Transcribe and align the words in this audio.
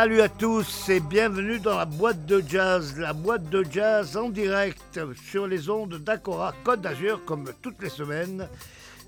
Salut 0.00 0.20
à 0.20 0.28
tous 0.28 0.88
et 0.90 1.00
bienvenue 1.00 1.58
dans 1.58 1.76
la 1.76 1.84
boîte 1.84 2.24
de 2.24 2.40
jazz, 2.46 2.96
la 2.98 3.12
boîte 3.12 3.50
de 3.50 3.64
jazz 3.68 4.16
en 4.16 4.30
direct 4.30 5.00
sur 5.28 5.48
les 5.48 5.68
ondes 5.68 5.96
d'Acora 5.96 6.54
Côte 6.62 6.82
d'Azur 6.82 7.24
comme 7.24 7.50
toutes 7.62 7.82
les 7.82 7.88
semaines. 7.88 8.48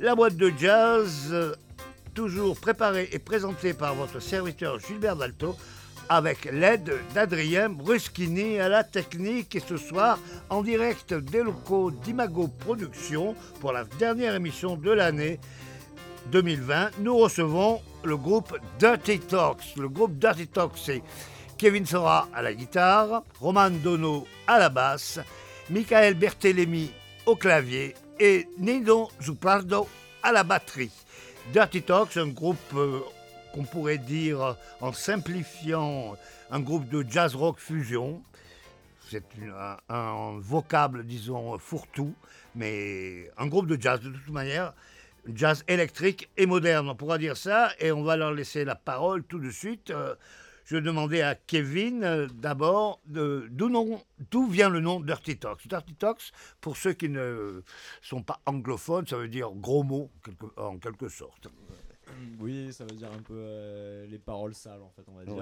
La 0.01 0.17
boîte 0.17 0.35
de 0.35 0.53
jazz, 0.59 1.57
toujours 2.13 2.59
préparée 2.59 3.09
et 3.13 3.21
présentée 3.21 3.73
par 3.73 3.95
votre 3.95 4.19
serviteur 4.19 4.81
Gilbert 4.81 5.15
Dalto 5.15 5.55
avec 6.09 6.47
l'aide 6.47 6.93
d'Adrien 7.15 7.69
Bruschini 7.69 8.59
à 8.59 8.69
la 8.69 8.83
technique 8.83 9.55
et 9.55 9.61
ce 9.61 9.77
soir 9.77 10.19
en 10.49 10.61
direct 10.61 11.15
des 11.15 11.45
locaux 11.45 11.93
d'Imago 11.93 12.49
Productions 12.49 13.37
pour 13.61 13.71
la 13.71 13.85
dernière 13.85 14.35
émission 14.35 14.75
de 14.75 14.91
l'année 14.91 15.39
2020, 16.31 16.99
nous 17.01 17.17
recevons 17.17 17.83
le 18.05 18.17
groupe 18.17 18.57
Dirty 18.79 19.19
Talks. 19.19 19.75
Le 19.77 19.89
groupe 19.89 20.19
Dirty 20.19 20.47
Talks, 20.47 20.79
c'est 20.79 21.03
Kevin 21.59 21.85
Sora 21.85 22.29
à 22.33 22.41
la 22.41 22.55
guitare, 22.55 23.25
Roman 23.41 23.71
Dono 23.71 24.27
à 24.47 24.59
la 24.59 24.69
basse, 24.69 25.19
Michael 25.71 26.15
Berthelemy 26.15 26.93
au 27.27 27.35
clavier 27.35 27.95
et 28.19 28.49
Nino 28.59 29.11
Zupardo 29.21 29.89
à 30.23 30.31
la 30.31 30.45
batterie. 30.45 30.93
Dirty 31.53 31.83
Talks, 31.83 32.17
un 32.17 32.29
groupe 32.29 32.59
euh, 32.75 33.01
qu'on 33.53 33.65
pourrait 33.65 33.99
dire, 33.99 34.57
en 34.81 34.93
simplifiant, 34.93 36.17
un 36.51 36.61
groupe 36.61 36.89
de 36.89 37.05
jazz 37.09 37.35
rock 37.35 37.59
fusion. 37.59 38.23
C'est 39.11 39.25
un, 39.59 39.77
un, 39.95 40.39
vocable, 40.39 41.05
disons, 41.05 41.59
fourre-tout, 41.59 42.15
mais 42.55 43.29
un 43.37 43.49
groupe 43.49 43.67
de 43.67 43.81
jazz 43.81 44.01
de 44.01 44.11
toute 44.11 44.29
manière, 44.29 44.73
jazz 45.35 45.65
électrique 45.69 46.31
et 46.37 46.47
moderne, 46.47 46.89
on 46.89 46.95
pourra 46.95 47.19
dire 47.19 47.37
ça, 47.37 47.71
et 47.79 47.93
on 47.93 48.03
va 48.03 48.17
leur 48.17 48.33
laisser 48.33 48.65
la 48.65 48.75
parole 48.75 49.25
tout 49.25 49.39
de 49.39 49.51
suite. 49.51 49.91
Euh, 49.91 50.15
je 50.65 50.77
demandais 50.77 51.23
à 51.23 51.35
Kevin 51.35 52.05
euh, 52.05 52.29
d'abord 52.33 53.01
d'où 53.07 54.47
vient 54.47 54.69
le 54.69 54.81
nom 54.81 55.01
Dirty 55.01 55.37
Talks? 55.37 55.67
Dirty 55.67 55.95
Talks, 55.95 56.31
pour 56.61 56.77
ceux 56.77 56.93
qui 56.93 57.09
ne 57.09 57.63
sont 58.03 58.23
pas 58.23 58.41
anglophones, 58.47 59.07
ça 59.07 59.17
veut 59.17 59.29
dire 59.29 59.51
gros 59.51 59.83
mots 59.83 60.11
en 60.57 60.79
quelque 60.79 61.09
sorte. 61.09 61.49
Oui, 62.39 62.73
ça 62.73 62.85
veut 62.85 62.97
dire 62.97 63.11
un 63.13 63.23
peu 63.23 63.35
euh, 63.37 64.07
les 64.07 64.19
paroles 64.19 64.55
sales, 64.55 64.83
en 64.83 64.91
fait, 64.91 65.03
on 65.09 65.13
va 65.15 65.25
dire. 65.25 65.35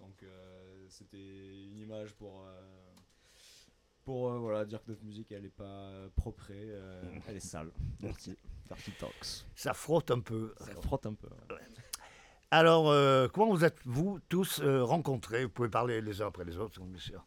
Donc, 0.00 0.22
euh, 0.22 0.86
c'était 0.88 1.16
une 1.16 1.78
image 1.78 2.12
pour, 2.14 2.44
euh, 2.46 2.71
pour 4.12 4.30
voilà, 4.30 4.66
dire 4.66 4.82
que 4.84 4.90
notre 4.90 5.04
musique, 5.04 5.32
elle 5.32 5.44
n'est 5.44 5.48
pas 5.48 5.90
propre, 6.16 6.52
mm. 6.52 7.20
elle 7.28 7.36
est 7.36 7.40
sale. 7.40 7.70
Dirty, 7.98 8.36
dirty 8.66 8.90
Talks. 8.98 9.46
Ça 9.54 9.72
frotte 9.72 10.10
un 10.10 10.20
peu. 10.20 10.54
Ça 10.58 10.74
frotte 10.82 11.06
un 11.06 11.14
peu. 11.14 11.28
Alors, 12.50 13.30
comment 13.32 13.50
vous 13.50 13.64
êtes-vous 13.64 14.20
tous 14.28 14.60
rencontrés? 14.60 15.44
Vous 15.44 15.50
pouvez 15.50 15.70
parler 15.70 16.02
les 16.02 16.20
uns 16.20 16.26
après 16.26 16.44
les 16.44 16.58
autres, 16.58 16.80
bien 16.82 16.98
sûr. 16.98 17.24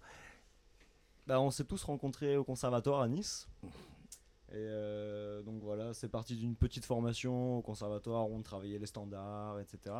Bah, 1.25 1.41
on 1.41 1.49
s'est 1.49 1.63
tous 1.63 1.83
rencontrés 1.83 2.37
au 2.37 2.43
conservatoire 2.43 3.01
à 3.01 3.07
Nice. 3.07 3.47
Et 4.49 4.57
euh, 4.57 5.41
donc 5.41 5.61
voilà, 5.63 5.93
c'est 5.93 6.07
parti 6.07 6.35
d'une 6.35 6.55
petite 6.55 6.85
formation 6.85 7.57
au 7.57 7.61
conservatoire 7.61 8.29
où 8.29 8.35
on 8.35 8.41
travaillait 8.43 8.77
les 8.77 8.85
standards, 8.85 9.59
etc. 9.59 9.95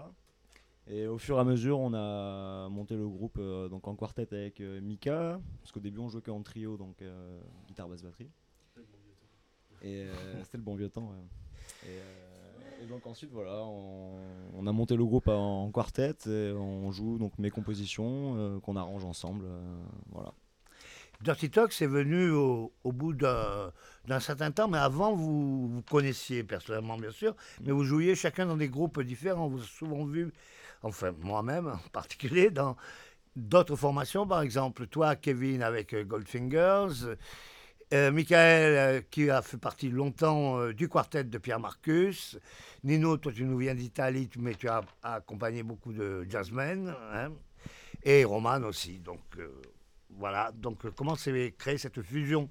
Et 0.88 1.08
au 1.08 1.18
fur 1.18 1.38
et 1.38 1.40
à 1.40 1.44
mesure, 1.44 1.80
on 1.80 1.94
a 1.94 2.70
monté 2.70 2.96
le 2.96 3.08
groupe 3.08 3.38
euh, 3.40 3.68
donc 3.70 3.88
en 3.88 3.96
quartet 3.96 4.28
avec 4.32 4.62
euh, 4.62 4.80
Mika, 4.82 5.40
parce 5.62 5.72
qu'au 5.72 5.80
début 5.80 6.00
on 6.00 6.10
jouait 6.10 6.22
qu'en 6.22 6.44
trio, 6.44 6.78
donc 6.78 7.04
guitare, 7.68 7.90
basse, 7.90 8.04
batterie. 8.04 8.30
Et 9.82 10.06
c'était 10.44 10.58
le 10.58 10.64
bon 10.64 10.76
vieux 10.76 10.90
temps. 10.90 11.12
Et, 11.88 12.86
donc 12.88 13.08
ensuite, 13.08 13.32
voilà, 13.32 13.64
on, 13.64 14.68
a 14.68 14.72
monté 14.72 14.96
le 14.96 15.06
groupe 15.06 15.28
en, 15.28 15.72
quartet 15.72 16.14
et 16.28 16.52
on 16.52 16.92
joue 16.92 17.18
donc 17.18 17.40
mes 17.40 17.50
compositions 17.50 18.60
qu'on 18.62 18.76
arrange 18.76 19.06
ensemble. 19.06 19.46
voilà. 20.12 20.34
Dirty 21.22 21.50
Talk, 21.50 21.72
c'est 21.72 21.88
venu 21.88 22.30
au, 22.30 22.72
bout 22.84 23.14
d'un 23.14 24.20
certain 24.20 24.52
temps, 24.52 24.68
mais 24.68 24.78
avant, 24.78 25.16
vous 25.16 25.68
vous 25.68 25.82
connaissiez 25.82 26.44
personnellement, 26.44 26.98
bien 26.98 27.12
sûr, 27.12 27.36
mais 27.64 27.72
vous 27.72 27.84
jouiez 27.84 28.16
chacun 28.16 28.46
dans 28.46 28.58
des 28.58 28.70
groupes 28.70 29.02
différents. 29.02 29.48
Vous 29.48 29.60
avez 29.60 29.68
souvent 29.68 30.06
vu, 30.06 30.32
enfin, 30.86 31.14
moi-même 31.20 31.68
en 31.68 31.90
particulier, 31.92 32.52
dans 32.52 32.78
d'autres 33.36 33.76
formations, 33.76 34.26
par 34.26 34.42
exemple, 34.42 34.88
toi, 34.88 35.16
Kevin, 35.16 35.62
avec 35.64 35.94
euh, 35.94 36.04
Goldfingers, 36.04 37.16
euh, 37.94 38.12
Michael, 38.12 38.76
euh, 38.78 39.02
qui 39.10 39.30
a 39.30 39.42
fait 39.42 39.58
partie 39.58 39.90
longtemps 39.90 40.72
du 40.72 40.88
quartet 40.88 41.24
de 41.24 41.38
Pierre 41.38 41.60
Marcus, 41.60 42.38
Nino, 42.84 43.18
toi, 43.18 43.32
tu 43.34 43.44
nous 43.44 43.58
viens 43.58 43.76
d'Italie, 43.76 44.30
mais 44.38 44.54
tu 44.54 44.70
as, 44.70 44.82
accompagné 45.04 45.64
beaucoup 45.64 45.92
de 45.92 46.26
jazzmen, 46.30 46.96
hein, 47.14 47.32
et 48.04 48.24
Roman 48.24 48.62
aussi, 48.64 49.00
donc 49.00 49.22
voilà, 50.12 50.52
donc 50.54 50.90
comment 50.92 51.16
s'est 51.16 51.56
créée 51.58 51.78
cette 51.78 52.02
fusion 52.02 52.50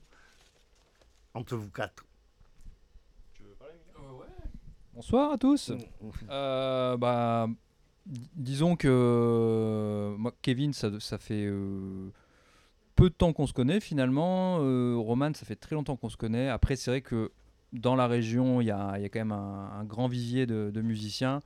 entre 1.32 1.56
vous 1.56 1.70
quatre? 1.70 2.04
Tu 3.34 3.44
veux 3.44 3.54
parler 3.54 3.74
euh, 3.96 4.24
Bonsoir 4.92 5.32
à 5.32 5.38
tous. 5.38 5.70
Mm, 5.70 6.96
bah, 6.98 7.48
disons 8.06 8.76
que 8.76 10.14
moi, 10.18 10.32
Kevin, 10.42 10.72
ça, 10.72 10.90
fait 11.18 11.48
peu 12.94 13.08
de 13.08 13.14
temps 13.14 13.32
qu'on 13.32 13.46
se 13.46 13.52
connaît 13.52 13.80
finalement. 13.80 14.58
Roman, 15.02 15.32
ça 15.34 15.44
fait 15.44 15.56
très 15.56 15.74
longtemps 15.74 15.96
qu'on 15.96 16.10
se 16.10 16.16
connaît. 16.16 16.48
Après, 16.48 16.76
c'est 16.76 16.90
vrai 16.90 17.00
que 17.00 17.30
dans 17.72 17.96
la 17.96 18.06
région, 18.06 18.60
il 18.60 18.66
y 18.66 18.70
a, 18.70 18.98
quand 19.12 19.20
même 19.20 19.32
un, 19.32 19.84
grand 19.84 20.06
vivier 20.06 20.46
de, 20.46 20.80
musiciens, 20.80 21.40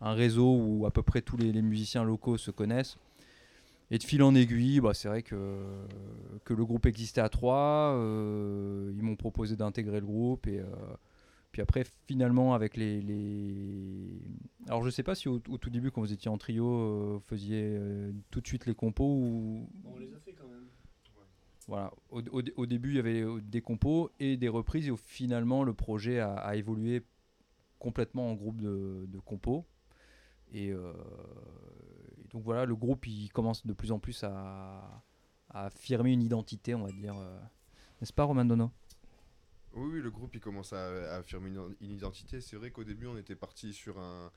un 0.00 0.12
réseau 0.12 0.56
où 0.56 0.86
à 0.86 0.90
peu 0.90 1.02
près 1.02 1.22
tous 1.22 1.36
les 1.36 1.62
musiciens 1.62 2.04
locaux 2.04 2.36
se 2.36 2.50
connaissent. 2.50 2.96
Et 3.90 3.98
de 3.98 4.04
fil 4.04 4.22
en 4.22 4.34
aiguille, 4.34 4.80
bah, 4.80 4.92
c'est 4.92 5.08
vrai 5.08 5.22
que, 5.22 5.56
que 6.44 6.52
le 6.52 6.64
groupe 6.64 6.84
existait 6.86 7.22
à 7.22 7.28
trois. 7.28 7.94
Euh, 7.94 8.92
ils 8.94 9.02
m'ont 9.02 9.16
proposé 9.16 9.56
d'intégrer 9.56 10.00
le 10.00 10.06
groupe. 10.06 10.46
Et 10.46 10.58
euh, 10.58 10.64
puis 11.52 11.62
après, 11.62 11.84
finalement, 12.06 12.54
avec 12.54 12.76
les, 12.76 13.00
les... 13.00 14.20
Alors, 14.66 14.82
je 14.82 14.90
sais 14.90 15.02
pas 15.02 15.14
si 15.14 15.28
au, 15.28 15.38
tout 15.38 15.70
début, 15.70 15.90
quand 15.90 16.00
vous 16.00 16.12
étiez 16.12 16.30
en 16.30 16.38
trio, 16.38 16.66
euh, 16.66 17.12
vous 17.14 17.20
faisiez 17.26 17.78
tout 18.30 18.40
de 18.40 18.46
suite 18.46 18.66
les 18.66 18.74
compos 18.74 19.04
ou... 19.04 19.68
On 19.84 19.98
les 19.98 20.12
a 20.14 20.18
fait 20.20 20.32
quand 20.32 20.48
même. 20.48 20.66
Voilà. 21.66 21.92
Au, 22.10 22.22
au, 22.32 22.66
début, 22.66 22.90
il 22.90 22.96
y 22.96 22.98
avait 22.98 23.24
des 23.42 23.60
compos 23.60 24.10
et 24.18 24.36
des 24.36 24.48
reprises. 24.48 24.88
Et 24.88 24.96
finalement, 24.96 25.64
le 25.64 25.74
projet 25.74 26.20
a, 26.20 26.56
évolué 26.56 27.02
complètement 27.78 28.30
en 28.30 28.34
groupe 28.34 28.60
de, 28.60 29.04
de 29.06 29.18
compos. 29.18 29.66
Et, 30.52 30.72
donc 32.30 32.42
voilà, 32.42 32.64
le 32.64 32.76
groupe 32.76 33.06
il 33.06 33.30
commence 33.30 33.66
de 33.66 33.72
plus 33.72 33.92
en 33.92 33.98
plus 33.98 34.22
à, 34.24 35.02
affirmer 35.50 36.12
une 36.12 36.22
identité, 36.22 36.74
on 36.74 36.84
va 36.84 36.92
dire. 36.92 37.16
Euh. 37.16 37.38
N'est-ce 38.00 38.12
pas, 38.12 38.24
Roman 38.24 38.44
Dono? 38.44 38.70
Oui, 39.86 40.00
le 40.00 40.10
groupe 40.10 40.34
il 40.34 40.40
commence 40.40 40.72
à, 40.72 41.16
affirmer 41.16 41.50
une, 41.80 41.90
identité. 41.90 42.40
C'est 42.40 42.56
vrai 42.56 42.70
qu'au 42.70 42.84
début 42.84 43.06
on 43.06 43.16
était 43.16 43.36
parti 43.36 43.72
sur 43.72 43.98
un, 43.98 44.30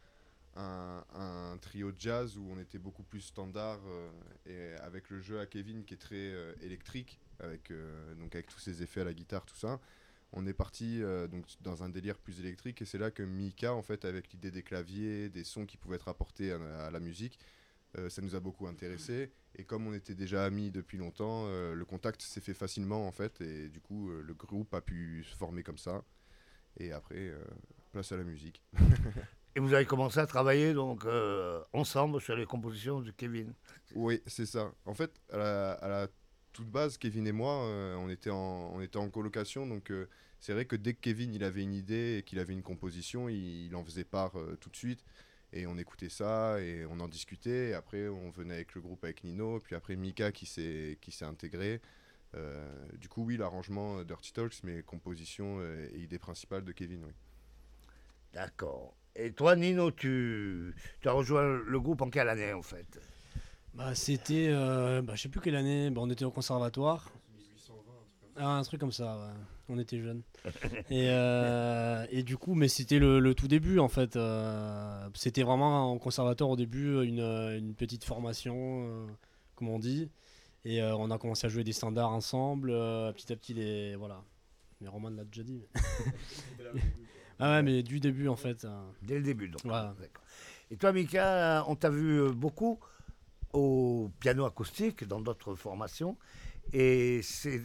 un, 0.55 1.57
trio 1.61 1.91
jazz 1.97 2.37
où 2.37 2.47
on 2.51 2.59
était 2.59 2.77
beaucoup 2.77 3.03
plus 3.03 3.21
standard 3.21 3.79
euh, 3.87 4.09
et 4.45 4.79
avec 4.81 5.09
le 5.09 5.19
jeu 5.19 5.39
à 5.39 5.45
Kevin 5.45 5.83
qui 5.83 5.93
est 5.93 5.97
très 5.97 6.15
euh, 6.15 6.53
électrique, 6.61 7.19
avec, 7.39 7.71
donc 8.19 8.35
avec 8.35 8.47
tous 8.47 8.59
ses 8.59 8.83
effets 8.83 9.01
à 9.01 9.05
la 9.05 9.13
guitare, 9.13 9.45
tout 9.45 9.55
ça. 9.55 9.79
On 10.33 10.45
est 10.45 10.53
parti 10.53 11.01
donc 11.29 11.45
dans 11.61 11.83
un 11.83 11.89
délire 11.89 12.17
plus 12.17 12.39
électrique 12.39 12.81
et 12.81 12.85
c'est 12.85 12.99
là 12.99 13.11
que 13.11 13.23
Mika, 13.23 13.73
en 13.73 13.81
fait, 13.81 14.05
avec 14.05 14.31
l'idée 14.31 14.51
des 14.51 14.63
claviers, 14.63 15.27
des 15.27 15.43
sons 15.43 15.65
qui 15.65 15.75
pouvaient 15.75 15.97
être 15.97 16.07
apportés 16.07 16.53
à 16.53 16.89
la 16.89 16.99
musique, 17.01 17.37
euh, 17.97 18.09
ça 18.09 18.21
nous 18.21 18.35
a 18.35 18.39
beaucoup 18.39 18.67
intéressé. 18.67 19.31
Et 19.55 19.63
comme 19.65 19.85
on 19.87 19.93
était 19.93 20.15
déjà 20.15 20.45
amis 20.45 20.71
depuis 20.71 20.97
longtemps, 20.97 21.45
euh, 21.47 21.73
le 21.73 21.85
contact 21.85 22.21
s'est 22.21 22.39
fait 22.39 22.53
facilement 22.53 23.05
en 23.07 23.11
fait. 23.11 23.41
Et 23.41 23.67
du 23.69 23.81
coup, 23.81 24.09
euh, 24.09 24.21
le 24.21 24.33
groupe 24.33 24.73
a 24.73 24.81
pu 24.81 25.23
se 25.29 25.35
former 25.35 25.63
comme 25.63 25.77
ça. 25.77 26.03
Et 26.79 26.93
après, 26.93 27.33
place 27.91 28.13
à 28.13 28.17
la 28.17 28.23
musique. 28.23 28.63
et 29.55 29.59
vous 29.59 29.73
avez 29.73 29.85
commencé 29.85 30.19
à 30.19 30.25
travailler 30.25 30.73
donc 30.73 31.05
ensemble 31.73 32.21
sur 32.21 32.33
les 32.37 32.45
compositions 32.45 33.01
de 33.01 33.11
Kevin. 33.11 33.53
Oui, 33.93 34.21
c'est 34.25 34.45
ça. 34.45 34.71
En 34.85 34.93
fait, 34.93 35.11
à 35.33 35.87
la, 35.89 36.07
toute 36.53 36.69
base, 36.69 36.97
Kevin 36.97 37.27
et 37.27 37.33
moi, 37.33 37.57
on, 37.97 38.07
était 38.09 38.29
en, 38.29 38.71
on 38.73 38.79
était 38.79 38.97
en 38.97 39.09
colocation. 39.09 39.67
Donc 39.67 39.91
c'est 40.39 40.53
vrai 40.53 40.63
que 40.63 40.77
dès 40.77 40.93
que 40.93 41.01
Kevin 41.01 41.33
il 41.33 41.43
avait 41.43 41.63
une 41.63 41.73
idée 41.73 42.19
et 42.19 42.23
qu'il 42.23 42.39
avait 42.39 42.53
une 42.53 42.63
composition, 42.63 43.27
il, 43.27 43.65
il 43.65 43.75
en 43.75 43.83
faisait 43.83 44.05
part 44.05 44.37
tout 44.61 44.69
de 44.69 44.77
suite. 44.77 45.03
Et 45.53 45.67
on 45.67 45.77
écoutait 45.77 46.09
ça 46.09 46.61
et 46.61 46.85
on 46.85 46.99
en 46.99 47.07
discutait. 47.07 47.69
Et 47.69 47.73
après, 47.73 48.07
on 48.07 48.29
venait 48.29 48.53
avec 48.55 48.73
le 48.73 48.81
groupe 48.81 49.03
avec 49.03 49.23
Nino. 49.23 49.59
Puis 49.59 49.75
après, 49.75 49.95
Mika 49.95 50.31
qui 50.31 50.45
s'est, 50.45 50.97
qui 51.01 51.11
s'est 51.11 51.25
intégré. 51.25 51.81
Euh, 52.35 52.65
du 52.97 53.09
coup, 53.09 53.25
oui, 53.25 53.37
l'arrangement 53.37 54.03
Dirty 54.03 54.31
Talks, 54.31 54.63
mais 54.63 54.83
composition 54.83 55.57
euh, 55.59 55.89
et 55.93 55.99
idée 55.99 56.19
principale 56.19 56.63
de 56.63 56.71
Kevin, 56.71 57.03
oui. 57.05 57.11
D'accord. 58.33 58.95
Et 59.15 59.33
toi, 59.33 59.57
Nino, 59.57 59.91
tu, 59.91 60.73
tu 61.01 61.09
as 61.09 61.11
rejoint 61.11 61.43
le 61.43 61.79
groupe 61.81 62.01
en 62.01 62.09
quelle 62.09 62.29
année, 62.29 62.53
en 62.53 62.61
fait? 62.61 63.01
Bah, 63.73 63.93
C'était, 63.93 64.47
euh, 64.49 65.01
bah, 65.01 65.15
je 65.15 65.23
sais 65.23 65.29
plus 65.29 65.41
quelle 65.41 65.55
année, 65.55 65.89
bah, 65.89 65.99
on 66.01 66.09
était 66.09 66.23
au 66.23 66.31
conservatoire. 66.31 67.11
1820, 67.37 68.57
un 68.57 68.63
truc 68.63 68.79
comme 68.79 68.93
ça. 68.93 69.33
On 69.71 69.79
était 69.79 69.99
jeunes. 69.99 70.21
et, 70.89 71.07
et 72.17 72.23
du 72.23 72.37
coup, 72.37 72.55
mais 72.55 72.67
c'était 72.67 72.99
le, 72.99 73.33
tout 73.33 73.47
début 73.47 73.79
en 73.79 73.87
fait. 73.87 74.17
c'était 75.13 75.43
vraiment 75.43 75.91
en 75.91 75.97
conservatoire 75.97 76.49
au 76.49 76.55
début, 76.55 77.03
une, 77.03 77.21
une 77.21 77.73
petite 77.73 78.03
formation, 78.03 79.07
comme 79.55 79.69
on 79.69 79.79
dit. 79.79 80.09
Et 80.65 80.81
on 80.83 81.09
a 81.09 81.17
commencé 81.17 81.47
à 81.47 81.49
jouer 81.49 81.63
des 81.63 81.73
standards 81.73 82.11
ensemble. 82.11 82.69
petit 83.13 83.31
à 83.31 83.35
petit, 83.35 83.53
les, 83.53 83.95
voilà. 83.95 84.23
Mais 84.81 84.87
Roman 84.87 85.09
l'a 85.09 85.23
déjà 85.23 85.43
dit. 85.43 85.61
ah 87.39 87.51
ouais, 87.51 87.63
mais 87.63 87.83
du 87.83 87.99
début 87.99 88.27
en 88.27 88.35
fait. 88.35 88.67
Dès 89.03 89.15
le 89.15 89.23
début, 89.23 89.49
donc. 89.49 89.61
Voilà. 89.63 89.95
Et 90.69 90.77
toi, 90.77 90.91
Mika, 90.91 91.63
on 91.67 91.75
t'a 91.75 91.89
vu 91.89 92.31
beaucoup 92.31 92.79
au 93.53 94.09
piano 94.19 94.45
acoustique 94.45 95.05
dans 95.05 95.21
d'autres 95.21 95.55
formations. 95.55 96.17
Et 96.73 97.21
c'est 97.23 97.61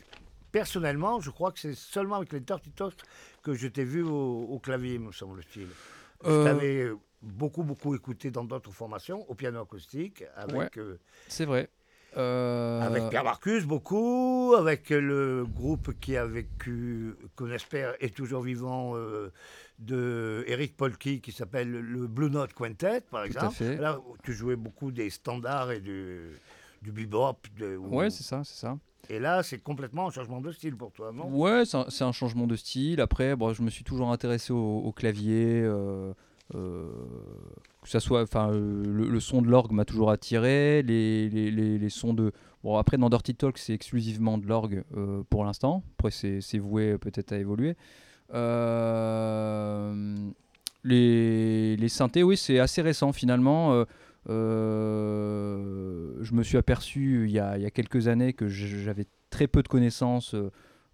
personnellement, 0.57 1.21
je 1.21 1.29
crois 1.29 1.53
que 1.53 1.59
c'est 1.59 1.75
seulement 1.75 2.17
avec 2.17 2.33
les 2.33 2.41
Dirty 2.41 2.73
que 3.43 3.53
je 3.53 3.69
t'ai 3.69 3.85
vu 3.85 4.03
au, 4.03 4.59
clavier, 4.63 4.99
me 4.99 5.13
semble-t-il. 5.13 5.69
Je 6.25 6.31
euh, 6.31 6.45
t'avais 6.45 6.91
beaucoup, 7.21 7.63
beaucoup 7.63 7.95
écouté 7.95 8.31
dans 8.31 8.45
d'autres 8.45 8.73
formations, 8.73 9.29
au 9.31 9.35
piano 9.35 9.61
acoustique, 9.61 10.25
avec. 10.35 10.79
Euh, 10.79 10.99
c'est 11.29 11.45
vrai. 11.45 11.69
Euh, 12.17 12.81
avec 12.81 13.11
Pierre 13.11 13.25
Marcus, 13.25 13.67
beaucoup, 13.67 14.55
avec 14.57 14.89
le 14.89 15.45
groupe 15.45 15.93
qui 16.01 16.17
a 16.17 16.25
vécu, 16.25 17.15
qu'on 17.35 17.51
espère 17.51 17.95
est 18.01 18.17
toujours 18.17 18.41
vivant, 18.41 18.95
de 19.79 20.43
Eric 20.47 20.75
Polky 20.75 21.21
qui 21.21 21.33
s'appelle 21.33 21.71
le 21.71 22.07
Blue 22.07 22.31
Note 22.31 22.55
Quintet, 22.55 23.03
par 23.03 23.25
exemple. 23.25 23.63
Là, 23.63 24.01
tu 24.23 24.33
jouais 24.33 24.57
beaucoup 24.57 24.91
des 24.91 25.11
standards 25.11 25.73
et 25.73 25.81
du, 25.81 26.31
du 26.81 26.93
bebop. 26.93 27.37
De, 27.59 27.77
Ouais, 27.77 28.09
c'est 28.09 28.23
ça, 28.25 28.41
c'est 28.43 28.59
ça. 28.59 28.79
Et 29.11 29.19
là, 29.19 29.43
c'est 29.43 29.59
complètement 29.59 30.09
un 30.09 30.11
changement 30.11 30.41
de 30.41 30.51
style 30.53 30.77
pour 30.77 30.93
toi, 30.93 31.13
non? 31.13 31.29
Ouais, 31.29 31.65
c'est 31.65 32.05
un, 32.05 32.13
changement 32.13 32.47
de 32.47 32.57
style. 32.57 33.01
Après, 33.01 33.37
bon, 33.37 33.53
je 33.53 33.63
me 33.63 33.71
suis 33.71 33.85
toujours 33.85 34.11
intéressé 34.11 34.53
au, 34.53 34.93
clavier. 34.95 35.63
Euh, 35.63 36.13
euh, 36.55 36.89
que 37.83 37.89
ça 37.89 38.01
soit, 38.01 38.23
enfin, 38.23 38.51
euh, 38.51 38.83
le, 38.85 39.21
son 39.21 39.43
de 39.43 39.49
l'orgue 39.49 39.73
m'a 39.73 39.85
toujours 39.85 40.11
attiré. 40.11 40.83
Les, 40.83 41.29
les, 41.29 41.51
les, 41.51 41.91
sons 41.91 42.15
de. 42.15 42.33
Bon, 42.65 42.77
après, 42.77 42.97
dans 42.97 43.09
Dirty 43.09 43.35
Talk, 43.35 43.59
c'est 43.59 43.75
exclusivement 43.75 44.39
de 44.39 44.47
l'orgue 44.47 44.85
pour 45.31 45.45
l'instant. 45.45 45.83
Après, 45.99 46.11
c'est 46.11 46.59
voué 46.59 46.99
peut-être 46.99 47.33
à 47.33 47.39
évoluer. 47.39 47.77
Les, 50.85 51.89
synthés, 51.89 52.23
oui, 52.25 52.37
c'est 52.37 52.59
assez 52.59 52.83
récent 52.83 53.13
finalement. 53.13 53.85
Euh, 54.29 55.57
euh, 55.57 56.19
je 56.23 56.35
me 56.35 56.43
suis 56.43 56.57
aperçu 56.57 57.27
il 57.27 57.31
y, 57.31 57.39
a, 57.39 57.71
quelques 57.71 58.09
années 58.09 58.33
que 58.33 58.49
j'avais 58.49 59.07
très 59.31 59.47
peu 59.47 59.63
de 59.63 59.69
connaissances 59.69 60.35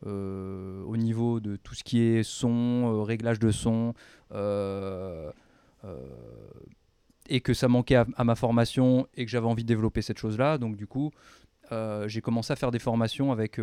au 0.04 0.96
niveau 0.96 1.40
de 1.40 1.56
tout 1.56 1.74
ce 1.74 1.84
qui 1.84 2.00
est 2.00 2.22
son, 2.22 3.02
réglage 3.02 3.38
de 3.38 3.50
son, 3.50 3.94
et 7.28 7.40
que 7.40 7.54
ça 7.54 7.68
manquait 7.68 7.96
à, 7.96 8.06
à, 8.16 8.24
ma 8.24 8.34
formation 8.34 9.06
et 9.14 9.24
que 9.24 9.30
j'avais 9.30 9.46
envie 9.46 9.62
de 9.62 9.68
développer 9.68 10.02
cette 10.02 10.18
chose-là. 10.18 10.58
Donc 10.58 10.76
du 10.76 10.86
coup, 10.86 11.10
j'ai 12.06 12.20
commencé 12.20 12.52
à 12.52 12.56
faire 12.56 12.70
des 12.70 12.78
formations 12.80 13.32
avec 13.32 13.58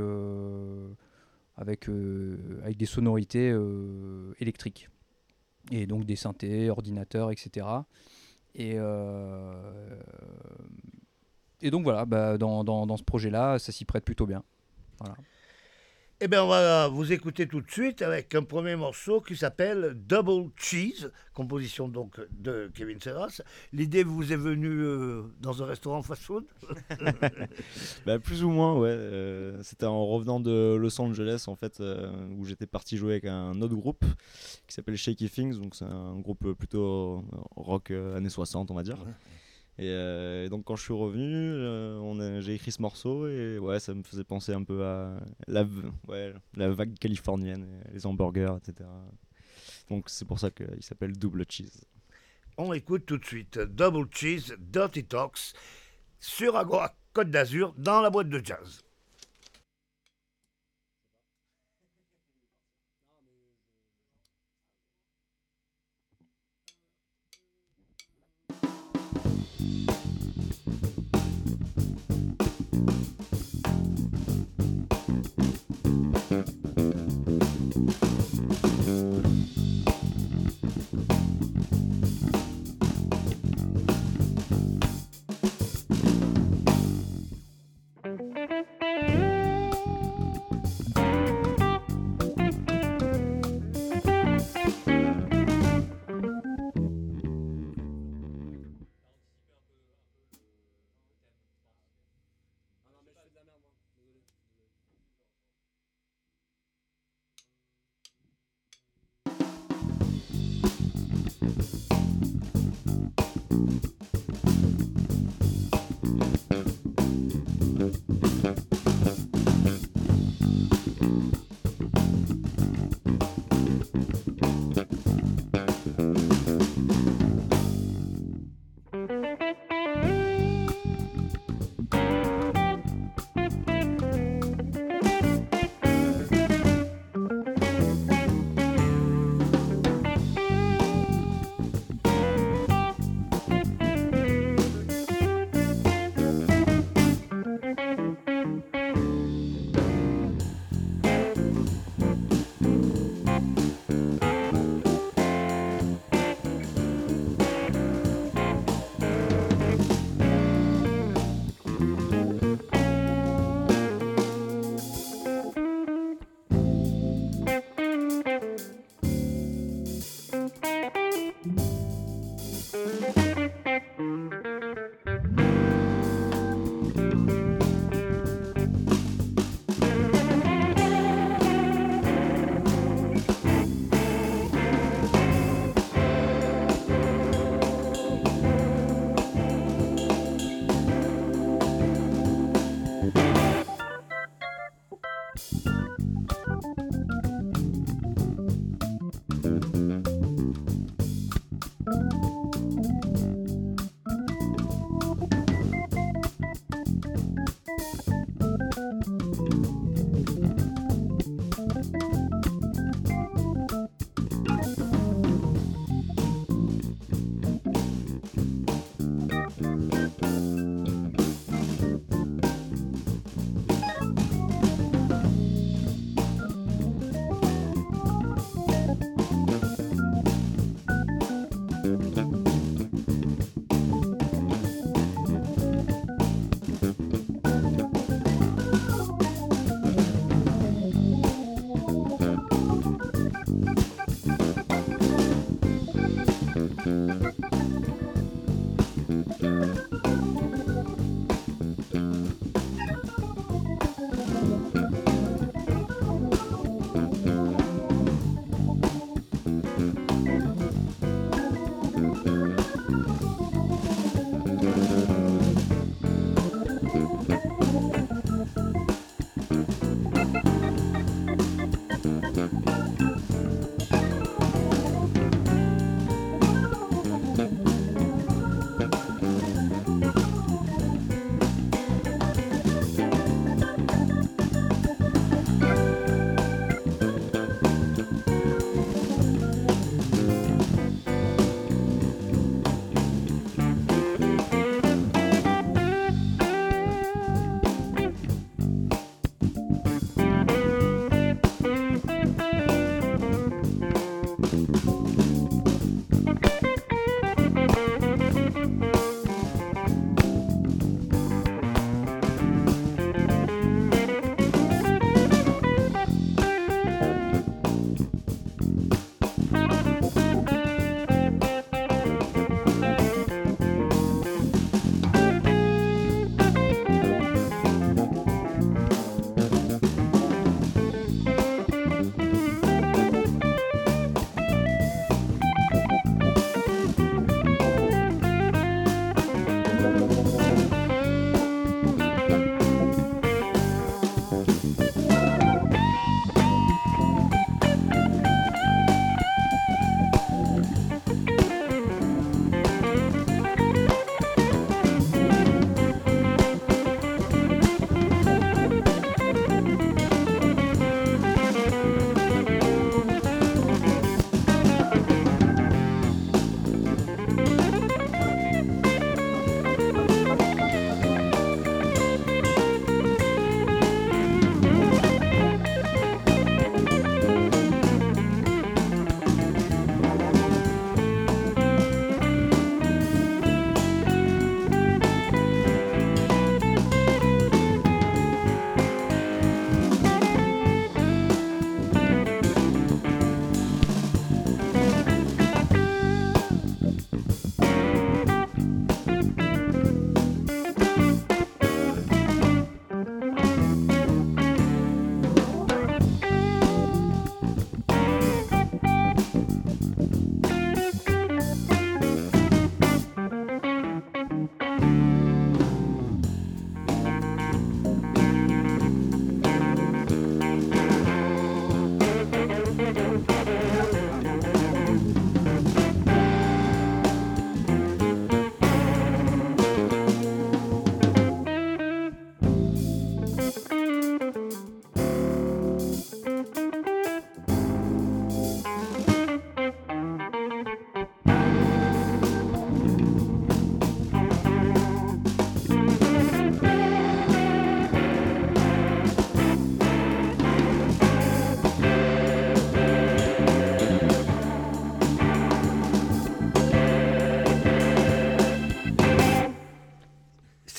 avec, 1.60 1.89
euh, 1.89 2.38
avec 2.63 2.77
des 2.77 2.86
sonorités 2.86 3.51
euh, 3.51 4.33
électriques. 4.39 4.89
Et 5.71 5.86
donc 5.86 6.06
des 6.06 6.16
synthés, 6.16 6.69
ordinateurs, 6.69 7.31
etc. 7.31 7.68
Et, 8.56 8.74
euh, 8.75 10.00
et 11.62 11.72
donc 11.72 11.84
voilà, 11.84 12.06
bah, 12.06 12.38
dans, 12.38 12.98
ce 12.98 13.04
projet-là, 13.04 13.60
ça 13.60 13.72
s'y 13.72 13.86
prête 13.86 14.06
plutôt 14.06 14.25
bien. 14.25 14.44
Eh 16.21 16.27
bien, 16.27 16.44
on 16.44 16.50
va 16.50 16.89
vous 16.89 17.13
écouter 17.13 17.48
tout 17.48 17.62
de 17.62 17.71
suite 17.71 18.01
avec 18.01 18.36
un 18.36 18.44
premier 18.44 18.75
morceau 18.75 19.21
qui 19.21 19.38
s'appelle 19.38 19.94
Double 20.06 20.50
Cheese, 20.57 21.07
composition 21.33 21.88
donc 21.88 22.19
de 22.31 22.69
Kevin 22.75 23.00
Serras. 23.00 23.39
L'idée 23.71 24.04
vous 24.04 24.33
est 24.33 24.36
venue 24.36 24.81
euh, 24.81 25.21
dans 25.39 25.63
un 25.63 25.66
restaurant 25.66 26.01
fast-food 26.01 26.44
bah, 28.06 28.19
Plus 28.19 28.44
ou 28.44 28.50
moins, 28.50 28.75
ouais. 28.75 28.89
Euh, 28.89 29.63
c'était 29.63 29.86
en 29.86 30.06
revenant 30.06 30.42
de 30.42 30.75
Los 30.75 31.00
Angeles, 31.00 31.45
en 31.48 31.56
fait, 31.56 31.80
euh, 31.80 32.12
où 32.38 32.44
j'étais 32.44 32.68
parti 32.68 32.98
jouer 32.98 33.13
avec 33.13 33.25
un 33.25 33.62
autre 33.62 33.75
groupe 33.75 34.04
qui 34.68 34.74
s'appelle 34.74 34.98
Shaky 34.98 35.30
Things. 35.30 35.57
Donc, 35.57 35.74
c'est 35.74 35.86
un 35.86 36.19
groupe 36.19 36.51
plutôt 36.51 37.24
rock 37.56 37.92
années 37.92 38.27
60, 38.27 38.71
on 38.71 38.75
va 38.75 38.83
dire. 38.83 38.98
Euh, 39.80 40.46
et, 40.46 40.50
donc 40.50 40.66
quand 40.66 40.76
je 40.76 40.84
suis 40.84 40.94
revenu, 40.94 41.26
euh, 41.26 42.42
j'ai 42.42 42.56
écrit 42.56 42.72
ce 42.72 42.81
morceau 42.81 43.28
et 43.28 43.58
ouais, 43.58 43.80
ça 43.80 43.94
me 43.94 44.04
faisait 44.04 44.24
penser 44.24 44.54
un 44.54 44.64
peu 44.64 44.84
à 44.86 45.20
la, 45.48 45.66
ouais, 46.08 46.34
la 46.56 46.70
vague 46.70 46.98
californienne, 47.00 47.68
les 47.94 48.06
hamburgers, 48.06 48.56
etc. 48.58 48.90
Donc 49.90 50.10
c'est 50.10 50.26
pour 50.26 50.40
ça 50.40 50.52
qu'il 50.52 50.81
s'appelle 50.84 51.18
Double 51.18 51.46
Cheese. 51.48 51.86
On 52.58 52.74
écoute 52.74 53.06
tout 53.06 53.18
de 53.18 53.26
suite 53.26 53.58
Double 53.58 54.08
Cheese, 54.12 54.54
Dirty 54.60 55.06
Talks 55.06 55.54
sur 56.20 56.58
Agora 56.58 56.94
Côte 57.14 57.31
d'Azur 57.31 57.74
dans 57.78 58.02
la 58.02 58.10
boîte 58.10 58.30
de 58.30 58.44
jazz. 58.44 58.84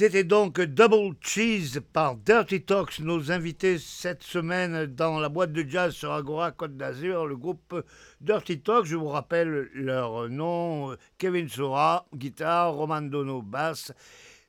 C'était 0.00 0.24
donc 0.24 0.58
Double 0.62 1.14
Cheese 1.20 1.78
par 1.92 2.16
Dirty 2.16 2.62
Talks, 2.62 3.00
nos 3.00 3.30
invités 3.30 3.76
cette 3.78 4.22
semaine 4.22 4.86
dans 4.86 5.20
la 5.20 5.28
boîte 5.28 5.52
de 5.52 5.62
jazz 5.68 5.92
sur 5.92 6.10
Agora 6.12 6.52
Côte 6.52 6.74
d'Azur, 6.74 7.26
le 7.26 7.36
groupe 7.36 7.84
Dirty 8.22 8.62
Talks. 8.62 8.86
Je 8.86 8.96
vous 8.96 9.08
rappelle 9.08 9.68
leur 9.74 10.30
nom 10.30 10.96
Kevin 11.18 11.50
Sora, 11.50 12.06
guitare, 12.14 12.72
Roman 12.72 13.02
Dono, 13.02 13.42
basse, 13.42 13.92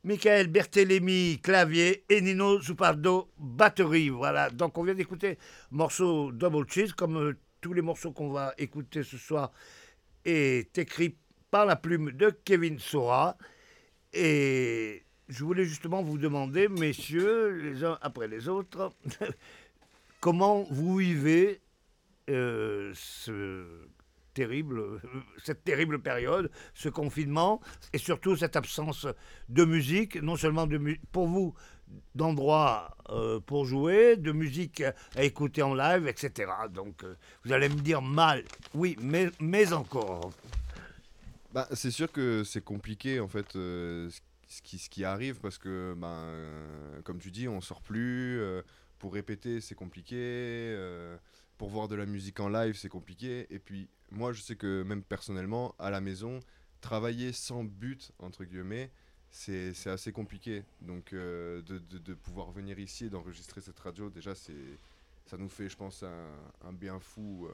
Michael 0.06 0.48
Berthelemy, 0.48 1.42
clavier 1.44 2.06
et 2.08 2.22
Nino 2.22 2.62
Zupardo, 2.62 3.28
batterie. 3.38 4.08
Voilà, 4.08 4.50
donc 4.52 4.78
on 4.78 4.86
vient 4.86 4.96
d'écouter 4.96 5.38
morceau 5.70 6.32
Double 6.32 6.66
Cheese, 6.70 6.94
comme 6.96 7.18
euh, 7.18 7.38
tous 7.60 7.74
les 7.74 7.82
morceaux 7.82 8.14
qu'on 8.14 8.32
va 8.32 8.54
écouter 8.58 9.04
ce 9.04 9.18
soir 9.18 9.52
est 10.24 10.78
écrit 10.78 11.18
par 11.50 11.66
la 11.66 11.76
plume 11.76 12.14
de 12.14 12.30
Kevin 12.46 12.80
Sora. 12.80 13.36
Et 14.14 15.04
je 15.32 15.46
voulais 15.46 15.64
justement 15.64 16.04
vous 16.04 16.18
demander, 16.18 16.68
messieurs, 16.68 17.52
les 17.52 17.84
uns 17.86 17.98
après 18.02 18.28
les 18.28 18.50
autres, 18.50 18.92
comment 20.20 20.68
vous 20.70 20.98
vivez 20.98 21.62
euh, 22.30 22.94
terrible, 24.34 25.02
cette 25.44 25.64
terrible 25.64 26.00
période, 26.00 26.52
ce 26.74 26.90
confinement, 26.90 27.62
et 27.94 27.98
surtout 27.98 28.36
cette 28.36 28.58
absence 28.58 29.08
de 29.48 29.64
musique, 29.64 30.22
non 30.22 30.36
seulement 30.36 30.68
de 30.68 30.80
pour 31.14 31.28
vous 31.28 31.54
d'endroits 32.16 32.96
euh, 33.10 33.40
pour 33.40 33.66
jouer, 33.66 34.18
de 34.18 34.32
musique 34.32 34.82
à 35.16 35.24
écouter 35.24 35.62
en 35.62 35.74
live, 35.74 36.08
etc. 36.08 36.52
Donc 36.74 37.04
euh, 37.04 37.16
vous 37.46 37.54
allez 37.54 37.70
me 37.70 37.76
dire 37.76 38.02
mal, 38.02 38.44
oui, 38.74 38.98
mais, 39.02 39.74
encore. 39.74 40.32
Bah, 41.54 41.68
c'est 41.74 41.92
sûr 41.92 42.12
que 42.12 42.44
c'est 42.46 42.64
compliqué 42.64 43.20
en 43.20 43.28
fait 43.28 43.58
qui, 44.60 44.78
ce 44.78 44.90
qui 44.90 45.06
arrive 45.06 45.40
parce 45.40 45.58
que, 45.58 45.94
ben, 45.98 46.08
euh, 46.08 47.02
comme 47.04 47.20
tu 47.20 47.32
dis, 47.32 47.48
on 47.48 47.62
sort 47.62 47.82
plus. 47.82 48.42
Euh, 48.42 48.62
pour 49.00 49.14
répéter, 49.14 49.62
c'est 49.62 49.76
compliqué. 49.76 50.18
Euh, 50.18 51.18
pour 51.58 51.70
voir 51.70 51.88
de 51.88 51.96
la 51.96 52.06
musique 52.06 52.40
en 52.42 52.50
live, 52.50 52.76
c'est 52.76 52.90
compliqué. 52.90 53.48
Et 53.50 53.60
puis, 53.60 53.88
moi, 54.12 54.34
je 54.34 54.42
sais 54.42 54.58
que 54.58 54.84
même 54.84 55.04
personnellement, 55.04 55.74
à 55.80 55.90
la 55.90 56.02
maison, 56.02 56.42
travailler 56.82 57.32
sans 57.32 57.64
but, 57.64 58.12
entre 58.20 58.44
guillemets, 58.44 58.92
c'est 59.30 59.88
assez 59.88 60.12
compliqué. 60.12 60.66
Donc, 60.82 61.14
de, 61.14 61.62
de, 61.62 62.14
pouvoir 62.14 62.52
venir 62.52 62.78
ici 62.80 63.06
et 63.06 63.10
d'enregistrer 63.10 63.62
cette 63.62 63.80
radio, 63.80 64.10
déjà, 64.10 64.36
ça 64.36 65.38
nous 65.38 65.50
fait, 65.50 65.70
je 65.70 65.78
pense, 65.78 66.04
un 66.04 66.74
bien 66.74 67.00
fou 67.00 67.48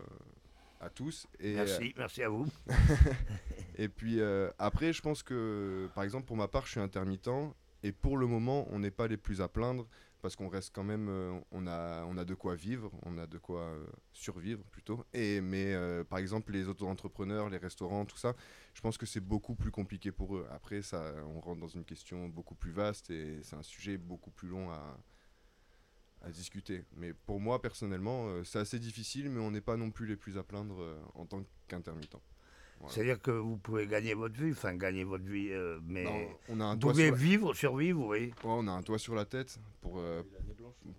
à 0.80 0.90
tous. 0.90 1.28
Et, 1.40 1.56
merci, 1.56 1.88
euh, 1.90 1.94
merci 1.98 2.24
à 2.24 2.30
vous. 2.30 2.48
et 3.76 3.90
puis 3.90 4.20
euh, 4.20 4.50
après, 4.58 4.94
je 4.94 5.02
pense 5.02 5.24
que, 5.24 5.90
par 5.96 6.04
exemple, 6.04 6.26
pour 6.26 6.38
ma 6.38 6.48
part, 6.48 6.66
je 6.66 6.72
suis 6.72 6.80
intermittent 6.80 7.30
et 7.84 7.92
pour 7.92 8.18
le 8.18 8.28
moment, 8.28 8.68
on 8.72 8.80
n'est 8.80 8.92
pas 8.92 9.08
les 9.08 9.18
plus 9.18 9.42
à 9.42 9.48
plaindre 9.48 9.88
parce 10.22 10.36
qu'on 10.36 10.48
reste 10.48 10.74
quand 10.74 10.84
même, 10.84 11.10
euh, 11.10 11.40
on, 11.52 11.68
a, 11.68 12.04
on 12.06 12.18
a 12.18 12.26
de 12.26 12.34
quoi 12.34 12.56
vivre, 12.56 12.92
on 13.04 13.18
a 13.18 13.28
de 13.28 13.38
quoi 13.38 13.72
survivre 14.14 14.64
plutôt. 14.72 15.06
Et, 15.14 15.42
mais 15.42 15.76
par 16.10 16.20
exemple, 16.20 16.52
les 16.52 16.68
auto-entrepreneurs, 16.68 17.50
les 17.50 17.58
restaurants, 17.58 18.06
tout 18.06 18.18
ça, 18.18 18.36
je 18.74 18.82
pense 18.82 18.98
que 18.98 19.06
c'est 19.06 19.22
beaucoup 19.22 19.56
plus 19.56 19.72
compliqué 19.72 20.12
pour 20.12 20.36
eux. 20.36 20.48
Après, 20.52 20.82
ça, 20.82 21.14
on 21.36 21.40
rentre 21.40 21.62
dans 21.62 21.68
une 21.68 21.86
question 21.86 22.28
beaucoup 22.30 22.56
plus 22.56 22.72
vaste 22.72 23.10
et 23.10 23.40
c'est 23.44 23.56
un 23.56 23.64
sujet 23.64 23.98
beaucoup 23.98 24.32
plus 24.32 24.50
long 24.50 24.72
à, 24.72 24.98
à 26.22 26.30
discuter. 26.30 26.84
Mais 26.96 27.14
pour 27.14 27.40
moi, 27.40 27.62
personnellement, 27.62 28.28
euh, 28.28 28.44
c'est 28.44 28.60
assez 28.60 28.80
difficile, 28.80 29.30
mais 29.30 29.40
on 29.40 29.52
n'est 29.52 29.62
pas 29.62 29.78
non 29.78 29.92
plus 29.92 30.06
les 30.06 30.16
plus 30.16 30.38
à 30.38 30.44
plaindre 30.44 30.82
euh, 30.82 31.00
en 31.16 31.26
tant 31.26 31.44
qu'intermittent. 31.68 32.18
C'est-à-dire 32.90 33.20
que 33.20 33.32
vous 33.32 33.58
pouvez 33.58 33.88
gagner 33.88 34.14
votre 34.14 34.40
vie, 34.40 34.52
enfin 34.52 34.76
gagner 34.76 35.04
votre 35.04 35.24
vie, 35.24 35.50
euh, 35.50 35.80
mais 35.84 36.06
on 36.48 36.60
a 36.60 36.66
un 36.66 36.74
vous 36.74 36.80
pouvez 36.82 37.10
vivre, 37.10 37.56
survivre, 37.56 38.06
oui. 38.06 38.32
on 38.44 38.68
a 38.68 38.72
un 38.72 38.84
toit 38.84 39.00
sur 39.00 39.16
la 39.16 39.26
tête. 39.26 39.60
Pour, 39.82 40.00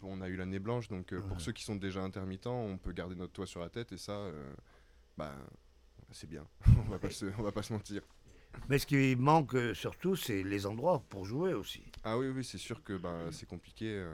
on 0.02 0.20
a 0.20 0.28
eu 0.28 0.34
l'année 0.34 0.58
blanche, 0.58 0.88
donc 0.88 1.14
pour 1.14 1.40
ceux 1.40 1.52
qui 1.52 1.62
sont 1.62 1.76
déjà 1.76 2.02
intermittents, 2.02 2.60
on 2.60 2.78
peut 2.78 2.90
garder 2.90 3.14
notre 3.14 3.32
toit 3.32 3.46
sur 3.46 3.60
la 3.60 3.68
tête 3.68 3.92
et 3.92 3.96
ça, 3.96 4.28
bah, 5.16 5.36
c'est 6.10 6.28
bien. 6.28 6.44
on 6.66 6.90
va 6.90 6.98
pas 6.98 7.10
se, 7.10 7.26
on 7.38 7.42
va 7.42 7.52
pas 7.52 7.62
se 7.62 7.72
mentir. 7.72 8.02
Mais 8.68 8.80
ce 8.80 8.86
qui 8.86 9.14
manque 9.14 9.56
surtout, 9.74 10.16
c'est 10.16 10.42
les 10.42 10.66
endroits 10.66 11.04
pour 11.08 11.26
jouer 11.26 11.52
aussi. 11.54 11.84
Ah 12.02 12.18
oui, 12.18 12.26
oui, 12.26 12.42
c'est 12.42 12.58
sûr 12.58 12.82
que 12.82 12.94
bah, 12.94 13.26
c'est 13.30 13.46
compliqué 13.46 14.04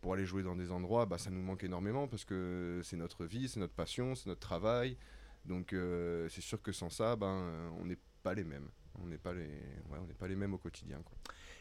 pour 0.00 0.14
aller 0.14 0.24
jouer 0.24 0.42
dans 0.42 0.54
des 0.54 0.70
endroits, 0.70 1.06
bah, 1.06 1.18
ça 1.18 1.30
nous 1.30 1.42
manque 1.42 1.64
énormément 1.64 2.06
parce 2.06 2.24
que 2.24 2.80
c'est 2.84 2.96
notre 2.96 3.24
vie, 3.24 3.48
c'est 3.48 3.60
notre 3.60 3.74
passion, 3.74 4.14
c'est 4.14 4.28
notre 4.28 4.40
travail. 4.40 4.96
Donc 5.44 5.72
euh, 5.72 6.28
c'est 6.28 6.40
sûr 6.40 6.62
que 6.62 6.72
sans 6.72 6.90
ça, 6.90 7.16
ben, 7.16 7.72
on 7.80 7.84
n'est 7.84 7.98
pas 8.22 8.34
les 8.34 8.44
mêmes. 8.44 8.68
On 9.02 9.06
n'est 9.06 9.18
pas, 9.18 9.32
les... 9.32 9.46
Ouais, 9.90 9.98
on 10.00 10.06
pas 10.14 10.28
les 10.28 10.36
mêmes 10.36 10.54
au 10.54 10.58
quotidien. 10.58 10.98
Quoi. 11.04 11.16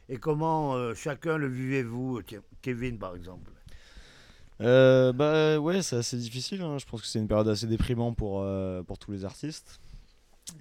Et 0.10 0.18
comment 0.18 0.76
euh, 0.76 0.94
chacun 0.94 1.38
le 1.38 1.48
vivez-vous, 1.48 2.22
Kevin 2.62 2.98
par 2.98 3.16
exemple? 3.16 3.52
Euh, 4.60 5.14
bah 5.14 5.60
ouais, 5.60 5.82
c'est 5.84 5.98
assez 5.98 6.18
difficile. 6.18 6.62
Hein. 6.62 6.78
Je 6.80 6.86
pense 6.86 7.02
que 7.02 7.08
c'est 7.08 7.20
une 7.20 7.28
période 7.28 7.48
assez 7.48 7.68
déprimante 7.68 8.18
pour, 8.18 8.46
pour 8.86 8.98
tous 8.98 9.12
les 9.12 9.26
artistes. 9.26 9.80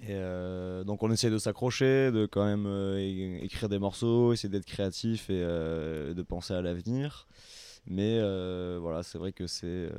Et 0.03 0.19
donc 0.85 1.03
on 1.03 1.11
essaie 1.13 1.31
de 1.31 1.39
s'accrocher, 1.39 2.11
de 2.11 2.27
quand 2.27 2.45
même 2.45 2.99
écrire 3.41 3.69
des 3.69 3.79
morceaux, 3.79 4.33
essayer 4.33 4.49
d'être 4.49 4.67
créatif 4.67 5.31
et 5.31 5.41
de 5.41 6.23
penser 6.23 6.55
à 6.55 6.61
l'avenir. 6.61 7.27
Mais 7.89 8.19
euh, 8.19 8.79
voilà, 8.81 9.03
c'est 9.03 9.17
vrai 9.19 9.33
que 9.33 9.47
c'est, 9.47 9.67
euh, 9.67 9.91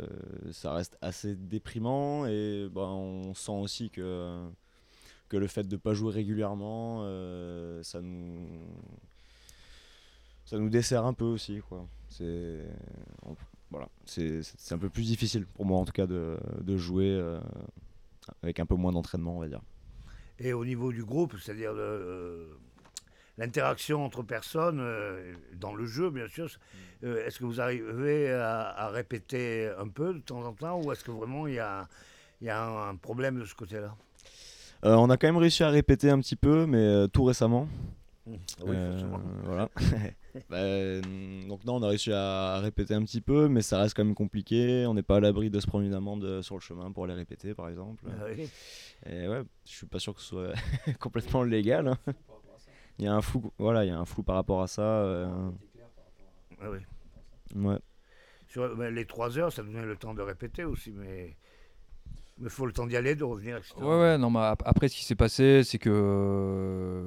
ça 0.51 0.73
reste 0.73 0.97
assez 1.01 1.35
déprimant 1.35 2.25
et 2.25 2.67
ben, 2.69 2.81
on 2.81 3.33
sent 3.33 3.53
aussi 3.53 3.89
que, 3.89 4.45
que 5.29 5.37
le 5.37 5.47
fait 5.47 5.63
de 5.63 5.75
ne 5.75 5.79
pas 5.79 5.93
jouer 5.93 6.11
régulièrement, 6.11 6.99
euh, 7.03 7.81
ça, 7.83 8.01
nous, 8.01 8.45
ça 10.43 10.59
nous 10.59 10.69
dessert 10.69 11.05
un 11.05 11.13
peu 11.13 11.23
aussi. 11.23 11.61
Quoi. 11.69 11.87
C'est, 12.09 12.65
voilà, 13.71 13.87
c'est, 14.03 14.41
un 14.71 14.77
peu 14.77 14.89
plus 14.89 15.03
difficile 15.03 15.45
pour 15.45 15.65
moi 15.65 15.79
en 15.79 15.85
tout 15.85 15.93
cas 15.93 16.07
de, 16.07 16.37
de 16.61 16.75
jouer 16.75 17.21
avec 18.43 18.59
un 18.59 18.65
peu 18.65 18.75
moins 18.75 18.91
d'entraînement, 18.91 19.37
on 19.37 19.39
va 19.39 19.47
dire. 19.47 19.61
Et 20.39 20.51
au 20.51 20.65
niveau 20.65 20.91
du 20.91 21.05
groupe, 21.05 21.35
c'est-à-dire 21.41 21.73
l'interaction 23.37 24.03
entre 24.03 24.23
personnes, 24.23 24.79
euh, 24.79 25.33
dans 25.53 25.73
le 25.73 25.85
jeu 25.85 26.09
bien 26.09 26.27
sûr, 26.27 26.49
euh, 27.03 27.25
est-ce 27.25 27.39
que 27.39 27.45
vous 27.45 27.61
arrivez 27.61 28.31
à, 28.31 28.89
répéter 28.89 29.69
un 29.77 29.87
peu 29.87 30.13
de 30.13 30.19
temps 30.19 30.43
en 30.43 30.53
temps 30.53 30.81
ou 30.81 30.91
est-ce 30.91 31.03
que 31.03 31.11
vraiment 31.11 31.47
il 31.47 31.55
y 31.55 31.59
a, 31.59 31.87
y 32.41 32.49
a 32.49 32.63
un, 32.65 32.95
problème 32.95 33.39
de 33.39 33.45
ce 33.45 33.55
côté-là? 33.55 33.95
Euh, 34.85 34.95
On 34.95 35.09
a 35.09 35.17
quand 35.17 35.27
même 35.27 35.37
réussi 35.37 35.63
à 35.63 35.69
répéter 35.69 36.09
un 36.09 36.19
petit 36.19 36.35
peu, 36.35 36.65
mais 36.65 37.07
tout 37.09 37.23
récemment. 37.23 37.67
Mmh. 38.25 38.35
Oui, 38.65 38.75
voilà. 39.43 39.69
Bah, 40.49 41.01
donc 41.47 41.65
non, 41.65 41.77
on 41.77 41.83
a 41.83 41.87
réussi 41.87 42.11
à 42.11 42.59
répéter 42.59 42.93
un 42.93 43.03
petit 43.03 43.21
peu, 43.21 43.47
mais 43.47 43.61
ça 43.61 43.79
reste 43.79 43.95
quand 43.95 44.03
même 44.05 44.13
compliqué. 44.13 44.85
On 44.85 44.93
n'est 44.93 45.03
pas 45.03 45.17
à 45.17 45.19
l'abri 45.19 45.49
de 45.49 45.59
se 45.59 45.65
prendre 45.65 45.83
une 45.85 45.93
amende 45.93 46.41
sur 46.41 46.55
le 46.55 46.61
chemin 46.61 46.91
pour 46.91 47.05
aller 47.05 47.13
répéter, 47.13 47.55
par 47.55 47.69
exemple. 47.69 48.03
Ah 48.07 49.09
Et 49.09 49.27
ouais, 49.27 49.41
je 49.65 49.71
suis 49.71 49.87
pas 49.87 49.99
sûr 49.99 50.13
que 50.13 50.21
ce 50.21 50.27
soit 50.27 50.53
complètement 50.99 51.43
légal. 51.43 51.87
Hein 51.87 52.13
il 52.99 53.05
y 53.05 53.07
a 53.07 53.13
un 53.13 53.21
flou, 53.21 53.51
voilà, 53.57 53.85
il 53.85 53.89
y 53.89 53.91
a 53.91 53.97
un 53.97 54.05
flou 54.05 54.23
par 54.23 54.35
rapport 54.35 54.61
à 54.61 54.67
ça. 54.67 54.81
Euh... 54.81 55.49
Ah 56.61 56.69
oui. 56.71 56.79
Ouais. 57.55 57.79
Sur 58.47 58.75
ben, 58.75 58.93
les 58.93 59.05
3 59.05 59.37
heures, 59.37 59.51
ça 59.51 59.63
donnait 59.63 59.85
le 59.85 59.95
temps 59.95 60.13
de 60.13 60.21
répéter 60.21 60.63
aussi, 60.63 60.91
mais 60.91 61.35
il 62.41 62.49
faut 62.49 62.65
le 62.65 62.71
temps 62.71 62.87
d'y 62.87 62.95
aller, 62.95 63.15
de 63.15 63.23
revenir, 63.23 63.57
etc. 63.57 63.75
Ouais, 63.79 63.99
ouais, 63.99 64.17
non, 64.17 64.29
mais 64.29 64.39
après, 64.39 64.87
ce 64.87 64.95
qui 64.95 65.05
s'est 65.05 65.15
passé, 65.15 65.63
c'est 65.63 65.79
que 65.79 65.89
euh, 65.91 67.03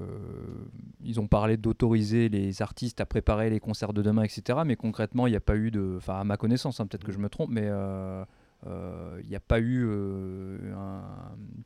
ils 1.03 1.21
ont 1.21 1.29
parlé 1.29 1.57
d'autoriser 1.57 2.29
les 2.29 2.63
artistes 2.63 3.01
à 3.01 3.07
préparer 3.07 3.49
les 3.49 3.61
concerts 3.61 3.93
de 3.93 4.03
demain, 4.03 4.23
etc. 4.23 4.61
Mais 4.67 4.77
concrètement, 4.77 5.27
il 5.27 5.31
n'y 5.31 5.37
a 5.37 5.41
pas 5.41 5.57
eu 5.57 5.71
de. 5.71 5.95
Enfin, 5.97 6.21
à 6.21 6.25
ma 6.25 6.37
connaissance, 6.37 6.81
hein, 6.81 6.87
peut-être 6.87 7.05
que 7.05 7.13
je 7.13 7.19
me 7.19 7.29
trompe, 7.29 7.51
mais 7.51 7.67
euh, 7.67 8.25
euh, 8.67 9.21
il 9.23 9.29
n'y 9.29 9.37
a 9.37 9.41
pas 9.41 9.61
eu 9.61 9.85
une 9.85 10.75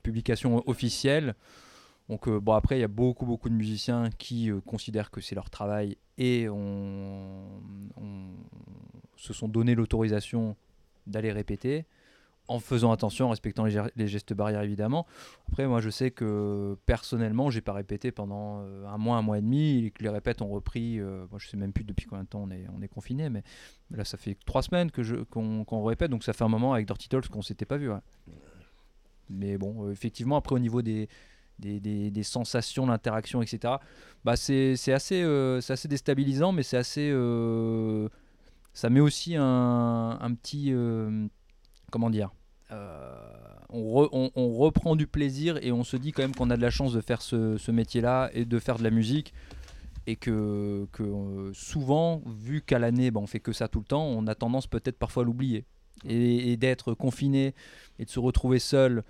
publication 0.03 0.63
officielle 0.69 1.35
donc 2.09 2.29
euh, 2.29 2.39
bon 2.39 2.53
après 2.53 2.77
il 2.77 2.81
y 2.81 2.85
a 2.85 2.89
beaucoup 2.89 3.25
beaucoup 3.25 3.49
de 3.49 3.55
musiciens 3.55 4.11
qui 4.19 4.51
euh, 4.51 4.61
considèrent 4.61 5.11
que 5.11 5.21
c'est 5.21 5.35
leur 5.35 5.51
travail 5.51 5.97
et 6.19 6.49
on, 6.49 7.61
se 9.17 9.33
sont 9.33 9.49
donné 9.49 9.75
l'autorisation 9.75 10.55
d'aller 11.07 11.33
répéter 11.33 11.87
en 12.47 12.59
faisant 12.59 12.93
attention, 12.93 13.27
en 13.27 13.31
respectant 13.31 13.65
les, 13.65 14.07
gestes 14.07 14.35
barrières 14.35 14.61
évidemment. 14.61 15.07
Après 15.49 15.67
moi 15.67 15.81
je 15.81 15.89
sais 15.89 16.11
que 16.11 16.77
personnellement 16.85 17.49
j'ai 17.49 17.63
pas 17.63 17.73
répété 17.73 18.13
pendant 18.13 18.61
euh, 18.61 18.87
un 18.87 18.99
mois, 18.99 19.17
un 19.17 19.23
mois 19.23 19.39
et 19.39 19.41
demi 19.41 19.87
et 19.87 19.91
que 19.91 20.03
les 20.03 20.11
répètes 20.11 20.43
ont 20.43 20.49
repris, 20.49 21.01
moi 21.01 21.39
je 21.39 21.49
sais 21.49 21.57
même 21.57 21.73
plus 21.73 21.85
depuis 21.85 22.05
combien 22.05 22.25
de 22.25 22.29
temps 22.29 22.43
on 22.43 22.51
est, 22.51 22.67
on 22.69 22.87
confiné 22.87 23.31
mais 23.31 23.43
là 23.91 24.05
ça 24.05 24.19
fait 24.19 24.37
trois 24.45 24.63
semaines 24.63 24.91
qu'on, 24.91 25.85
répète 25.85 26.11
donc 26.11 26.23
ça 26.23 26.35
fait 26.35 26.45
un 26.45 26.49
moment 26.49 26.75
avec 26.75 26.87
Dirty 26.87 27.09
Talks 27.09 27.29
qu'on 27.29 27.43
s'était 27.43 27.65
pas 27.65 27.79
vu. 27.79 27.91
Mais 29.31 29.57
bon 29.57 29.91
effectivement 29.91 30.37
après 30.37 30.55
au 30.55 30.59
niveau 30.59 30.83
des 30.83 31.09
des, 31.59 32.11
des, 32.11 32.23
sensations, 32.23 32.87
l'interaction, 32.87 33.43
etc. 33.43 33.75
Bah 34.25 34.37
c'est 34.37 34.75
assez, 34.93 35.23
euh, 35.23 35.61
assez 35.69 35.89
déstabilisant, 35.89 36.53
mais 36.53 36.63
c'est 36.63 36.77
assez. 36.77 37.11
Euh, 37.13 38.09
ça 38.73 38.91
met 38.91 39.01
aussi 39.01 39.37
un, 39.37 40.19
un 40.21 40.35
petit. 40.35 40.73
Euh, 40.73 41.27
comment 41.91 42.11
dire 42.11 42.31
on, 43.71 44.31
on, 44.35 44.53
reprend 44.55 44.97
du 44.97 45.07
plaisir 45.07 45.59
et 45.63 45.71
on 45.71 45.85
se 45.85 45.97
dit 45.97 46.11
quand 46.11 46.23
même 46.23 46.35
qu'on 46.35 46.51
a 46.51 46.57
de 46.57 46.63
la 46.63 46.71
chance 46.71 46.93
de 46.93 47.01
faire 47.01 47.23
ce, 47.23 47.57
ce 47.57 47.71
métier-là 47.71 48.31
et 48.33 48.45
de 48.45 48.59
faire 48.59 48.79
de 48.79 48.83
la 48.83 48.91
musique. 48.91 49.33
et 50.07 50.17
que, 50.17 50.89
que 50.93 51.53
souvent, 51.55 52.23
vu 52.27 52.63
qu'à 52.63 52.81
l'année, 52.81 53.11
bah, 53.13 53.21
on 53.21 53.27
fait 53.27 53.41
que 53.41 53.53
ça 53.53 53.69
tout 53.69 53.79
le 53.79 53.85
temps, 53.85 54.05
on 54.05 54.27
a 54.27 54.35
tendance 54.35 54.67
peut-être 54.67 54.99
parfois 54.99 55.23
à 55.23 55.27
l'oublier. 55.27 55.65
Et, 56.05 56.57
d'être 56.57 56.95
confiné 56.95 57.55
et 57.99 58.05
de 58.05 58.11
se 58.11 58.19
retrouver 58.19 58.59
seul, 58.59 59.05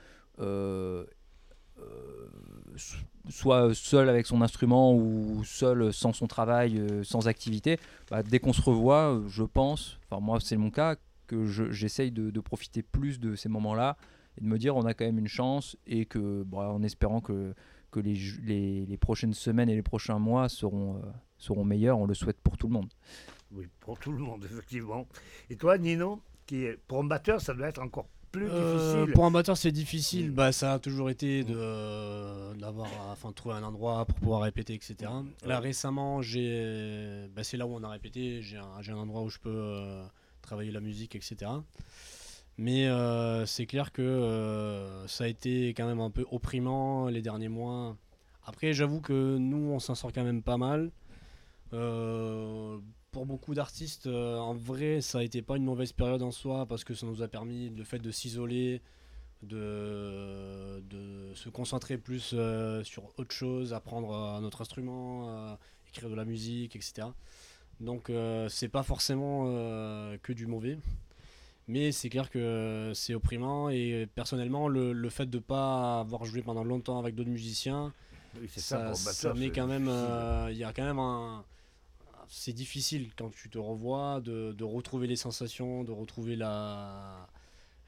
soit 3.29 3.75
seul 3.75 4.09
avec 4.09 4.27
son 4.27 4.43
instrument 4.43 4.95
ou 4.95 5.43
seul 5.45 5.93
sans 5.93 6.13
son 6.13 6.27
travail, 6.27 6.81
sans 7.03 7.29
activité, 7.29 7.79
bah, 8.11 8.23
dès 8.23 8.39
qu'on 8.39 8.53
se 8.53 8.63
revoit, 8.63 9.21
je 9.29 9.45
pense, 9.45 9.99
enfin 10.05 10.21
moi 10.21 10.39
c'est 10.41 10.57
mon 10.57 10.71
cas, 10.71 10.97
que 11.27 11.47
j'essaye 11.47 12.11
de, 12.11 12.41
profiter 12.41 12.83
plus 12.83 13.19
de 13.19 13.35
ces 13.35 13.49
moments-là 13.49 13.97
et 14.37 14.41
de 14.43 14.47
me 14.47 14.59
dire 14.59 14.77
on 14.77 14.85
a 14.85 14.95
quand 14.95 15.05
même 15.05 15.19
une 15.19 15.29
chance 15.29 15.77
et 15.87 16.05
que, 16.05 16.43
bah, 16.45 16.71
en 16.71 16.83
espérant 16.83 17.21
que 17.21 17.55
les, 18.01 18.99
prochaines 19.01 19.35
semaines 19.35 19.69
et 19.69 19.75
les 19.75 19.83
prochains 19.83 20.19
mois 20.19 20.49
seront, 20.49 20.97
euh, 20.97 21.01
seront 21.39 21.65
meilleurs. 21.65 21.99
On 21.99 22.07
le 22.07 22.15
souhaite 22.15 22.41
pour 22.41 22.57
tout 22.57 22.67
le 22.67 22.73
monde. 22.73 22.89
Oui, 23.53 23.69
pour 23.81 23.99
tout 23.99 24.13
le 24.13 24.19
monde, 24.19 24.45
effectivement. 24.51 25.07
Et 25.51 25.57
toi, 25.57 25.79
Nino, 25.79 26.21
qui 26.47 26.65
est, 26.65 26.79
batteur, 27.05 27.41
ça 27.41 27.55
doit 27.55 27.69
être 27.69 27.83
encore 27.83 28.09
plus 28.35 28.49
euh, 28.51 28.95
difficile. 28.95 29.13
Pour 29.15 29.25
un 29.25 29.31
batteur, 29.31 29.57
c'est 29.57 29.73
difficile. 29.73 30.31
Mm. 30.31 30.35
Bah, 30.35 30.53
ça 30.53 30.75
a 30.75 30.79
toujours 30.79 31.11
été 31.11 31.45
de, 31.45 32.55
d'avoir, 32.59 32.89
enfin, 33.11 33.31
de 33.31 33.35
trouver 33.35 33.55
un 33.55 33.63
endroit 33.63 34.05
pour 34.05 34.17
pouvoir 34.17 34.43
répéter, 34.43 34.75
etc. 34.75 35.11
Là, 35.45 35.61
récemment, 35.61 36.23
j'ai, 36.23 37.27
bah, 37.35 37.45
c'est 37.45 37.57
là 37.57 37.67
où 37.67 37.75
on 37.75 37.83
a 37.83 37.89
répété. 37.89 38.43
J'ai 38.43 38.59
un, 38.59 38.81
j'ai 38.81 38.93
un 38.93 38.97
endroit 38.97 39.23
où 39.23 39.29
je 39.29 39.39
peux 39.39 39.51
euh, 39.51 40.05
travailler 40.43 40.71
la 40.71 40.81
musique, 40.81 41.15
etc. 41.15 41.51
Mais 42.57 42.87
euh, 42.87 43.47
c'est 43.47 43.67
clair 43.67 43.93
que 43.93 44.03
euh, 44.03 45.07
ça 45.09 45.25
a 45.25 45.27
été 45.27 45.69
quand 45.71 45.87
même 45.87 46.01
un 46.01 46.11
peu 46.11 46.25
opprimant 46.31 47.09
les 47.09 47.23
derniers 47.23 47.49
mois. 47.49 47.97
Après, 48.47 48.73
j'avoue 48.73 49.01
que 49.01 49.37
nous, 49.39 49.73
on 49.73 49.79
s'en 49.79 49.95
sort 49.95 50.13
quand 50.13 50.25
même 50.25 50.43
pas 50.43 50.59
mal. 50.59 50.91
Euh, 53.15 53.19
pour 53.19 53.27
beaucoup 53.27 53.55
d'artistes, 53.55 54.07
en 54.07 54.55
vrai, 54.55 55.01
ça 55.01 55.19
n'a 55.19 55.25
été 55.25 55.43
pas 55.43 55.57
une 55.57 55.65
mauvaise 55.65 55.93
période 55.93 56.23
en 56.23 56.31
soi 56.31 56.67
parce 56.67 56.85
que 56.85 56.95
ça 56.95 57.07
nous 57.07 57.23
a 57.23 57.29
permis 57.29 57.71
le 57.71 57.85
fait 57.85 57.99
de 57.99 58.11
s'isoler, 58.11 58.83
de, 59.43 60.83
de, 60.91 61.33
se 61.35 61.49
concentrer 61.49 61.99
plus 61.99 62.35
sur 62.83 63.05
autre 63.17 63.35
chose, 63.35 63.73
apprendre 63.73 64.41
notre 64.41 64.63
instrument, 64.63 65.59
écrire 65.89 66.11
de 66.11 66.15
la 66.15 66.25
musique, 66.25 66.77
etc. 66.77 67.09
Donc, 67.81 68.11
c'est 68.49 68.69
pas 68.69 68.83
forcément 68.83 69.45
que 70.23 70.33
du 70.33 70.47
mauvais. 70.47 70.79
Mais 71.67 71.93
c'est 71.93 72.11
clair 72.11 72.29
que 72.31 72.93
c'est 72.95 73.15
opprimant 73.15 73.71
et 73.71 74.07
personnellement, 74.15 74.69
le, 74.69 75.09
fait 75.09 75.27
de 75.27 75.39
ne 75.39 75.43
pas 75.43 76.01
avoir 76.01 76.25
joué 76.25 76.43
pendant 76.43 76.65
longtemps 76.65 76.99
avec 76.99 77.15
d'autres 77.15 77.31
musiciens, 77.31 77.93
ça, 78.57 78.93
met 79.35 79.51
quand 79.51 79.67
même. 79.67 79.89
Euh, 79.89 80.49
il 80.51 80.57
y 80.57 80.65
a 80.65 80.73
quand 80.73 80.85
même 80.85 80.99
un. 80.99 81.45
C'est 82.37 82.53
difficile 82.53 83.13
quand 83.17 83.31
tu 83.31 83.49
te 83.49 83.59
revois 83.59 84.21
de, 84.21 84.65
retrouver 84.65 85.07
les 85.07 85.17
sensations, 85.17 85.85
de 85.85 85.93
retrouver 85.93 86.35
la. 86.35 87.29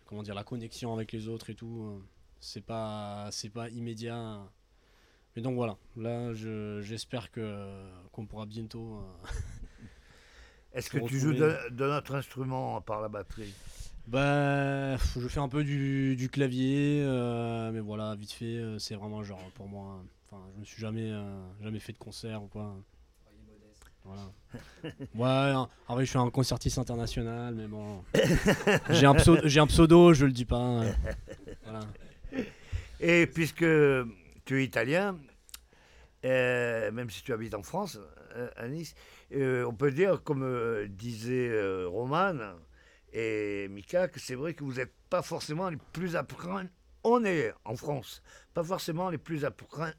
Comment 0.06 0.22
dire, 0.22 0.34
la 0.34 0.44
connexion 0.44 0.94
avec 0.94 1.10
les 1.10 1.26
autres 1.26 1.50
et 1.50 1.54
tout. 1.54 2.00
C'est 2.38 2.64
pas, 2.64 3.28
c'est 3.32 3.48
pas 3.48 3.68
immédiat. 3.70 4.40
Mais 5.34 5.42
donc 5.42 5.56
voilà, 5.56 5.76
là 5.96 6.32
j'espère 6.32 7.30
que 7.30 7.90
qu'on 8.12 8.24
pourra 8.24 8.46
bientôt 8.46 9.00
euh, 9.00 9.26
est-ce 10.72 10.88
que 10.88 10.98
tu 11.06 11.18
joues 11.18 11.34
de, 11.34 11.58
notre 11.72 12.14
instrument 12.14 12.80
par 12.80 13.02
la 13.02 13.08
batterie? 13.08 13.52
Bah, 14.06 14.96
je 14.96 15.26
fais 15.28 15.40
un 15.40 15.48
peu 15.48 15.64
du, 15.64 16.28
clavier, 16.30 17.02
euh, 17.04 17.72
mais 17.72 17.80
voilà, 17.80 18.14
vite 18.14 18.30
fait, 18.30 18.44
euh, 18.44 18.78
c'est 18.78 18.94
vraiment 18.94 19.24
genre 19.24 19.50
pour 19.54 19.68
moi. 19.68 20.04
Enfin, 20.24 20.40
je 20.54 20.60
me 20.60 20.64
suis 20.64 20.80
jamais, 20.80 21.10
euh, 21.10 21.40
jamais 21.60 21.80
fait 21.80 21.92
de 21.92 21.98
concert 21.98 22.42
ou 22.42 22.46
quoi. 22.46 22.76
Voilà. 24.06 24.30
ouais, 25.14 25.68
en 25.88 25.94
vrai, 25.94 26.04
je 26.04 26.10
suis 26.10 26.18
un 26.18 26.30
concertiste 26.30 26.78
international, 26.78 27.54
mais 27.54 27.66
bon. 27.66 28.02
J'ai 28.90 29.06
un, 29.06 29.14
pseudo, 29.14 29.40
j'ai 29.44 29.60
un 29.60 29.66
pseudo, 29.66 30.14
je 30.14 30.26
le 30.26 30.32
dis 30.32 30.44
pas. 30.44 30.82
Voilà. 31.64 31.80
Et 33.00 33.26
puisque 33.26 33.66
tu 34.44 34.60
es 34.60 34.64
italien, 34.64 35.16
même 36.22 37.10
si 37.10 37.22
tu 37.22 37.32
habites 37.32 37.54
en 37.54 37.62
France, 37.62 37.98
à 38.56 38.68
Nice, 38.68 38.94
euh, 39.34 39.64
on 39.64 39.74
peut 39.74 39.90
dire, 39.90 40.22
comme 40.22 40.42
euh, 40.42 40.86
disait 40.88 41.48
euh, 41.48 41.88
Roman 41.88 42.34
et 43.12 43.66
Mika, 43.68 44.08
que 44.08 44.20
c'est 44.20 44.34
vrai 44.34 44.54
que 44.54 44.62
vous 44.62 44.74
n'êtes 44.74 44.94
pas 45.10 45.22
forcément 45.22 45.68
les 45.68 45.78
plus 45.92 46.16
à 46.16 46.22
On 47.08 47.24
est 47.24 47.52
en 47.64 47.76
France, 47.76 48.20
pas 48.52 48.64
forcément 48.64 49.10
les 49.10 49.18
plus 49.18 49.44
à, 49.44 49.52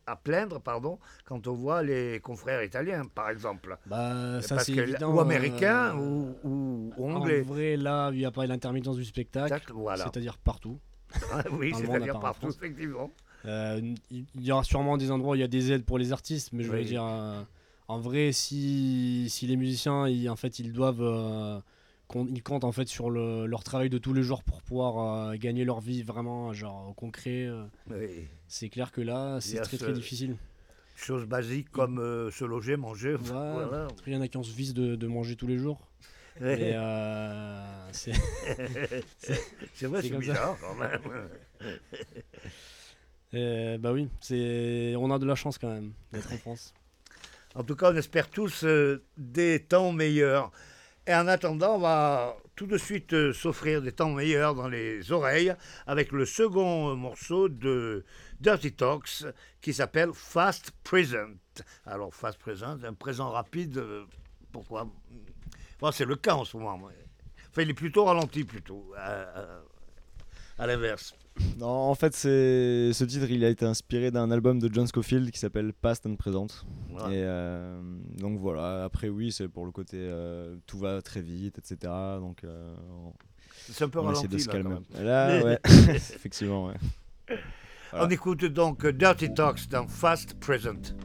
à, 0.06 0.16
plaindre, 0.18 0.60
pardon, 0.60 1.00
quand 1.24 1.48
on 1.48 1.54
voit 1.54 1.82
les 1.82 2.20
confrères 2.20 2.62
italiens, 2.64 3.06
par 3.06 3.30
exemple. 3.30 3.78
Bah, 3.86 4.42
ça 4.42 4.60
c'est 4.60 4.74
évident. 4.74 5.14
Ou 5.14 5.22
américains 5.22 5.96
ou, 5.96 6.92
anglais. 7.00 7.42
En 7.42 7.46
vrai, 7.46 7.78
là, 7.78 8.10
il 8.12 8.18
n'y 8.18 8.26
a 8.26 8.32
pas 8.32 8.46
l'intermittence 8.46 8.98
du 8.98 9.06
spectacle, 9.06 9.72
voilà. 9.74 10.04
c'est-à-dire 10.04 10.38
partout. 10.38 10.80
Ah 11.32 11.44
oui, 11.54 11.74
c'est-à-dire 11.74 12.20
partout, 12.20 12.50
effectivement. 12.50 13.10
il 13.46 13.96
y 14.36 14.52
aura 14.52 14.66
sûrement 14.66 14.98
des 14.98 15.10
endroits 15.10 15.32
où 15.32 15.36
il 15.36 15.42
y 15.42 15.44
a 15.44 15.48
des 15.48 15.72
aides 15.72 15.86
pour 15.86 15.98
les 15.98 16.12
artistes, 16.12 16.50
mais 16.52 16.64
je 16.64 16.72
veux 16.72 16.84
dire 16.84 17.06
en 17.88 18.00
vrai, 18.00 18.32
si, 18.34 19.28
si 19.30 19.48
les 19.48 19.56
musiciens, 19.56 20.08
ils, 20.08 20.30
en 20.30 20.36
fait, 20.36 20.60
ils 20.60 20.74
doivent, 20.74 21.02
euh, 21.02 21.60
ils 22.16 22.44
comptent 22.44 22.64
en 22.64 22.72
fait 22.72 22.88
sur 22.88 23.10
le, 23.10 23.46
leur 23.46 23.64
travail 23.64 23.90
de 23.90 23.98
tous 23.98 24.14
les 24.14 24.24
jours 24.24 24.44
pour 24.44 24.62
pouvoir 24.62 25.30
euh, 25.30 25.36
gagner 25.36 25.66
leur 25.66 25.82
vie 25.82 26.04
vraiment, 26.04 26.54
genre 26.54 26.90
au 26.90 26.94
concret. 26.94 27.46
Euh, 27.46 27.66
c'est 28.48 28.70
clair 28.70 28.92
que 28.92 29.02
là, 29.02 29.40
c'est 29.42 29.60
très 29.62 29.78
très 29.78 29.94
difficile. 29.94 30.38
Choses 30.96 31.26
basiques 31.26 31.70
comme 31.70 31.98
se 32.32 32.46
loger, 32.46 32.76
manger. 32.78 33.16
voilà. 33.20 33.88
Il 34.06 34.14
y 34.14 34.16
en 34.16 34.22
a 34.22 34.28
qui 34.28 34.38
ont 34.38 34.44
ce 34.44 34.56
vice 34.56 34.74
de, 34.74 34.96
de 34.96 35.08
manger 35.08 35.36
tous 35.36 35.48
les 35.48 35.58
jours. 35.58 35.88
c'est 36.40 38.12
vrai, 39.88 40.02
c'est 40.02 40.18
bizarre 40.18 40.58
quand 40.62 40.76
même. 40.76 41.02
bah 43.80 43.92
oui, 43.92 44.08
c'est 44.22 44.96
on 44.98 45.12
a 45.12 45.20
de 45.20 45.26
la 45.26 45.36
chance 45.36 45.58
quand 45.58 45.70
même 45.70 45.94
d'être 46.12 46.32
en 46.32 46.38
France. 46.38 46.74
En 47.58 47.64
tout 47.64 47.76
cas, 47.76 47.92
on 47.92 47.96
espère 47.96 48.30
tous 48.30 48.64
euh, 48.66 49.04
des 49.18 49.60
temps 49.64 49.92
meilleurs. 49.92 50.52
Et 51.10 51.16
en 51.16 51.26
attendant, 51.28 51.76
on 51.76 51.80
va 51.80 52.36
tout 52.58 52.66
de 52.66 52.78
suite 52.78 53.14
euh, 53.14 53.32
s'offrir 53.32 53.82
des 53.82 53.94
temps 53.94 54.10
meilleurs 54.10 54.56
dans 54.56 54.68
les 54.68 55.10
oreilles 55.14 55.56
avec 55.86 56.12
le 56.12 56.26
second 56.26 56.98
morceau 56.98 57.48
de 57.48 58.04
Dirty 58.42 58.74
Talks 58.74 59.26
qui 59.62 59.74
s'appelle 59.74 60.10
Fast 60.14 60.72
Present. 60.84 61.38
Alors, 61.86 62.14
Fast 62.14 62.38
Present, 62.40 62.84
un 62.84 62.94
présent 62.94 63.30
rapide, 63.30 63.78
euh, 63.78 64.04
pourquoi? 64.52 64.86
C'est 65.94 66.04
le 66.04 66.18
cas 66.18 66.36
en 66.36 66.44
ce 66.44 66.58
moment. 66.58 66.90
Enfin, 67.50 67.62
il 67.62 67.70
est 67.70 67.74
plutôt 67.74 68.04
ralenti, 68.04 68.44
plutôt, 68.44 68.94
à 70.58 70.68
l'inverse. 70.68 71.16
Non, 71.60 71.68
en 71.68 71.96
fait, 71.96 72.16
c'est 72.16 72.92
ce 72.94 73.04
titre, 73.04 73.28
il 73.30 73.44
a 73.44 73.50
été 73.50 73.66
inspiré 73.66 74.12
d'un 74.12 74.32
album 74.32 74.60
de 74.60 74.74
John 74.74 74.88
Scofield 74.88 75.30
qui 75.32 75.40
s'appelle 75.40 75.74
Past 75.74 76.06
and 76.06 76.16
Present. 76.16 76.48
Et 77.10 77.24
euh, 77.24 77.80
donc 78.18 78.40
voilà. 78.40 78.84
Après, 78.84 79.10
oui, 79.10 79.32
c'est 79.32 79.48
pour 79.48 79.66
le 79.66 79.72
côté 79.72 79.98
euh, 80.00 80.56
tout 80.66 80.80
va 80.80 81.02
très 81.02 81.22
vite, 81.22 81.60
etc. 81.60 81.92
Donc 82.20 82.44
euh, 82.44 82.74
c'est 83.70 83.84
un 83.84 83.90
peu 83.90 84.00
ralenti 84.00 84.28
de 84.28 84.38
se 84.38 84.48
calmer. 84.48 84.78
Là, 85.00 85.44
ouais, 85.44 85.60
effectivement, 85.66 86.68
ouais. 86.68 87.38
On 87.94 88.10
écoute 88.10 88.46
donc 88.46 88.86
Dirty 88.86 89.34
Talks 89.34 89.68
dans 89.70 89.88
Fast 89.88 90.40
Present. 90.40 90.96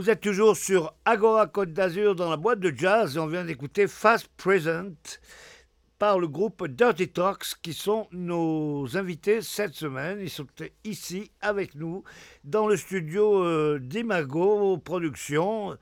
Vous 0.00 0.08
êtes 0.08 0.22
toujours 0.22 0.56
sur 0.56 0.94
Agora 1.04 1.46
Côte 1.46 1.74
d'Azur 1.74 2.14
dans 2.14 2.30
la 2.30 2.38
boîte 2.38 2.60
de 2.60 2.72
jazz 2.74 3.16
et 3.16 3.20
on 3.20 3.26
vient 3.26 3.44
d'écouter 3.44 3.86
Fast 3.86 4.28
Present 4.38 4.94
par 5.98 6.18
le 6.18 6.26
groupe 6.26 6.66
Dirty 6.66 7.10
Talks 7.10 7.56
qui 7.60 7.74
sont 7.74 8.08
nos 8.10 8.96
invités 8.96 9.42
cette 9.42 9.74
semaine. 9.74 10.18
Ils 10.22 10.30
sont 10.30 10.46
ici 10.84 11.30
avec 11.42 11.74
nous 11.74 12.02
dans 12.44 12.66
le 12.66 12.78
studio 12.78 13.44
euh, 13.44 13.78
d'Imago 13.78 14.78
Productions 14.78 15.76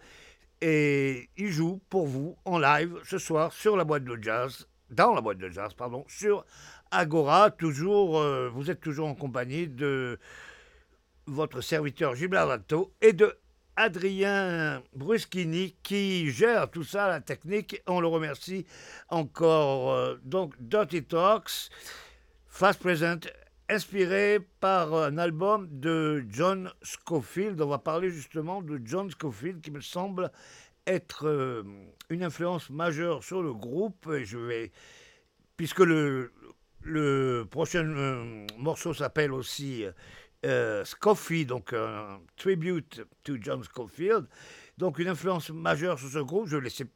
et 0.60 1.30
ils 1.36 1.52
jouent 1.52 1.80
pour 1.88 2.08
vous 2.08 2.36
en 2.44 2.58
live 2.58 2.98
ce 3.04 3.18
soir 3.18 3.52
sur 3.52 3.76
la 3.76 3.84
boîte 3.84 4.02
de 4.02 4.18
jazz, 4.20 4.66
dans 4.90 5.14
la 5.14 5.20
boîte 5.20 5.38
de 5.38 5.48
jazz, 5.48 5.74
pardon, 5.74 6.04
sur 6.08 6.44
Agora. 6.90 7.52
Toujours, 7.52 8.18
euh, 8.18 8.50
vous 8.52 8.68
êtes 8.68 8.80
toujours 8.80 9.06
en 9.06 9.14
compagnie 9.14 9.68
de 9.68 10.18
votre 11.28 11.60
serviteur 11.60 12.16
Gilbert 12.16 12.58
et 13.00 13.12
de 13.12 13.38
Adrien 13.78 14.82
Bruschini 14.92 15.76
qui 15.84 16.32
gère 16.32 16.68
tout 16.68 16.82
ça, 16.82 17.06
la 17.06 17.20
technique. 17.20 17.80
On 17.86 18.00
le 18.00 18.08
remercie 18.08 18.66
encore. 19.08 19.92
Euh, 19.92 20.16
donc, 20.24 20.54
Dirty 20.58 21.04
Talks, 21.04 21.70
Fast 22.48 22.80
Present, 22.80 23.20
inspiré 23.68 24.40
par 24.58 24.92
un 24.94 25.16
album 25.16 25.68
de 25.70 26.24
John 26.28 26.72
Scofield. 26.82 27.60
On 27.60 27.68
va 27.68 27.78
parler 27.78 28.10
justement 28.10 28.62
de 28.62 28.80
John 28.84 29.08
Scofield 29.12 29.60
qui 29.60 29.70
me 29.70 29.80
semble 29.80 30.32
être 30.84 31.28
euh, 31.28 31.62
une 32.10 32.24
influence 32.24 32.70
majeure 32.70 33.22
sur 33.22 33.42
le 33.42 33.54
groupe. 33.54 34.10
Puisque 35.56 35.80
le, 35.80 36.32
le 36.82 37.46
prochain 37.48 37.86
euh, 37.86 38.44
morceau 38.56 38.92
s'appelle 38.92 39.32
aussi 39.32 39.84
euh, 40.46 40.84
Scofield, 40.84 41.48
donc 41.48 41.72
un 41.72 42.20
tribute 42.36 43.02
to 43.24 43.34
John 43.40 43.62
Scofield. 43.64 44.26
Donc 44.76 44.98
une 44.98 45.08
influence 45.08 45.50
majeure 45.50 45.98
sur 45.98 46.08
ce 46.08 46.18
groupe. 46.18 46.46
Je 46.46 46.56
vais 46.56 46.64
laisser 46.64 46.86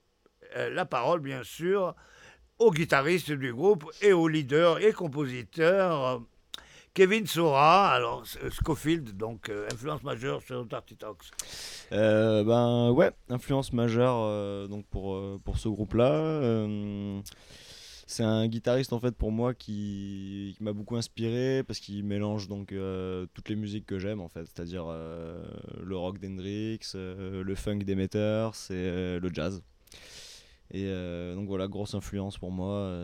euh, 0.57 0.71
la 0.71 0.85
parole, 0.85 1.21
bien 1.21 1.43
sûr, 1.43 1.95
au 2.59 2.71
guitariste 2.71 3.33
du 3.33 3.53
groupe 3.53 3.91
et 4.01 4.13
au 4.13 4.29
leader 4.29 4.79
et 4.79 4.93
compositeur 4.93 6.23
Kevin 6.95 7.27
Sora. 7.27 7.93
Alors 7.93 8.25
Scofield, 8.27 9.17
donc 9.17 9.49
euh, 9.49 9.67
influence 9.73 10.05
majeure 10.05 10.41
sur 10.43 10.65
Dirty 10.65 10.97
Talks. 10.97 11.31
ben 11.91 12.91
ouais, 12.91 13.11
influence 13.29 13.73
majeure 13.73 14.69
donc 14.69 14.87
pour, 14.87 15.41
pour 15.41 15.59
ce 15.59 15.69
groupe-là 15.69 16.65
c'est 18.13 18.23
un 18.23 18.47
guitariste 18.47 18.93
en 18.93 19.01
fait 19.01 19.17
pour 19.17 19.33
moi 19.33 19.55
qui, 19.55 20.55
m'a 20.61 20.73
beaucoup 20.73 20.97
inspiré 20.97 21.63
parce 21.67 21.81
qu'il 21.81 22.05
mélange 22.05 22.47
donc 22.47 22.73
euh, 22.73 23.27
toutes 23.33 23.49
les 23.49 23.57
musiques 23.57 23.87
que 23.87 23.99
j'aime 23.99 24.21
en 24.21 24.29
fait, 24.29 24.45
c'est-à-dire 24.45 24.85
euh, 24.89 25.43
le 25.83 25.97
rock 25.97 26.19
d'Hendrix, 26.19 26.81
euh, 26.95 27.43
le 27.43 27.55
funk 27.55 27.79
d'Emeters 27.79 28.71
et 28.71 29.19
le 29.19 29.31
jazz. 29.33 29.63
Et 30.75 30.87
donc 31.35 31.49
voilà, 31.49 31.69
grosse 31.69 31.95
influence 31.95 32.39
pour 32.39 32.51
moi, 32.51 32.95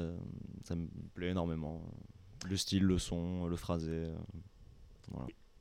ça 0.65 0.75
me 0.75 0.87
plaît 1.15 1.29
énormément. 1.29 1.83
Le 2.49 2.57
style, 2.57 2.85
le 2.85 2.99
son, 2.99 3.47
le 3.47 3.57
phrasé. 3.57 4.07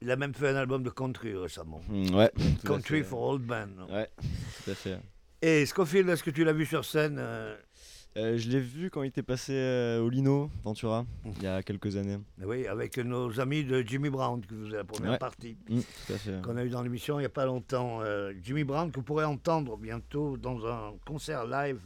Il 0.01 0.11
a 0.11 0.15
même 0.15 0.33
fait 0.33 0.49
un 0.49 0.55
album 0.55 0.83
de 0.83 0.89
country 0.89 1.35
récemment. 1.35 1.81
Mm, 1.89 2.15
ouais. 2.15 2.31
country 2.65 3.03
for 3.03 3.21
Old 3.21 3.45
Men. 3.45 3.71
Ouais, 3.89 4.09
tout 4.63 4.71
à 4.71 4.75
fait. 4.75 4.99
Et 5.41 5.65
Scofield, 5.65 6.07
est-ce 6.09 6.23
que 6.23 6.31
tu 6.31 6.43
l'as 6.43 6.53
vu 6.53 6.65
sur 6.65 6.85
scène 6.85 7.21
euh, 8.17 8.37
je 8.37 8.49
l'ai 8.49 8.59
vu 8.59 8.89
quand 8.89 9.03
il 9.03 9.07
était 9.07 9.23
passé 9.23 9.53
euh, 9.53 10.01
au 10.01 10.09
Lino 10.09 10.49
Ventura 10.63 11.05
il 11.25 11.43
y 11.43 11.47
a 11.47 11.61
quelques 11.63 11.95
années. 11.95 12.17
Oui, 12.43 12.67
avec 12.67 12.97
nos 12.97 13.39
amis 13.39 13.63
de 13.63 13.81
Jimmy 13.81 14.09
Brown, 14.09 14.43
que 14.45 14.55
vous 14.55 14.65
avez 14.67 14.77
la 14.77 14.83
première 14.83 15.19
partie, 15.19 15.57
mmh, 15.69 16.41
qu'on 16.41 16.57
a 16.57 16.63
eu 16.63 16.69
dans 16.69 16.81
l'émission 16.81 17.19
il 17.19 17.23
n'y 17.23 17.27
a 17.27 17.29
pas 17.29 17.45
longtemps. 17.45 18.01
Euh, 18.01 18.33
Jimmy 18.43 18.63
Brown, 18.63 18.91
que 18.91 18.97
vous 18.97 19.03
pourrez 19.03 19.25
entendre 19.25 19.77
bientôt 19.77 20.37
dans 20.37 20.65
un 20.65 20.93
concert 21.05 21.45
live 21.45 21.79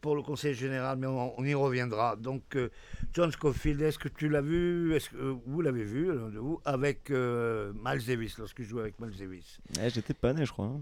pour 0.00 0.16
le 0.16 0.22
conseil 0.22 0.54
général, 0.54 0.98
mais 0.98 1.06
on, 1.06 1.44
y 1.44 1.54
reviendra. 1.54 2.16
Donc, 2.16 2.56
euh, 2.56 2.70
John 3.12 3.30
Scofield, 3.30 3.80
est-ce 3.82 3.98
que 3.98 4.08
tu 4.08 4.28
l'as 4.28 4.40
vu? 4.40 4.94
Est-ce 4.94 5.10
que 5.10 5.16
euh, 5.16 5.34
vous 5.46 5.60
l'avez 5.60 5.84
vu, 5.84 6.06
de 6.06 6.38
vous, 6.38 6.60
avec 6.64 7.10
euh, 7.10 7.72
Miles 7.84 8.04
Davis, 8.06 8.38
lorsque 8.38 8.62
je 8.62 8.68
jouais 8.68 8.82
avec 8.82 8.98
Miles 8.98 9.16
Davis? 9.16 9.60
Eh, 9.80 9.90
J'étais 9.90 10.14
pas 10.14 10.32
né, 10.32 10.44
je 10.46 10.52
crois. 10.52 10.72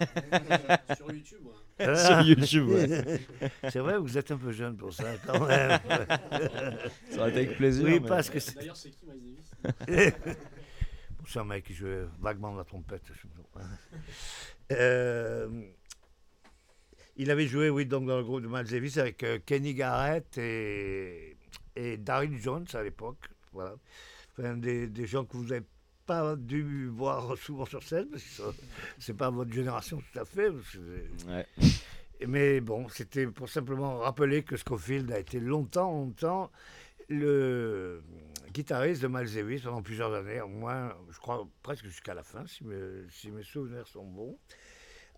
Hein. 0.00 0.06
Sur 0.96 1.12
YouTube, 1.12 1.40
ouais. 1.44 1.67
Sur 1.96 2.20
YouTube, 2.22 2.68
ouais. 2.68 3.20
C'est 3.70 3.78
vrai, 3.78 3.98
vous 3.98 4.18
êtes 4.18 4.30
un 4.30 4.36
peu 4.36 4.50
jeune 4.50 4.76
pour 4.76 4.92
ça, 4.92 5.04
quand 5.24 5.46
même. 5.46 5.78
ça 7.10 7.20
aurait 7.20 7.30
été 7.30 7.38
avec 7.38 7.56
plaisir. 7.56 7.84
Oui, 7.84 8.00
parce 8.00 8.30
que 8.30 8.38
D'ailleurs, 8.54 8.76
c'est 8.76 8.90
qui 8.90 9.06
Miles 9.06 9.34
Davis 9.86 10.14
C'est 11.26 11.38
un 11.38 11.44
mec 11.44 11.64
qui 11.64 11.74
jouait 11.74 12.04
vaguement 12.20 12.52
de 12.52 12.58
la 12.58 12.64
trompette. 12.64 13.02
Euh, 14.72 15.48
il 17.16 17.30
avait 17.30 17.46
joué, 17.46 17.70
oui, 17.70 17.86
donc 17.86 18.06
dans 18.06 18.16
le 18.16 18.24
groupe 18.24 18.42
de 18.42 18.48
Miles 18.48 18.68
Davis 18.68 18.98
avec 18.98 19.22
euh, 19.22 19.38
Kenny 19.44 19.74
Garrett 19.74 20.36
et, 20.36 21.36
et 21.76 21.96
Daryl 21.96 22.36
Jones 22.40 22.66
à 22.74 22.82
l'époque. 22.82 23.28
Voilà. 23.52 23.74
Enfin, 24.32 24.56
des, 24.56 24.88
des, 24.88 25.06
gens 25.06 25.24
que 25.24 25.36
vous 25.36 25.46
n'avez 25.46 25.64
pas 26.08 26.36
dû 26.36 26.88
voir 26.88 27.36
souvent 27.36 27.66
sur 27.66 27.82
scène, 27.82 28.06
parce 28.06 28.24
que 28.24 28.42
c'est 28.98 29.16
pas 29.16 29.30
votre 29.30 29.52
génération 29.52 30.02
tout 30.10 30.18
à 30.18 30.24
fait. 30.24 30.50
Ouais. 31.28 31.46
Mais 32.26 32.60
bon, 32.60 32.88
c'était 32.88 33.26
pour 33.26 33.48
simplement 33.48 33.98
rappeler 33.98 34.42
que 34.42 34.56
Scofield 34.56 35.12
a 35.12 35.18
été 35.18 35.38
longtemps, 35.38 35.92
longtemps 35.92 36.50
le 37.10 38.02
guitariste 38.52 39.02
de 39.02 39.08
Miles 39.08 39.32
Davis 39.32 39.62
pendant 39.62 39.82
plusieurs 39.82 40.12
années, 40.14 40.40
au 40.40 40.48
moins, 40.48 40.94
je 41.10 41.18
crois 41.18 41.46
presque 41.62 41.84
jusqu'à 41.84 42.14
la 42.14 42.22
fin, 42.22 42.46
si 42.46 42.64
si 43.10 43.30
mes 43.30 43.42
souvenirs 43.42 43.86
sont 43.86 44.04
bons 44.04 44.36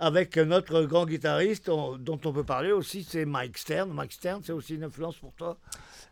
avec 0.01 0.39
notre 0.39 0.83
grand 0.85 1.05
guitariste 1.05 1.67
dont 1.67 2.21
on 2.25 2.33
peut 2.33 2.43
parler 2.43 2.73
aussi, 2.73 3.05
c'est 3.05 3.27
Mike 3.27 3.59
Stern. 3.59 3.93
Mike 3.93 4.13
Stern, 4.13 4.43
c'est 4.43 4.53
aussi 4.53 4.75
une 4.75 4.85
influence 4.85 5.17
pour 5.17 5.35
toi? 5.35 5.59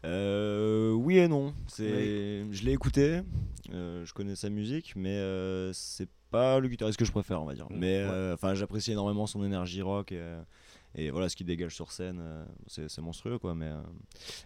Euh, 0.04 0.92
Oui 0.92 1.18
et 1.18 1.26
non. 1.26 1.54
C'est, 1.66 2.46
Je 2.52 2.64
l'ai 2.64 2.72
écouté, 2.72 3.22
euh, 3.72 4.04
je 4.04 4.12
connais 4.12 4.36
sa 4.36 4.50
musique, 4.50 4.92
mais 4.94 5.16
euh, 5.16 5.72
c'est 5.72 6.08
pas 6.30 6.60
le 6.60 6.68
guitariste 6.68 6.98
que 6.98 7.06
je 7.06 7.10
préfère, 7.10 7.42
on 7.42 7.46
va 7.46 7.54
dire. 7.54 7.66
Mm, 7.70 7.78
mais 7.78 8.06
enfin, 8.34 8.54
j'apprécie 8.54 8.92
énormément 8.92 9.26
son 9.26 9.42
énergie 9.42 9.80
rock 9.80 10.12
et, 10.12 11.10
voilà 11.10 11.30
ce 11.30 11.36
qu'il 11.36 11.46
dégage 11.46 11.74
sur 11.74 11.90
scène, 11.90 12.22
c'est, 12.66 12.98
monstrueux 12.98 13.38
quoi. 13.38 13.54
Mais 13.54 13.70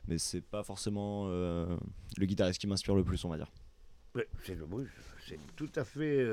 mais 0.07 0.19
c'est 0.19 0.41
pas 0.41 0.63
forcément 0.63 1.27
le 1.27 2.27
guitariste 2.27 2.61
qui 2.61 2.69
m'inspire 2.69 2.95
le 2.95 3.03
plus, 3.03 3.25
on 3.25 3.29
va 3.29 3.39
dire. 3.39 3.51
c'est 4.45 4.55
le 4.55 4.67
c'est 5.27 5.39
tout 5.57 5.71
à 5.75 5.85
fait 5.85 6.25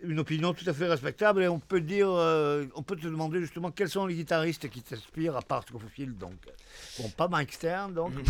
une 0.00 0.18
opinion 0.20 0.54
tout 0.54 0.68
à 0.68 0.72
fait 0.72 0.86
respectable 0.86 1.42
et 1.42 1.48
on 1.48 1.58
peut 1.58 1.80
dire, 1.80 2.08
euh, 2.10 2.66
on 2.74 2.82
peut 2.82 2.96
te 2.96 3.06
demander 3.06 3.40
justement 3.40 3.70
quels 3.70 3.88
sont 3.88 4.06
les 4.06 4.14
guitaristes 4.14 4.68
qui 4.68 4.82
t'inspirent 4.82 5.36
à 5.36 5.42
part 5.42 5.64
Scofield 5.64 6.16
donc. 6.16 6.34
Bon, 6.98 7.08
pas 7.10 7.28
Mike 7.28 7.52
Stern 7.52 7.94
donc. 7.94 8.12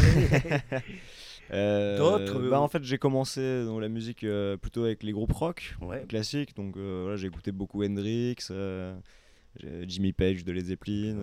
Euh, 1.51 1.97
D'autres. 1.97 2.47
Bah, 2.51 2.61
en 2.61 2.69
fait, 2.69 2.85
j'ai 2.85 2.99
commencé 2.99 3.65
dans 3.65 3.81
la 3.81 3.89
musique 3.89 4.23
euh, 4.23 4.59
plutôt 4.59 4.85
avec 4.85 5.03
les 5.03 5.13
groupes 5.13 5.33
rock 5.33 5.79
classiques, 6.07 6.55
donc 6.55 6.77
voilà, 6.77 7.17
j'ai 7.17 7.27
écouté 7.27 7.53
beaucoup 7.53 7.83
Hendrix, 7.83 8.37
Jimmy 9.87 10.13
Page 10.13 10.45
de 10.45 10.53
Led 10.53 10.67
Zeppelin. 10.67 11.17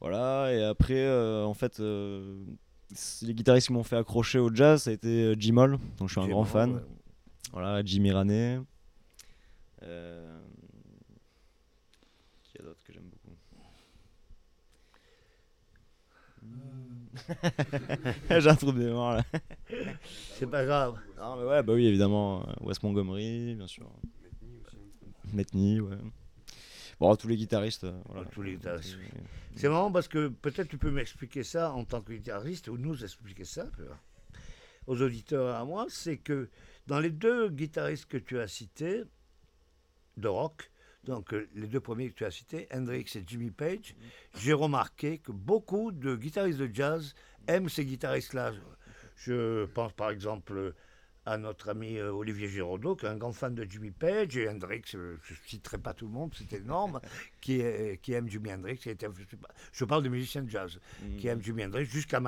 voilà, 0.00 0.50
et 0.54 0.62
après, 0.62 1.06
en 1.44 1.52
fait 1.52 1.78
les 1.78 3.34
guitaristes 3.34 3.66
qui 3.66 3.74
m'ont 3.74 3.82
fait 3.82 3.98
accrocher 3.98 4.38
au 4.38 4.50
jazz, 4.50 4.84
ça 4.84 4.88
a 4.88 4.94
été 4.94 5.34
Jim 5.38 5.58
Hall, 5.58 5.78
donc 5.98 6.08
je 6.08 6.18
suis 6.18 6.20
un 6.22 6.28
grand 6.28 6.46
fan. 6.46 6.80
Voilà, 7.52 7.82
Jimmy 7.84 8.12
Ranet. 8.12 8.60
Euh... 9.82 10.40
Qui 12.42 12.58
y 12.58 12.60
a 12.60 12.64
d'autres 12.64 12.82
que 12.84 12.92
j'aime 12.92 13.08
beaucoup 13.08 13.36
euh. 18.30 18.40
J'ai 18.40 18.48
un 18.48 18.54
trou 18.54 18.72
de 18.72 18.78
mémoire 18.78 19.16
là. 19.16 19.24
C'est 20.34 20.48
pas 20.48 20.64
grave. 20.64 20.98
Non, 21.18 21.36
mais 21.36 21.44
ouais, 21.44 21.62
bah 21.62 21.72
oui, 21.74 21.86
évidemment. 21.86 22.46
Euh, 22.48 22.52
Wes 22.60 22.82
Montgomery, 22.82 23.54
bien 23.54 23.66
sûr. 23.66 23.90
Metney, 25.32 25.80
ouais. 25.80 25.96
Bon, 27.00 27.14
tous 27.16 27.28
les 27.28 27.36
guitaristes. 27.36 27.84
Euh, 27.84 28.00
voilà. 28.06 28.28
Tous 28.30 28.42
les 28.42 28.52
guitaristes. 28.52 28.96
C'est 29.56 29.68
marrant 29.68 29.92
parce 29.92 30.08
que 30.08 30.28
peut-être 30.28 30.68
tu 30.68 30.78
peux 30.78 30.90
m'expliquer 30.90 31.42
ça 31.42 31.72
en 31.72 31.84
tant 31.84 32.00
que 32.00 32.12
guitariste 32.12 32.68
ou 32.68 32.78
nous 32.78 33.04
expliquer 33.04 33.44
ça 33.44 33.66
aux 34.86 35.02
auditeurs 35.02 35.56
à 35.56 35.64
moi. 35.64 35.86
C'est 35.88 36.16
que 36.16 36.48
dans 36.88 37.00
les 37.00 37.10
deux 37.10 37.50
guitaristes 37.50 38.06
que 38.06 38.16
tu 38.16 38.40
as 38.40 38.48
cités, 38.48 39.04
de 40.16 40.26
rock, 40.26 40.70
donc 41.04 41.32
euh, 41.32 41.46
les 41.54 41.66
deux 41.66 41.80
premiers 41.80 42.08
que 42.08 42.14
tu 42.14 42.24
as 42.24 42.30
cités, 42.30 42.66
Hendrix 42.72 43.04
et 43.14 43.22
Jimmy 43.26 43.50
Page, 43.50 43.94
j'ai 44.36 44.54
remarqué 44.54 45.18
que 45.18 45.30
beaucoup 45.30 45.92
de 45.92 46.16
guitaristes 46.16 46.58
de 46.58 46.70
jazz 46.72 47.14
aiment 47.46 47.68
ces 47.68 47.84
guitaristes-là. 47.84 48.52
Je 49.16 49.66
pense 49.66 49.92
par 49.92 50.10
exemple 50.10 50.74
à 51.26 51.36
notre 51.36 51.68
ami 51.68 51.98
euh, 51.98 52.10
Olivier 52.10 52.48
Giraudot, 52.48 52.96
qui 52.96 53.04
est 53.04 53.10
un 53.10 53.18
grand 53.18 53.34
fan 53.34 53.54
de 53.54 53.64
Jimmy 53.68 53.90
Page, 53.90 54.38
et 54.38 54.48
Hendrix, 54.48 54.82
euh, 54.94 55.18
je 55.22 55.34
ne 55.34 55.38
citerai 55.46 55.76
pas 55.76 55.92
tout 55.92 56.06
le 56.06 56.12
monde, 56.12 56.34
c'est 56.34 56.54
énorme, 56.54 57.02
qui, 57.42 57.62
qui 58.00 58.14
aime 58.14 58.30
Jimmy 58.30 58.50
Hendrix. 58.50 58.80
je, 59.72 59.84
parle 59.84 60.02
de 60.02 60.08
musiciens 60.08 60.42
de 60.42 60.50
jazz, 60.50 60.80
qui 61.18 61.26
mm. 61.26 61.30
aiment 61.30 61.42
Jimmy 61.42 61.64
Hendrix, 61.66 61.84
jusqu'à 61.84 62.22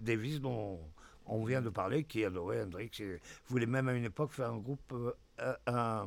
Davis, 0.00 0.40
dont 0.40 0.80
on 1.26 1.44
vient 1.44 1.62
de 1.62 1.70
parler, 1.70 2.04
qui 2.04 2.24
adorait 2.24 2.62
Hendrix 2.62 2.90
et 3.00 3.20
voulait 3.48 3.66
même 3.66 3.88
à 3.88 3.92
une 3.92 4.04
époque 4.04 4.32
faire 4.32 4.50
un 4.50 4.58
groupe, 4.58 4.92
euh, 4.92 5.54
un, 5.66 6.06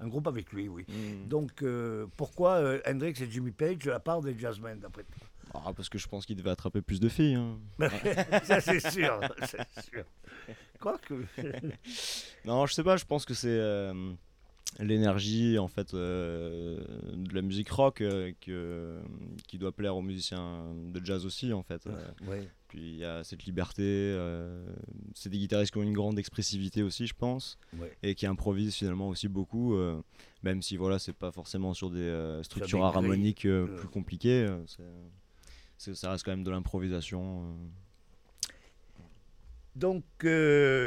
un, 0.00 0.08
groupe 0.08 0.26
avec 0.26 0.52
lui, 0.52 0.68
oui. 0.68 0.84
Mm. 0.88 1.28
Donc 1.28 1.62
euh, 1.62 2.06
pourquoi 2.16 2.54
euh, 2.54 2.80
Hendrix 2.86 3.14
et 3.20 3.30
Jimmy 3.30 3.50
Page 3.50 3.78
de 3.78 3.90
la 3.90 4.00
part 4.00 4.20
des 4.20 4.38
jazzmen, 4.38 4.78
d'après 4.78 5.04
toi? 5.04 5.28
Ah, 5.66 5.72
parce 5.74 5.88
que 5.88 5.98
je 5.98 6.08
pense 6.08 6.26
qu'il 6.26 6.36
devait 6.36 6.50
attraper 6.50 6.82
plus 6.82 6.98
de 6.98 7.08
filles. 7.08 7.34
Hein. 7.34 7.58
ça, 8.42 8.60
c'est 8.60 8.80
sûr. 8.90 9.20
sûr. 9.88 10.04
Quoi 10.80 10.98
que. 10.98 11.14
non, 12.44 12.66
je 12.66 12.74
sais 12.74 12.82
pas, 12.82 12.96
je 12.96 13.04
pense 13.04 13.24
que 13.24 13.34
c'est 13.34 13.60
l'énergie 14.78 15.58
en 15.58 15.68
fait 15.68 15.94
euh, 15.94 16.82
de 17.14 17.34
la 17.34 17.42
musique 17.42 17.70
rock 17.70 18.00
euh, 18.00 18.32
que, 18.40 18.98
qui 19.46 19.58
doit 19.58 19.72
plaire 19.72 19.96
aux 19.96 20.02
musiciens 20.02 20.64
de 20.74 21.04
jazz 21.04 21.24
aussi 21.26 21.52
en 21.52 21.62
fait. 21.62 21.86
Euh. 21.86 22.42
Puis 22.74 22.82
il 22.82 22.96
y 22.96 23.04
a 23.04 23.22
cette 23.22 23.44
liberté, 23.44 24.18
c'est 25.14 25.28
des 25.28 25.38
guitaristes 25.38 25.72
qui 25.72 25.78
ont 25.78 25.84
une 25.84 25.92
grande 25.92 26.18
expressivité 26.18 26.82
aussi 26.82 27.06
je 27.06 27.14
pense 27.14 27.56
et 28.02 28.16
qui 28.16 28.26
improvisent 28.26 28.74
finalement 28.74 29.08
aussi 29.08 29.28
beaucoup 29.28 29.76
même 30.42 30.60
si 30.60 30.76
voilà 30.76 30.98
c'est 30.98 31.12
pas 31.12 31.30
forcément 31.30 31.72
sur 31.72 31.88
des 31.88 32.40
structures 32.42 32.84
harmoniques 32.84 33.42
plus 33.42 33.88
compliquées, 33.92 34.52
ça 35.78 36.10
reste 36.10 36.24
quand 36.24 36.32
même 36.32 36.42
de 36.42 36.50
l'improvisation. 36.50 37.56
Donc, 39.76 40.04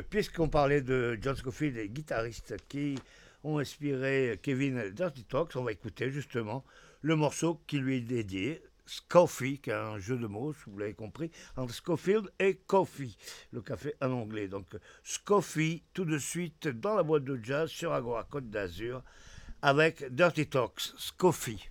puisqu'on 0.09 0.49
parlait 0.49 0.81
de 0.81 1.17
John 1.21 1.37
Scofield, 1.37 1.77
et 1.77 1.87
guitariste 1.87 2.55
qui 2.67 2.95
ont 3.45 3.59
inspiré 3.59 4.37
Kevin 4.43 4.89
Dirty 4.91 5.23
Talks. 5.23 5.55
On 5.55 5.63
va 5.63 5.71
écouter 5.71 6.11
justement 6.11 6.65
le 7.01 7.15
morceau 7.15 7.61
qui 7.65 7.79
lui 7.79 7.95
est 7.95 8.01
dédié, 8.01 8.61
Scoffy, 8.87 9.59
qui 9.59 9.69
est 9.69 9.73
un 9.73 9.99
jeu 9.99 10.17
de 10.17 10.27
mots, 10.27 10.53
si 10.53 10.69
vous 10.69 10.77
l'avez 10.77 10.93
compris, 10.93 11.31
entre 11.55 11.73
Scofield 11.73 12.31
et 12.39 12.55
Coffee, 12.55 13.17
le 13.51 13.61
café 13.61 13.93
en 14.01 14.11
anglais. 14.11 14.47
Donc 14.47 14.65
Scoffy, 15.03 15.83
tout 15.93 16.05
de 16.05 16.17
suite 16.17 16.67
dans 16.67 16.95
la 16.95 17.03
boîte 17.03 17.23
de 17.23 17.39
jazz 17.41 17.69
sur 17.69 17.93
Agora 17.93 18.23
Côte 18.23 18.49
d'Azur, 18.49 19.03
avec 19.61 20.13
Dirty 20.13 20.47
Talks, 20.47 20.93
Scoffy. 20.97 21.69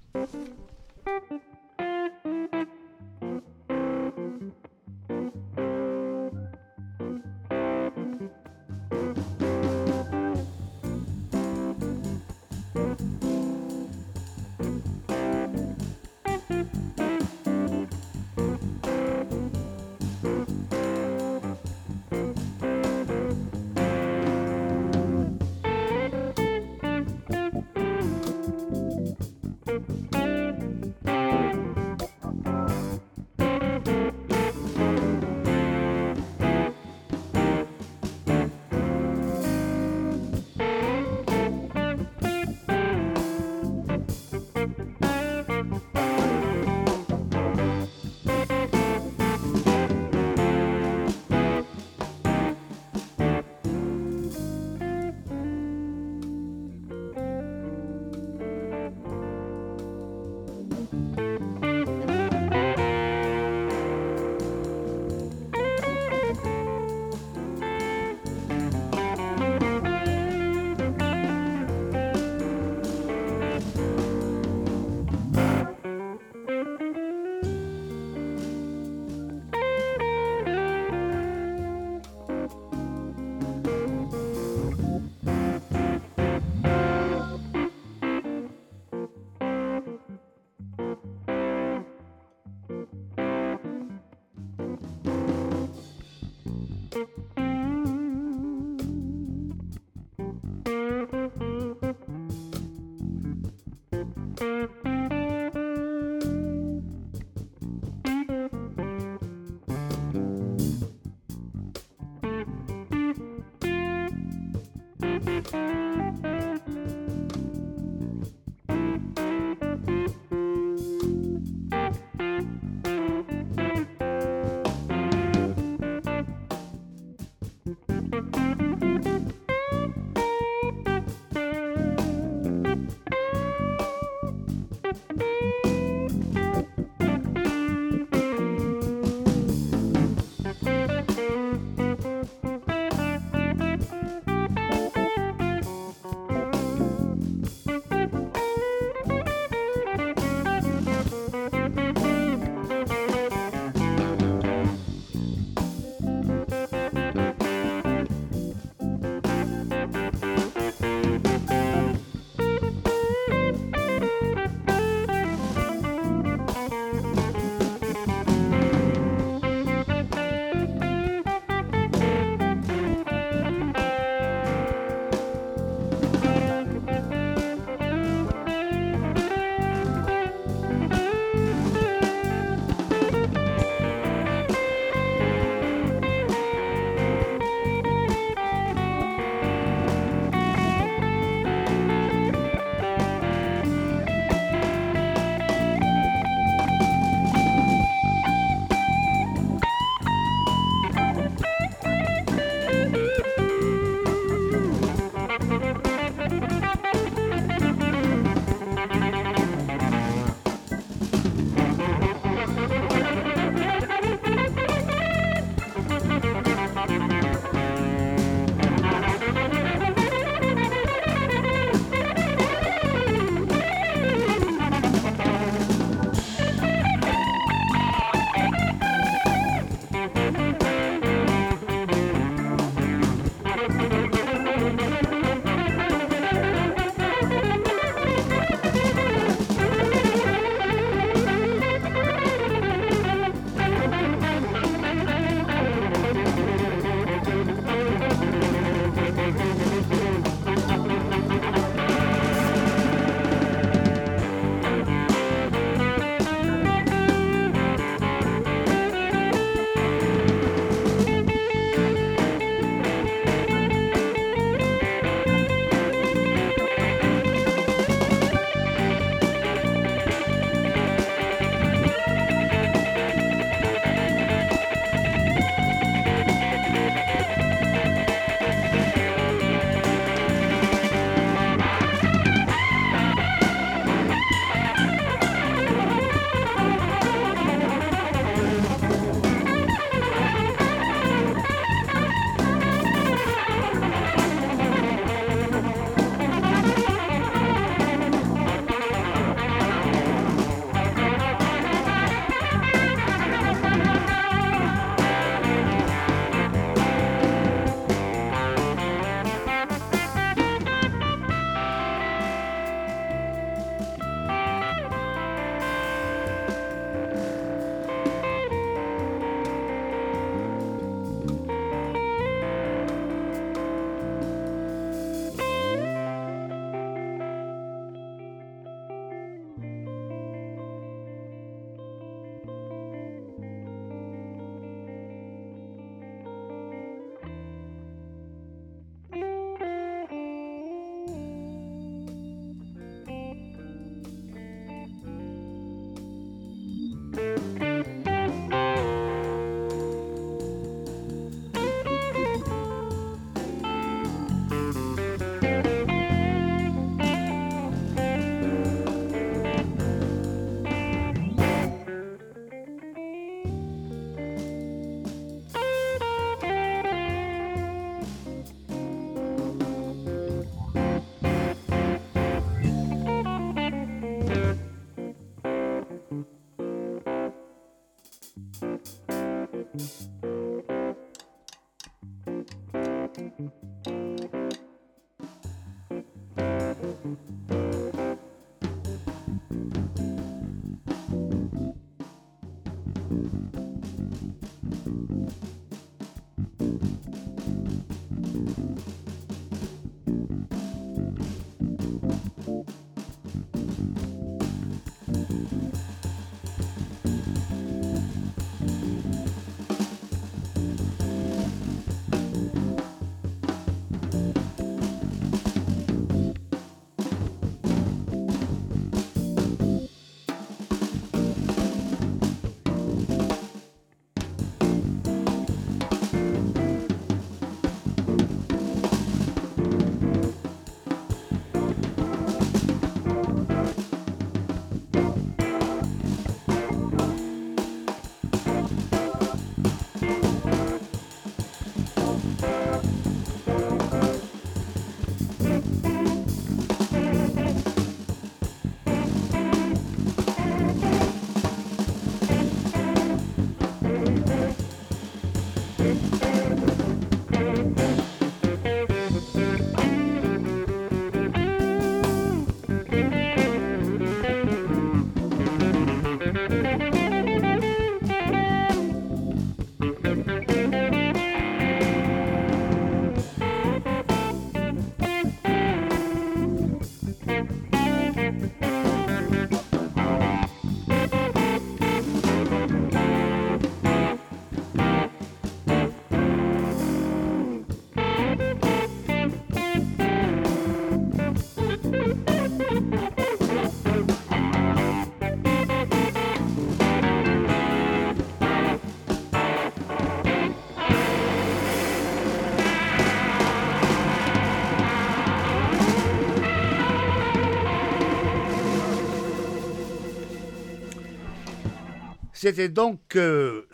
C'était 512.47 512.69
donc 512.69 513.17
euh, 513.17 513.67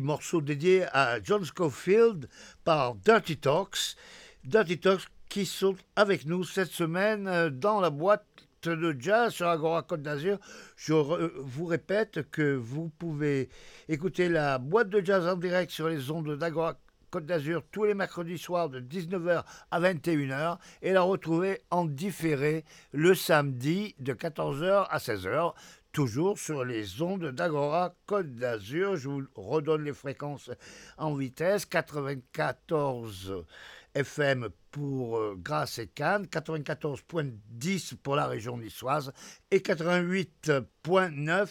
morceau 0.00 0.40
dédié 0.40 0.86
à 0.92 1.22
John 1.22 1.44
Scofield 1.44 2.28
par 2.64 2.96
Dirty 2.96 3.36
Talks. 3.36 3.94
Dirty 4.42 4.80
Talks 4.80 5.06
qui 5.28 5.46
sont 5.46 5.76
avec 5.94 6.26
nous 6.26 6.42
cette 6.42 6.72
semaine 6.72 7.28
euh, 7.28 7.48
dans 7.48 7.78
la 7.78 7.90
boîte 7.90 8.26
de 8.64 8.96
jazz 8.98 9.32
sur 9.32 9.46
Agora 9.46 9.82
Côte 9.82 10.02
d'Azur. 10.02 10.40
Je 10.74 10.94
vous 10.94 11.66
répète 11.66 12.28
que 12.32 12.56
vous 12.56 12.88
pouvez 12.88 13.50
écouter 13.88 14.28
la 14.28 14.58
boîte 14.58 14.88
de 14.88 15.00
jazz 15.00 15.24
en 15.24 15.36
direct 15.36 15.70
sur 15.70 15.88
les 15.88 16.10
ondes 16.10 16.36
d'Agora 16.36 16.74
Côte 17.12 17.26
d'Azur 17.26 17.62
tous 17.70 17.84
les 17.84 17.94
mercredis 17.94 18.36
soirs 18.36 18.68
de 18.68 18.80
19h 18.80 19.44
à 19.70 19.80
21h 19.80 20.58
et 20.82 20.92
la 20.92 21.02
retrouver 21.02 21.62
en 21.70 21.84
différé 21.84 22.64
le 22.90 23.14
samedi 23.14 23.94
de 24.00 24.12
14h 24.12 24.88
à 24.90 24.98
16h 24.98 25.54
toujours 25.96 26.38
sur 26.38 26.62
les 26.62 27.00
ondes 27.00 27.30
d'Agora 27.30 27.94
Côte 28.04 28.34
d'Azur. 28.34 28.96
Je 28.96 29.08
vous 29.08 29.26
redonne 29.34 29.82
les 29.82 29.94
fréquences 29.94 30.50
en 30.98 31.14
vitesse 31.14 31.64
94 31.64 33.46
FM 33.94 34.50
pour 34.72 35.16
euh, 35.16 35.38
Grasse 35.42 35.78
et 35.78 35.86
Cannes, 35.86 36.26
94.10 36.26 37.96
pour 37.96 38.14
la 38.14 38.26
région 38.26 38.58
niçoise 38.58 39.10
et 39.50 39.60
88.9 39.60 41.48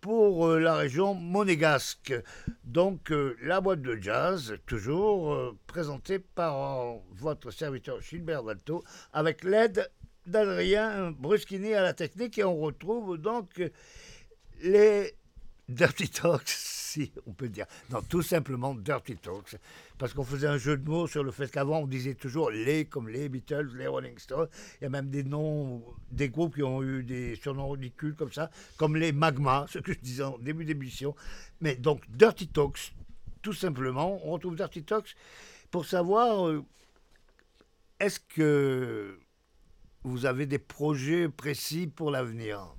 pour 0.00 0.46
euh, 0.46 0.58
la 0.58 0.76
région 0.76 1.12
monégasque. 1.12 2.14
Donc 2.64 3.12
euh, 3.12 3.36
la 3.42 3.60
boîte 3.60 3.82
de 3.82 3.98
jazz, 4.00 4.56
toujours 4.64 5.54
présentée 5.66 6.20
par 6.20 7.02
votre 7.10 7.50
serviteur 7.50 8.00
Gilbert 8.00 8.44
Dalto, 8.44 8.82
avec 9.12 9.44
l'aide 9.44 9.90
d'Adrien 10.26 11.12
Bruschini 11.12 11.74
à 11.74 11.82
la 11.82 11.92
technique 11.92 12.38
et 12.38 12.44
on 12.44 12.56
retrouve 12.56 13.18
donc 13.18 13.62
les 14.62 15.14
Dirty 15.68 16.08
Talks, 16.08 16.48
si 16.48 17.12
on 17.26 17.32
peut 17.32 17.48
dire. 17.48 17.66
Non, 17.90 18.02
tout 18.02 18.22
simplement 18.22 18.74
Dirty 18.74 19.16
Talks. 19.16 19.56
Parce 19.98 20.12
qu'on 20.12 20.24
faisait 20.24 20.46
un 20.46 20.58
jeu 20.58 20.76
de 20.76 20.88
mots 20.88 21.06
sur 21.06 21.24
le 21.24 21.30
fait 21.30 21.50
qu'avant 21.50 21.80
on 21.80 21.86
disait 21.86 22.14
toujours 22.14 22.50
les 22.50 22.84
comme 22.84 23.08
les 23.08 23.28
Beatles, 23.28 23.70
les 23.76 23.86
Rolling 23.86 24.18
Stones. 24.18 24.48
Il 24.80 24.84
y 24.84 24.86
a 24.86 24.90
même 24.90 25.08
des 25.08 25.24
noms, 25.24 25.82
des 26.10 26.28
groupes 26.28 26.56
qui 26.56 26.62
ont 26.62 26.82
eu 26.82 27.02
des 27.02 27.36
surnoms 27.36 27.70
ridicules 27.70 28.14
comme 28.14 28.32
ça, 28.32 28.50
comme 28.76 28.96
les 28.96 29.12
Magma, 29.12 29.66
ce 29.70 29.78
que 29.78 29.92
je 29.92 29.98
disais 30.00 30.22
en 30.22 30.38
début 30.38 30.64
d'émission. 30.64 31.14
Mais 31.60 31.76
donc 31.76 32.02
Dirty 32.10 32.48
Talks, 32.48 32.92
tout 33.42 33.52
simplement, 33.52 34.20
on 34.26 34.32
retrouve 34.32 34.56
Dirty 34.56 34.84
Talks 34.84 35.14
pour 35.70 35.86
savoir 35.86 36.48
euh, 36.48 36.64
est-ce 38.00 38.20
que 38.20 39.18
vous 40.04 40.26
avez 40.26 40.46
des 40.46 40.58
projets 40.58 41.28
précis 41.28 41.86
pour 41.86 42.10
l'avenir 42.10 42.74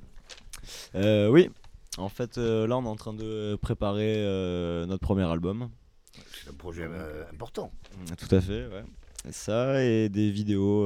euh, 0.94 1.28
Oui, 1.28 1.50
en 1.98 2.10
fait, 2.10 2.38
euh, 2.38 2.68
là, 2.68 2.78
on 2.78 2.86
est 2.86 2.88
en 2.88 2.96
train 2.96 3.14
de 3.14 3.58
préparer 3.62 4.16
euh, 4.18 4.86
notre 4.86 5.02
premier 5.02 5.24
album. 5.24 5.70
C'est 6.14 6.50
un 6.50 6.54
projet 6.54 6.88
important. 7.32 7.72
Tout 8.18 8.34
à 8.34 8.40
fait, 8.40 8.68
ouais. 8.68 8.84
Et 9.28 9.32
ça 9.32 9.84
et 9.84 10.08
des 10.08 10.30
vidéos. 10.30 10.84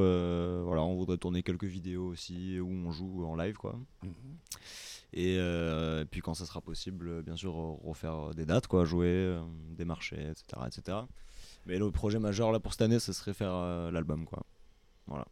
voilà, 0.64 0.82
on 0.82 0.96
voudrait 0.96 1.18
tourner 1.18 1.44
quelques 1.44 1.66
vidéos 1.66 2.08
aussi 2.08 2.60
où 2.60 2.70
on 2.70 2.92
joue 2.92 3.26
en 3.26 3.36
live, 3.36 3.56
quoi. 3.56 3.78
Mhm. 4.02 4.14
Et, 5.12 5.38
puis 6.10 6.22
quand 6.22 6.34
ça 6.34 6.46
sera 6.46 6.62
possible, 6.62 7.22
bien 7.22 7.36
sûr, 7.36 7.54
refaire 7.54 8.34
des 8.34 8.46
dates, 8.46 8.68
quoi, 8.68 8.86
jouer, 8.86 9.38
des 9.78 9.86
marchés, 9.86 10.22
etc., 10.22 10.44
etc. 10.68 10.98
Mais 11.66 11.78
le 11.78 11.92
projet 11.92 12.18
majeur 12.18 12.54
là 12.54 12.60
pour 12.62 12.72
cette 12.72 12.84
année, 12.84 13.00
ce 13.00 13.12
serait 13.12 13.34
faire 13.34 13.92
l'album, 13.92 14.26
quoi. 14.26 14.44
Voilà 15.06 15.26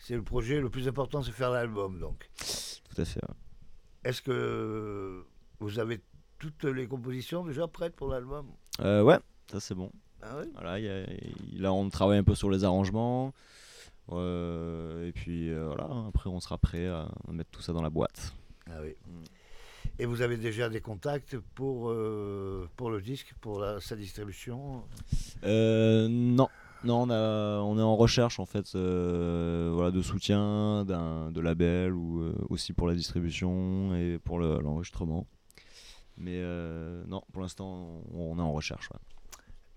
c'est 0.00 0.14
le 0.14 0.22
projet 0.22 0.60
le 0.60 0.70
plus 0.70 0.88
important, 0.88 1.22
c'est 1.22 1.30
faire 1.30 1.50
l'album, 1.50 2.00
donc. 2.00 2.28
Tout 2.38 3.00
à 3.00 3.04
fait. 3.04 3.20
Est-ce 4.02 4.22
que 4.22 5.24
vous 5.60 5.78
avez 5.78 6.00
toutes 6.38 6.64
les 6.64 6.86
compositions 6.86 7.44
déjà 7.44 7.68
prêtes 7.68 7.94
pour 7.94 8.08
l'album? 8.08 8.46
Euh, 8.80 9.02
Ouais, 9.02 9.18
ça 9.52 9.60
c'est 9.60 9.74
bon. 9.74 9.92
Ah 10.22 10.36
oui 10.38 10.50
voilà, 10.54 10.78
là, 11.52 11.72
on 11.72 11.88
travaille 11.90 12.18
un 12.18 12.24
peu 12.24 12.34
sur 12.34 12.50
les 12.50 12.64
arrangements. 12.64 13.32
Euh, 14.10 15.06
et 15.06 15.12
puis 15.12 15.50
euh, 15.50 15.66
voilà, 15.66 15.88
après 16.08 16.28
on 16.28 16.40
sera 16.40 16.58
prêt 16.58 16.86
à 16.88 17.08
mettre 17.30 17.50
tout 17.50 17.62
ça 17.62 17.72
dans 17.72 17.82
la 17.82 17.90
boîte. 17.90 18.34
Ah 18.66 18.80
oui. 18.82 18.94
Mm. 19.06 19.22
Et 19.98 20.06
vous 20.06 20.22
avez 20.22 20.38
déjà 20.38 20.70
des 20.70 20.80
contacts 20.80 21.36
pour, 21.54 21.94
pour 22.76 22.90
le 22.90 23.00
disque, 23.02 23.34
pour 23.40 23.62
sa 23.80 23.96
distribution? 23.96 24.82
Non, 25.42 26.48
non, 26.84 27.02
on, 27.02 27.10
on 27.10 27.78
est 27.78 27.82
en 27.82 27.96
recherche 27.96 28.40
en 28.40 28.46
fait 28.46 28.74
euh, 28.74 29.70
voilà, 29.74 29.90
de 29.90 30.00
soutien 30.02 30.84
de 30.84 31.40
label 31.40 31.92
ou 31.92 32.22
euh, 32.22 32.34
aussi 32.48 32.72
pour 32.72 32.88
la 32.88 32.94
distribution 32.94 33.94
et 33.94 34.18
pour 34.18 34.38
l'enregistrement. 34.38 35.26
Mais 36.16 36.36
euh, 36.36 37.02
non, 37.06 37.22
pour 37.32 37.42
l'instant, 37.42 38.02
on, 38.14 38.38
est 38.38 38.42
en 38.42 38.52
recherche. 38.52 38.90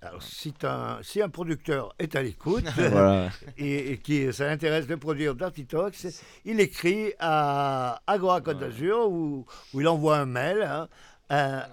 Alors, 0.02 0.22
si, 0.22 0.54
un, 0.64 1.00
si 1.02 1.22
un 1.22 1.30
producteur 1.30 1.96
est 2.00 2.16
à 2.16 2.22
l'écoute 2.22 2.66
et, 3.58 3.98
qui 4.00 4.32
ça 4.34 4.48
l'intéresse 4.48 4.88
de 4.88 4.96
produire 4.96 5.36
Dirty 5.36 5.66
Talks, 5.66 6.08
il 6.44 6.60
écrit 6.60 7.14
à 7.20 8.02
Agora 8.08 8.42
Côte 8.42 8.60
d'Azur 8.60 9.10
ou, 9.10 9.46
il 9.74 9.88
envoie 9.88 10.18
un 10.18 10.26
mail 10.26 10.88
hein, 11.30 11.66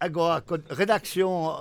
agora, 0.00 0.42
rédaction 0.70 1.52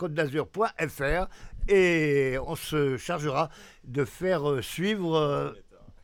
d'azur.fr 0.00 1.26
et 1.68 2.36
on 2.46 2.56
se 2.56 2.96
chargera 2.96 3.50
de 3.84 4.04
faire 4.04 4.48
euh, 4.48 4.62
suivre 4.62 5.14
euh, 5.14 5.52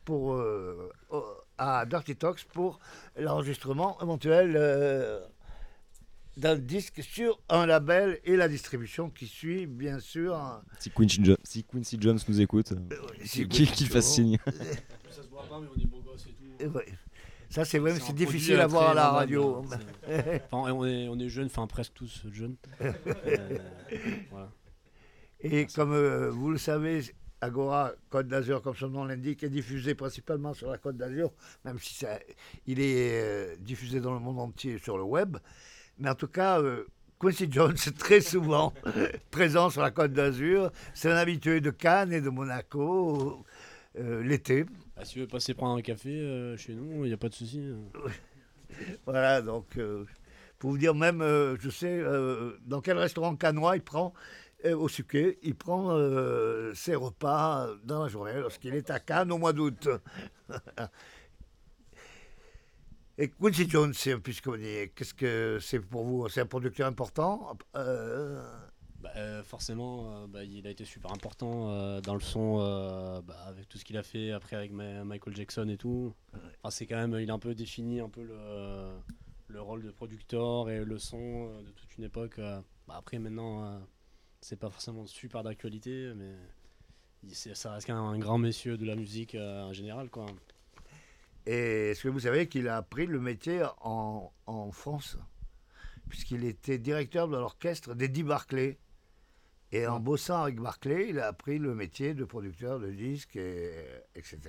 pour, 0.05 0.33
euh, 0.33 0.91
à 1.57 1.85
Dirty 1.85 2.15
Talks 2.15 2.45
pour 2.53 2.79
l'enregistrement 3.17 3.97
éventuel 4.01 4.53
d'un 6.37 6.55
disque 6.55 7.03
sur 7.03 7.39
un 7.49 7.65
label 7.65 8.19
et 8.23 8.37
la 8.37 8.47
distribution 8.47 9.09
qui 9.09 9.27
suit, 9.27 9.67
bien 9.67 9.99
sûr. 9.99 10.39
Si 10.79 10.89
Quincy, 10.89 11.21
si 11.43 11.63
Quincy 11.63 11.97
Jones 11.99 12.19
nous 12.27 12.41
écoute, 12.41 12.73
qu'il 13.23 13.87
fasse 13.87 14.13
signe. 14.13 14.37
Ça 15.09 15.23
se 15.23 15.27
voit 15.27 15.45
pas, 15.49 15.59
mais 15.59 15.67
on 15.75 15.79
est 15.79 15.85
beau 15.85 15.99
gosse 16.01 16.27
et 16.27 16.33
tout. 16.33 16.79
Ça, 17.49 17.65
c'est 17.65 17.79
vrai, 17.79 17.99
c'est 17.99 18.13
difficile 18.13 18.59
à 18.59 18.67
voir 18.67 18.91
à 18.91 18.93
la 18.93 19.09
radio. 19.09 19.65
enfin, 20.07 20.71
on, 20.71 20.85
est, 20.85 21.07
on 21.07 21.17
est 21.17 21.29
jeunes, 21.29 21.47
enfin 21.47 21.65
presque 21.65 21.93
tous 21.95 22.23
jeunes. 22.31 22.55
euh, 22.81 22.93
voilà. 24.29 24.51
Et 25.41 25.67
comme 25.67 25.93
euh, 25.93 26.29
vous 26.29 26.51
le 26.51 26.57
savez, 26.57 27.01
Agora 27.41 27.93
Côte 28.09 28.27
d'Azur, 28.27 28.61
comme 28.61 28.75
son 28.75 28.89
nom 28.89 29.05
l'indique, 29.05 29.43
est 29.43 29.49
diffusé 29.49 29.95
principalement 29.95 30.53
sur 30.53 30.69
la 30.69 30.77
Côte 30.77 30.97
d'Azur, 30.97 31.31
même 31.63 31.79
si 31.79 31.93
ça, 31.93 32.19
il 32.67 32.81
est 32.81 33.21
euh, 33.21 33.55
diffusé 33.59 34.01
dans 34.01 34.13
le 34.13 34.19
monde 34.19 34.39
entier 34.39 34.77
sur 34.79 34.97
le 34.97 35.03
web. 35.03 35.37
Mais 35.97 36.09
en 36.09 36.15
tout 36.15 36.27
cas, 36.27 36.61
euh, 36.61 36.85
Quincy 37.19 37.47
Jones 37.49 37.73
est 37.73 37.97
très 37.97 38.19
souvent 38.19 38.73
présent 39.31 39.69
sur 39.69 39.81
la 39.81 39.91
Côte 39.91 40.11
d'Azur. 40.11 40.71
C'est 40.93 41.09
un 41.09 41.15
habitué 41.15 41.61
de 41.61 41.71
Cannes 41.71 42.11
et 42.11 42.21
de 42.21 42.29
Monaco 42.29 43.45
l'été. 43.95 44.65
Ah, 44.95 45.03
si 45.03 45.13
tu 45.13 45.19
veux 45.19 45.27
passer 45.27 45.53
prendre 45.53 45.77
un 45.77 45.81
café 45.81 46.55
chez 46.57 46.73
nous, 46.73 47.03
il 47.03 47.07
n'y 47.07 47.13
a 47.13 47.17
pas 47.17 47.27
de 47.27 47.33
souci. 47.33 47.59
Hein. 47.59 48.11
voilà, 49.05 49.41
donc 49.41 49.77
pour 50.57 50.69
vous 50.69 50.77
dire 50.77 50.95
même, 50.95 51.19
je 51.59 51.69
sais 51.69 52.01
dans 52.65 52.79
quel 52.79 52.97
restaurant 52.97 53.35
canois 53.35 53.75
il 53.75 53.81
prend 53.81 54.13
au 54.65 54.87
Suquet, 54.87 55.39
il 55.41 55.55
prend 55.55 55.91
euh, 55.91 56.73
ses 56.73 56.95
repas 56.95 57.67
dans 57.83 58.03
la 58.03 58.09
journée 58.09 58.33
lorsqu'il 58.33 58.75
est 58.75 58.89
à 58.89 58.99
Cannes 58.99 59.31
au 59.31 59.37
mois 59.37 59.53
d'août. 59.53 59.87
Et 63.17 63.29
Quincy 63.29 63.69
Jones, 63.69 63.93
puisque 64.23 64.49
qu'est-ce 64.95 65.13
que 65.13 65.59
c'est 65.61 65.79
pour 65.79 66.05
vous? 66.05 66.29
C'est 66.29 66.39
un 66.39 66.45
producteur 66.45 66.87
important? 66.87 67.57
Euh, 67.75 68.41
bah, 69.01 69.11
euh, 69.17 69.43
Forcément, 69.43 70.25
bah, 70.27 70.45
il 70.45 70.65
a 70.65 70.69
été 70.69 70.85
super 70.85 71.11
important 71.11 71.99
dans 71.99 72.13
le 72.13 72.21
son, 72.21 72.59
bah, 73.21 73.35
avec 73.47 73.67
tout 73.67 73.77
ce 73.77 73.83
qu'il 73.83 73.97
a 73.97 74.03
fait 74.03 74.31
après 74.31 74.55
avec 74.55 74.71
Michael 74.71 75.35
Jackson 75.35 75.67
et 75.67 75.75
tout. 75.75 76.13
c'est 76.69 76.85
quand 76.85 76.95
même, 76.95 77.19
il 77.19 77.29
a 77.29 77.33
un 77.33 77.39
peu 77.39 77.53
défini 77.55 77.99
un 77.99 78.07
peu 78.07 78.23
le, 78.23 78.91
le 79.47 79.61
rôle 79.61 79.83
de 79.83 79.91
producteur 79.91 80.69
et 80.69 80.85
le 80.85 80.97
son 80.97 81.61
de 81.61 81.71
toute 81.71 81.97
une 81.97 82.05
époque. 82.05 82.39
après, 82.87 83.19
maintenant 83.19 83.81
c'est 84.41 84.57
pas 84.57 84.69
forcément 84.69 85.05
super 85.05 85.43
d'actualité, 85.43 86.11
mais 86.15 86.35
ça 87.33 87.73
reste 87.73 87.89
un, 87.89 88.17
grand 88.17 88.37
monsieur 88.37 88.77
de 88.77 88.85
la 88.85 88.95
musique 88.95 89.35
euh, 89.35 89.63
en 89.63 89.73
général. 89.73 90.09
Quoi. 90.09 90.25
Et 91.45 91.91
est-ce 91.91 92.03
que 92.03 92.09
vous 92.09 92.21
savez 92.21 92.47
qu'il 92.47 92.67
a 92.67 92.77
appris 92.77 93.05
le 93.05 93.19
métier 93.19 93.65
en, 93.81 94.31
France? 94.71 95.17
Puisqu'il 96.07 96.43
était 96.45 96.77
directeur 96.77 97.27
de 97.27 97.37
l'orchestre 97.37 97.93
d'Eddie 97.93 98.23
Barclay. 98.23 98.77
Et 99.71 99.85
en 99.85 99.99
bossant 99.99 100.43
avec 100.43 100.59
Barclay, 100.59 101.09
il 101.09 101.19
a 101.19 101.27
appris 101.27 101.59
le 101.59 101.75
métier 101.75 102.15
de 102.15 102.25
producteur 102.25 102.79
de 102.79 102.89
disques, 102.89 103.35
et, 103.35 103.71
etc. 104.15 104.39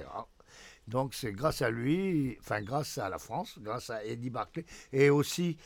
Donc 0.88 1.14
c'est 1.14 1.32
grâce 1.32 1.60
à 1.60 1.70
lui, 1.70 2.38
enfin 2.40 2.62
grâce 2.62 2.96
à 2.96 3.08
la 3.10 3.18
France, 3.18 3.58
grâce 3.60 3.90
à 3.90 4.04
Eddie 4.04 4.30
Barclay, 4.30 4.64
et 4.92 5.10
aussi 5.10 5.58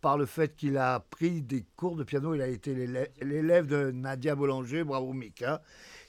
par 0.00 0.16
le 0.16 0.26
fait 0.26 0.56
qu'il 0.56 0.76
a 0.76 1.00
pris 1.00 1.42
des 1.42 1.64
cours 1.76 1.96
de 1.96 2.04
piano. 2.04 2.34
Il 2.34 2.42
a 2.42 2.48
été 2.48 2.74
l'élève 3.20 3.66
de 3.66 3.90
Nadia 3.90 4.34
Boulanger, 4.34 4.84
bravo 4.84 5.12
Mika. 5.12 5.62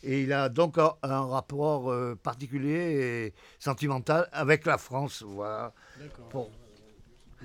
Et 0.04 0.24
il 0.24 0.34
a 0.34 0.50
donc 0.50 0.78
un, 0.78 1.26
rapport 1.26 1.92
euh, 1.92 2.16
particulier 2.16 3.28
et 3.28 3.34
sentimental 3.60 4.28
avec 4.32 4.66
la 4.66 4.78
France. 4.78 5.24
Voilà. 5.26 5.74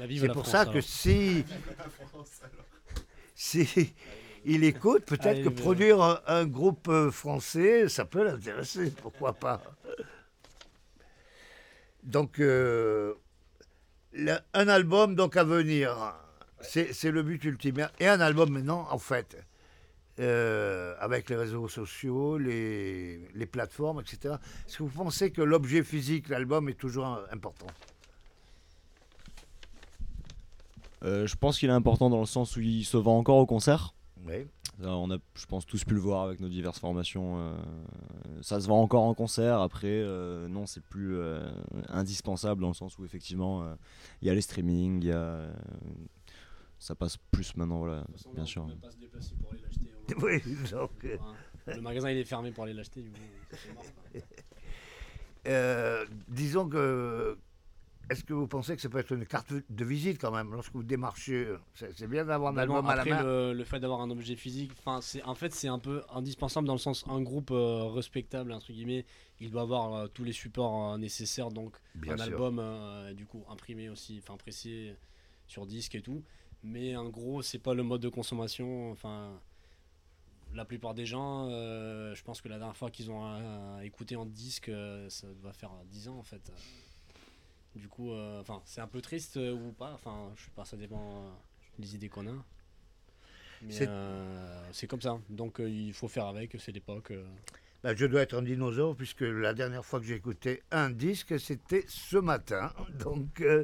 C'est 0.09 0.33
pour 0.33 0.47
ça 0.47 0.65
que 0.67 0.81
si, 0.81 1.45
si 3.35 3.95
il 4.45 4.65
écoute, 4.65 5.05
peut-être 5.05 5.43
que 5.43 5.49
produire 5.49 6.23
un, 6.27 6.47
groupe 6.47 6.89
euh, 6.89 7.11
français, 7.11 7.89
ça 7.89 8.05
peut 8.05 8.25
l'intéresser, 8.25 8.91
pourquoi 9.03 9.33
pas. 9.33 9.61
Donc, 12.05 12.39
euh, 12.39 13.15
un 14.55 14.69
album 14.69 15.15
donc 15.15 15.37
à 15.37 15.45
venir. 15.45 16.15
C'est 16.69 17.11
le 17.11 17.23
but 17.23 17.43
ultime. 17.45 17.89
Et 18.01 18.09
un 18.09 18.21
album 18.21 18.51
maintenant, 18.51 18.87
en 18.91 18.99
fait, 18.99 19.37
euh, 20.19 20.95
avec 20.99 21.29
les 21.29 21.37
réseaux 21.37 21.69
sociaux, 21.69 22.39
les, 22.39 23.29
les 23.35 23.47
plateformes, 23.47 24.01
etc. 24.01 24.37
Est-ce 24.67 24.79
que 24.79 24.83
vous 24.83 24.89
pensez 24.89 25.31
que 25.31 25.43
l'objet 25.43 25.83
physique, 25.83 26.29
l'album, 26.31 26.71
est 26.71 26.75
toujours 26.75 27.21
important? 27.31 27.67
Euh, 31.05 31.27
Je 31.27 31.37
pense 31.37 31.59
qu'il 31.59 31.69
est 31.69 31.73
important 31.75 32.09
dans 32.09 32.21
le 32.21 32.27
sens 32.27 32.57
où 32.57 32.61
il 32.61 32.85
se 32.85 32.97
vend 32.97 33.19
encore 33.19 33.37
au 33.37 33.47
concert. 33.47 33.95
Oui. 34.27 34.47
On 34.83 35.11
a, 35.11 35.19
je 35.35 35.47
pense, 35.47 35.65
tous 35.65 35.85
pu 35.85 35.95
le 35.95 36.01
voir 36.01 36.23
avec 36.23 36.41
nos 36.41 36.49
diverses 36.49 36.79
formations. 36.79 37.39
Euh, 37.39 37.55
ça 38.43 38.61
se 38.61 38.67
vend 38.69 38.83
encore 38.83 39.05
en 39.05 39.15
concert. 39.15 39.61
Après, 39.61 40.03
non, 40.49 40.67
c'est 40.67 40.83
plus 40.83 41.19
indispensable 41.89 42.63
dans 42.63 42.69
le 42.69 42.75
sens 42.75 42.99
où 42.99 43.05
effectivement, 43.05 43.67
il 44.21 44.29
y 44.29 44.31
a 44.31 44.35
les 44.35 44.41
streamings, 44.41 45.03
il 45.03 45.09
y 45.09 45.13
a 45.13 45.47
ça 46.79 46.95
passe 46.95 47.17
plus 47.31 47.57
maintenant, 47.57 47.79
voilà, 47.79 48.05
bien 48.35 48.45
sûr. 48.45 48.67
pas 48.81 48.91
se 48.91 48.99
déplacer 48.99 49.35
pour 49.37 49.53
aller 49.53 49.63
l'acheter. 49.63 49.87
Oui, 50.23 50.41
donc... 50.71 51.19
Le 51.67 51.81
magasin 51.81 52.11
il 52.11 52.19
est 52.19 52.25
fermé 52.25 52.53
pour 52.53 52.65
aller 52.65 52.75
l'acheter, 52.75 53.03
du 53.03 53.11
coup, 53.11 53.19
euh, 55.47 56.05
disons 56.29 56.69
que. 56.69 57.39
Est-ce 58.09 58.23
que 58.23 58.33
vous 58.33 58.47
pensez 58.47 58.77
que 58.77 58.83
ça 58.83 58.89
peut 58.89 58.99
être 58.99 59.11
une 59.11 59.27
carte 59.27 59.53
de 59.53 59.85
visite 59.85 60.21
quand 60.21 60.31
même 60.31 60.53
lorsque 60.53 60.73
vous 60.73 60.85
démarchez 60.85 61.53
C'est 61.75 62.07
bien 62.07 62.25
d'avoir 62.25 62.53
un 62.53 62.55
bah 62.55 62.63
album 62.63 62.89
à 62.89 62.95
la 62.95 63.05
main. 63.05 63.21
Le, 63.25 63.53
le 63.53 63.65
fait 63.65 63.81
d'avoir 63.81 64.01
un 64.01 64.11
objet 64.11 64.37
physique, 64.37 64.71
c'est 65.01 65.25
en 65.25 65.35
fait 65.35 65.53
c'est 65.53 65.67
un 65.67 65.81
peu 65.81 66.05
indispensable 66.15 66.69
dans 66.69 66.75
le 66.75 66.79
sens 66.79 67.05
un 67.09 67.21
groupe 67.21 67.51
euh, 67.51 67.87
respectable 67.87 68.53
entre 68.53 68.73
guillemets, 68.73 69.05
il 69.41 69.51
doit 69.51 69.63
avoir 69.63 69.93
euh, 69.93 70.07
tous 70.07 70.23
les 70.23 70.31
supports 70.31 70.97
nécessaires 70.99 71.51
donc 71.51 71.75
un 72.07 72.21
album 72.21 72.63
du 73.17 73.27
coup 73.27 73.43
imprimé 73.51 73.89
aussi, 73.89 74.21
enfin 74.23 74.37
pressé 74.37 74.95
sur 75.49 75.67
disque 75.67 75.97
et 75.97 76.01
tout. 76.01 76.23
Mais 76.67 76.97
en 76.97 77.09
gros, 77.09 77.43
c'est 77.43 77.61
pas 77.61 77.75
le 77.75 77.85
mode 77.85 78.01
de 78.01 78.09
consommation. 78.09 78.91
Enfin, 78.91 79.41
la 80.53 80.65
plupart 80.65 80.95
des 80.95 81.07
gens, 81.07 81.49
euh, 81.51 82.15
je 82.15 82.23
pense 82.25 82.41
que 82.41 82.49
la 82.49 82.59
dernière 82.59 82.77
fois 82.77 82.91
qu'ils 82.91 83.11
ont 83.11 83.25
euh, 83.25 83.81
écouté 83.81 84.17
en 84.17 84.27
disque, 84.27 84.69
euh, 84.69 85.09
ça 85.09 85.29
va 85.43 85.53
faire 85.53 85.71
10 85.87 86.09
ans 86.09 86.19
en 86.19 86.25
fait. 86.25 86.51
Du 87.77 87.89
coup, 87.89 88.11
enfin, 88.41 88.63
c'est 88.65 88.81
un 88.81 88.89
peu 88.89 89.01
triste 89.01 89.37
ou 89.37 89.73
pas. 89.73 89.93
Enfin, 89.93 90.33
je 90.37 90.45
sais 90.45 90.51
pas, 90.57 90.65
ça 90.65 90.77
dépend 90.77 91.31
des 91.79 91.95
idées 91.95 92.09
qu'on 92.09 92.27
a. 92.27 92.45
Mais 93.63 93.89
c'est 94.73 94.87
comme 94.87 95.03
ça. 95.03 95.21
Donc 95.29 95.61
il 95.61 95.93
faut 95.93 96.09
faire 96.09 96.27
avec, 96.27 96.57
c'est 96.59 96.73
l'époque. 96.73 97.13
Bah, 97.83 97.95
je 97.95 98.07
dois 98.07 98.23
être 98.23 98.35
un 98.35 98.43
dinosaure 98.43 98.97
puisque 98.97 99.21
la 99.21 99.53
dernière 99.53 99.85
fois 99.85 100.01
que 100.01 100.07
j'ai 100.07 100.15
écouté 100.15 100.63
un 100.73 100.91
disque, 100.91 101.39
c'était 101.39 101.85
ce 101.87 102.17
matin. 102.17 102.73
Donc. 102.99 103.45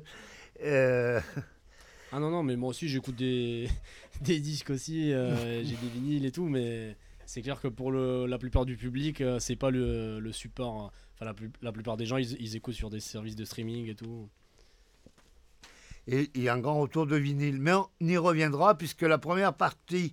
Ah 2.15 2.21
non, 2.21 2.29
non, 2.29 2.43
mais 2.43 2.57
moi 2.57 2.69
aussi 2.69 2.89
j'écoute 2.89 3.17
des, 3.17 3.71
des 4.21 4.39
disques 4.39 4.69
aussi, 4.69 5.13
euh, 5.13 5.35
j'ai 5.65 5.77
des 5.77 5.89
vinyles 5.95 6.27
et 6.27 6.31
tout, 6.31 6.47
mais 6.47 6.95
c'est 7.25 7.41
clair 7.41 7.59
que 7.59 7.69
pour 7.69 7.91
le, 7.91 8.27
la 8.27 8.37
plupart 8.37 8.67
du 8.67 8.77
public, 8.77 9.23
euh, 9.23 9.39
c'est 9.39 9.57
pas 9.57 9.71
le, 9.71 10.21
le, 10.21 10.33
support. 10.33 10.93
Enfin, 11.15 11.25
la, 11.25 11.35
la, 11.63 11.73
plupart 11.73 11.97
des 11.97 12.05
gens, 12.05 12.19
ils, 12.19 12.37
ils, 12.39 12.55
écoutent 12.55 12.75
sur 12.75 12.91
des 12.91 13.01
services 13.01 13.35
de 13.35 13.47
streaming 13.47 13.89
et 13.89 13.95
tout. 13.95 14.29
Et 16.07 16.31
il 16.35 16.43
y 16.43 16.49
a 16.51 16.55
un 16.55 16.59
grand 16.59 16.81
retour 16.81 17.07
de 17.07 17.17
vinyle, 17.17 17.59
mais 17.59 17.73
on 17.73 17.89
y 18.01 18.19
reviendra 18.19 18.77
puisque 18.77 19.03
la 19.03 19.19
première 19.19 19.55
partie 19.55 20.13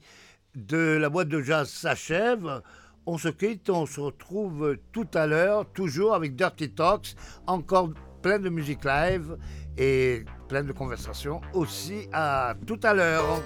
de 0.55 0.77
la 0.77 1.09
boîte 1.09 1.27
de 1.27 1.41
jazz 1.41 1.69
s'achève. 1.69 2.61
On 3.05 3.17
se 3.17 3.27
quitte, 3.27 3.69
on 3.69 3.85
se 3.85 3.99
retrouve 3.99 4.77
tout 4.93 5.07
à 5.13 5.27
l'heure, 5.27 5.69
toujours 5.73 6.13
avec 6.13 6.35
Dirty 6.35 6.69
Talks, 6.69 7.15
encore 7.47 7.89
plein 8.21 8.39
de 8.39 8.49
musique 8.49 8.85
live 8.85 9.37
et 9.79 10.25
plein 10.47 10.63
de 10.63 10.71
conversations 10.73 11.41
aussi. 11.53 12.07
À 12.13 12.53
tout 12.67 12.79
à 12.83 12.93
l'heure 12.93 13.41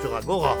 sur 0.00 0.16
Agora. 0.16 0.56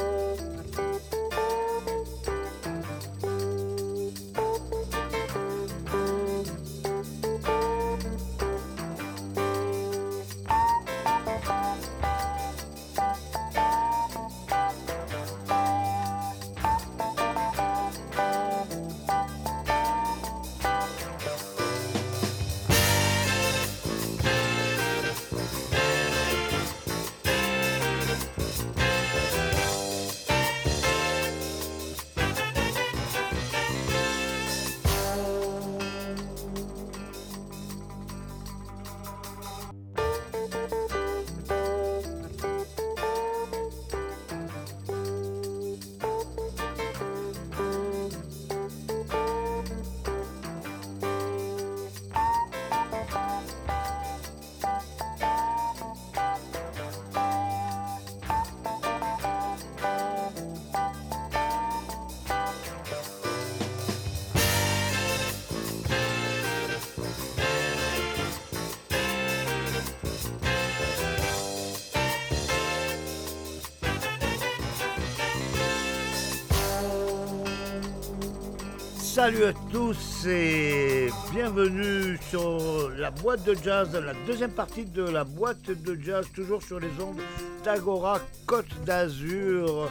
Salut 79.22 79.44
à 79.44 79.52
tous 79.70 80.26
et 80.26 81.08
bienvenue 81.32 82.18
sur 82.28 82.90
la 82.98 83.12
boîte 83.12 83.44
de 83.44 83.54
jazz, 83.54 83.94
la 83.94 84.14
deuxième 84.26 84.50
partie 84.50 84.84
de 84.84 85.04
la 85.04 85.22
boîte 85.22 85.70
de 85.70 85.94
jazz, 85.94 86.26
toujours 86.34 86.60
sur 86.60 86.80
les 86.80 86.90
ondes 87.00 87.20
d'Agora 87.62 88.18
Côte 88.46 88.74
d'Azur. 88.84 89.88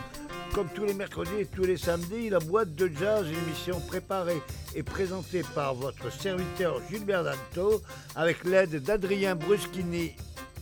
Comme 0.54 0.68
tous 0.76 0.84
les 0.84 0.94
mercredis 0.94 1.32
et 1.40 1.46
tous 1.46 1.64
les 1.64 1.78
samedis, 1.78 2.30
la 2.30 2.40
boîte 2.40 2.76
de 2.76 2.92
jazz, 3.00 3.26
une 3.26 3.38
émission 3.48 3.80
préparée 3.80 4.42
et 4.76 4.84
présentée 4.84 5.44
par 5.56 5.76
votre 5.76 6.12
serviteur 6.12 6.82
Gilbert 6.90 7.24
Danto, 7.24 7.82
avec 8.18 8.44
l'aide 8.44 8.84
d'Adrien 8.84 9.36
Bruschini 9.36 10.12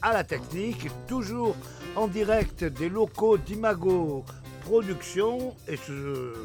à 0.03 0.13
la 0.13 0.23
technique, 0.23 0.91
toujours 1.07 1.55
en 1.95 2.07
direct 2.07 2.63
des 2.63 2.89
locaux 2.89 3.39
d'Imago 3.39 4.23
Productions. 4.63 5.55
Et 5.67 5.75
ce 5.75 6.35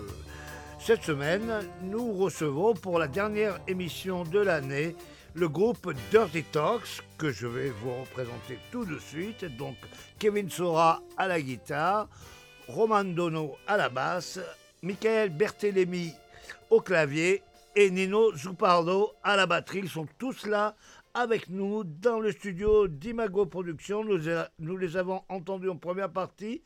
cette 0.85 1.05
semaine, 1.05 1.51
nous 1.80 2.12
recevons 2.12 2.74
pour 2.74 2.99
la 2.99 3.09
dernière 3.09 3.59
émission 3.66 4.22
de 4.22 4.39
l'année 4.39 4.95
le 5.32 5.49
groupe 5.49 5.91
Dirty 6.11 6.43
Talks 6.43 7.03
que 7.16 7.30
je 7.30 7.47
vais 7.47 7.70
vous 7.70 7.95
représenter 8.03 8.59
tout 8.70 8.85
de 8.85 8.99
suite. 8.99 9.47
Donc 9.57 9.76
Kevin 10.18 10.51
Sora 10.51 11.03
à 11.16 11.26
la 11.26 11.41
guitare, 11.41 12.07
Roman 12.68 13.03
Dono 13.03 13.57
à 13.66 13.78
la 13.78 13.89
basse, 13.89 14.39
Michael 14.82 15.30
Berthelemy 15.30 16.12
au 16.68 16.82
clavier 16.82 17.43
et 17.74 17.91
Nino 17.91 18.37
Zupardo 18.37 19.12
à 19.22 19.37
la 19.37 19.47
batterie. 19.47 19.78
Ils 19.85 19.89
sont 19.89 20.07
tous 20.18 20.45
là 20.45 20.76
avec 21.14 21.49
nous 21.49 21.85
dans 21.85 22.20
le 22.20 22.30
studio 22.30 22.89
d'Imago 22.89 23.47
Productions. 23.47 24.05
Nous 24.59 24.76
les 24.76 24.97
avons 24.99 25.22
entendus 25.30 25.70
en 25.70 25.76
première 25.76 26.11
partie 26.11 26.61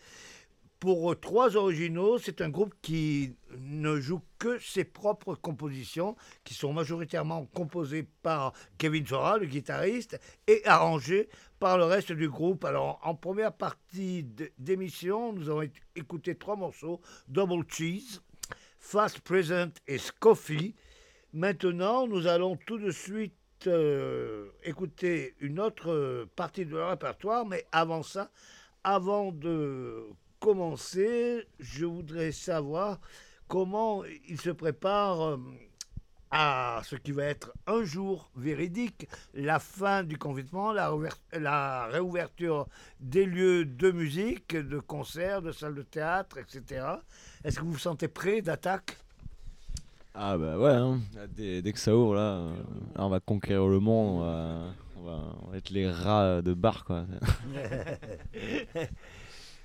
pour 0.81 1.13
euh, 1.13 1.15
trois 1.17 1.57
originaux, 1.57 2.19
c'est 2.19 2.41
un 2.41 2.49
groupe 2.49 2.75
qui 2.83 3.35
ne 3.59 3.99
joue 3.99 4.21
que 4.39 4.59
ses 4.61 4.85
propres 4.85 5.35
compositions, 5.35 6.17
qui 6.45 6.55
sont 6.55 6.73
majoritairement 6.73 7.47
composées 7.47 8.07
par 8.23 8.53
Kevin 8.79 9.07
Sora, 9.07 9.39
le 9.39 9.47
guitariste, 9.47 10.21
et 10.47 10.63
arrangées 10.67 11.29
par 11.59 11.79
le 11.79 11.85
reste 11.85 12.13
du 12.13 12.29
groupe. 12.29 12.65
Alors, 12.65 13.01
en 13.03 13.15
première 13.15 13.53
partie 13.53 14.25
d'émission, 14.59 15.33
nous 15.33 15.49
avons 15.49 15.69
écouté 15.97 16.37
trois 16.37 16.57
morceaux 16.57 17.01
Double 17.27 17.65
Cheese, 17.69 18.21
Fast 18.79 19.21
Present 19.21 19.73
et 19.89 19.99
Scoffy. 19.99 20.75
Maintenant, 21.33 22.07
nous 22.07 22.27
allons 22.27 22.57
tout 22.57 22.79
de 22.79 22.91
suite 22.91 23.35
euh, 23.67 24.51
écouter 24.63 25.35
une 25.41 25.59
autre 25.59 26.29
partie 26.37 26.65
de 26.65 26.77
leur 26.77 26.91
répertoire, 26.91 27.45
mais 27.45 27.67
avant 27.73 28.05
ça, 28.05 28.31
avant 28.85 29.33
de 29.33 30.07
commencer, 30.41 31.47
je 31.59 31.85
voudrais 31.85 32.33
savoir 32.33 33.01
comment 33.49 34.03
il 34.29 34.41
se 34.41 34.51
prépare 34.51 35.21
euh, 35.23 35.37
à 36.31 36.83
ce 36.85 36.97
qui 36.97 37.13
va 37.13 37.25
être 37.25 37.53
un 37.67 37.85
jour 37.85 38.31
véridique, 38.37 39.09
la 39.33 39.59
fin 39.59 40.05
du 40.05 40.19
confinement, 40.19 40.73
la, 40.73 40.93
la 41.33 41.87
réouverture 41.87 42.67
des 43.01 43.25
lieux 43.25 43.65
de 43.65 43.91
musique, 43.91 44.55
de 44.55 44.79
concerts, 44.79 45.41
de 45.41 45.53
salles 45.53 45.75
de 45.75 45.83
théâtre, 45.83 46.37
etc. 46.39 46.87
Est-ce 47.43 47.59
que 47.59 47.65
vous 47.65 47.73
vous 47.73 47.79
sentez 47.79 48.09
prêt 48.09 48.43
d'attaque? 48.43 48.99
Ah 50.15 50.37
bah 50.37 50.59
ouais, 50.59 50.73
hein. 50.73 51.01
dès, 51.29 51.63
que 51.73 51.79
ça 51.79 51.95
ouvre 51.95 52.17
là, 52.17 52.39
euh, 52.39 52.57
on 52.97 53.09
va 53.09 53.21
conquérir 53.21 53.67
le 53.69 53.79
monde, 53.79 54.21
on 54.97 55.05
va, 55.05 55.21
on 55.47 55.51
va 55.51 55.57
être 55.57 55.71
les 55.71 55.89
rats 55.89 56.43
de 56.43 56.55
bar 56.55 56.85
quoi. 56.85 57.07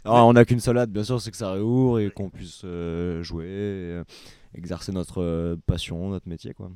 on 0.05 0.33
n'a 0.33 0.45
qu'une 0.45 0.59
seule 0.59 0.77
hâte, 0.77 0.91
bien 0.91 1.03
sûr, 1.03 1.21
c'est 1.21 1.31
que 1.31 1.37
ça 1.37 1.51
réouvre 1.51 1.99
et 1.99 2.09
qu'on 2.11 2.29
puisse 2.29 2.61
euh, 2.65 3.23
jouer, 3.23 3.47
euh, 3.49 4.03
exercer 4.53 4.91
notre 4.91 5.21
euh, 5.21 5.55
passion, 5.65 6.09
notre 6.09 6.27
métier. 6.27 6.53
quoi. 6.53 6.71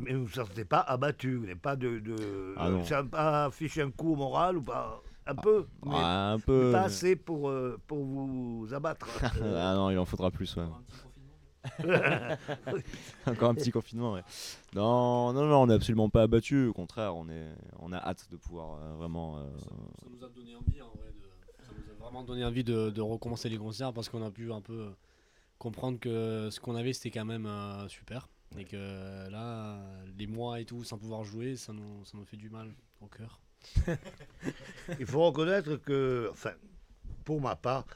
Mais 0.00 0.12
vous 0.12 0.20
ne 0.20 0.24
vous 0.26 0.32
sentez 0.32 0.64
pas 0.64 0.80
abattu, 0.80 1.36
vous 1.36 1.42
n'avez 1.42 1.56
pas 1.56 1.76
de. 1.76 1.98
de... 1.98 2.54
Ah 2.56 2.70
non. 2.70 2.84
Ça 2.84 3.02
pas 3.02 3.46
affiché 3.46 3.82
un 3.82 3.90
coup 3.90 4.12
au 4.12 4.16
moral 4.16 4.58
ou 4.58 4.62
pas? 4.62 5.02
Un 5.26 5.34
peu 5.34 5.66
mais, 5.84 5.92
ah, 5.94 6.32
Un 6.32 6.38
peu. 6.38 6.72
pas 6.72 6.82
assez 6.82 7.14
pour, 7.14 7.52
pour 7.86 7.98
vous 7.98 8.68
abattre. 8.72 9.08
ah 9.22 9.74
non, 9.74 9.90
il 9.90 9.98
en 9.98 10.06
faudra 10.06 10.30
plus, 10.30 10.56
ouais. 10.56 10.64
Encore 13.26 13.50
un 13.50 13.54
petit 13.54 13.70
confinement, 13.70 14.14
ouais. 14.14 14.22
Non, 14.74 15.32
non, 15.32 15.44
non, 15.46 15.62
on 15.62 15.66
n'est 15.66 15.74
absolument 15.74 16.08
pas 16.08 16.22
abattu. 16.22 16.68
Au 16.68 16.72
contraire, 16.72 17.14
on, 17.14 17.28
est, 17.28 17.48
on 17.80 17.92
a 17.92 17.98
hâte 17.98 18.26
de 18.30 18.36
pouvoir 18.36 18.78
vraiment. 18.96 19.38
Ça, 19.58 19.66
ça, 19.66 20.06
nous 20.08 20.24
a 20.24 20.28
donné 20.30 20.54
envie, 20.54 20.80
en 20.80 20.88
vrai, 20.96 21.12
de 21.12 21.17
vraiment 22.10 22.46
envie 22.46 22.64
de, 22.64 23.00
recommencer 23.00 23.48
les 23.48 23.58
concerts 23.58 23.92
parce 23.92 24.08
qu'on 24.08 24.24
a 24.24 24.30
pu 24.30 24.52
un 24.52 24.60
peu 24.60 24.90
comprendre 25.58 25.98
que 25.98 26.48
ce 26.50 26.60
qu'on 26.60 26.76
avait 26.76 26.92
c'était 26.92 27.10
quand 27.10 27.24
même 27.24 27.46
euh, 27.46 27.88
super 27.88 28.28
et 28.56 28.64
que 28.64 29.28
là 29.30 29.80
les 30.16 30.26
mois 30.26 30.60
et 30.60 30.64
tout 30.64 30.84
sans 30.84 30.98
pouvoir 30.98 31.24
jouer 31.24 31.56
ça 31.56 31.72
nous, 31.72 32.04
ça 32.04 32.16
nous 32.16 32.24
fait 32.24 32.36
du 32.36 32.48
mal 32.50 32.72
au 33.00 33.06
cœur. 33.06 33.40
Il 35.00 35.06
faut 35.06 35.24
reconnaître 35.24 35.76
que, 35.76 36.28
enfin, 36.32 36.52
pour 37.24 37.40
ma 37.40 37.56
part, 37.56 37.86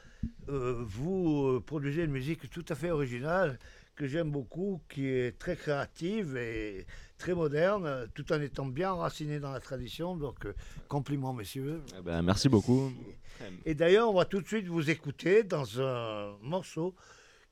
euh, 0.49 0.83
vous 0.85 1.47
euh, 1.47 1.63
produisez 1.65 2.03
une 2.03 2.11
musique 2.11 2.49
tout 2.49 2.65
à 2.69 2.75
fait 2.75 2.91
originale 2.91 3.59
que 3.95 4.07
j'aime 4.07 4.31
beaucoup, 4.31 4.81
qui 4.89 5.07
est 5.07 5.37
très 5.37 5.55
créative 5.55 6.35
et 6.35 6.85
très 7.23 7.33
moderne, 7.33 8.09
tout 8.13 8.33
en 8.33 8.41
étant 8.41 8.65
bien 8.65 8.91
enraciné 8.91 9.39
dans 9.39 9.53
la 9.53 9.61
tradition. 9.61 10.17
Donc, 10.17 10.45
compliments, 10.89 11.31
messieurs. 11.31 11.81
Eh 11.97 12.01
ben, 12.01 12.21
merci 12.21 12.49
beaucoup. 12.49 12.91
Et 13.65 13.75
d'ailleurs, 13.75 14.09
on 14.09 14.13
va 14.13 14.25
tout 14.25 14.41
de 14.41 14.47
suite 14.47 14.67
vous 14.67 14.89
écouter 14.89 15.43
dans 15.43 15.81
un 15.81 16.35
morceau 16.41 16.93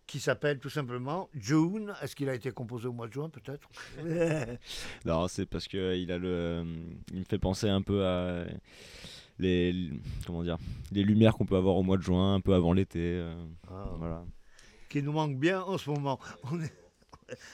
qui 0.07 0.19
s'appelle 0.19 0.59
tout 0.59 0.69
simplement 0.69 1.29
June. 1.33 1.93
Est-ce 2.01 2.17
qu'il 2.17 2.27
a 2.27 2.35
été 2.35 2.51
composé 2.51 2.89
au 2.89 2.91
mois 2.91 3.07
de 3.07 3.13
juin, 3.13 3.29
peut-être? 3.29 3.69
Non, 5.05 5.29
c'est 5.29 5.45
parce 5.45 5.69
que 5.69 5.95
il 5.95 6.11
a 6.11 6.17
le, 6.17 6.65
il 7.13 7.19
me 7.19 7.23
fait 7.23 7.39
penser 7.39 7.69
un 7.69 7.81
peu 7.81 8.05
à 8.05 8.43
les, 9.39 9.89
comment 10.27 10.43
dire, 10.43 10.57
les 10.91 11.03
lumières 11.03 11.35
qu'on 11.35 11.45
peut 11.45 11.55
avoir 11.55 11.77
au 11.77 11.83
mois 11.83 11.95
de 11.95 12.03
juin, 12.03 12.35
un 12.35 12.41
peu 12.41 12.53
avant 12.53 12.73
l'été. 12.73 12.99
Euh, 12.99 13.33
ah. 13.69 13.85
voilà. 13.97 14.25
Qui 14.89 15.01
nous 15.01 15.13
manque 15.13 15.37
bien 15.37 15.61
en 15.61 15.77
ce 15.77 15.89
moment. 15.89 16.19
On, 16.51 16.59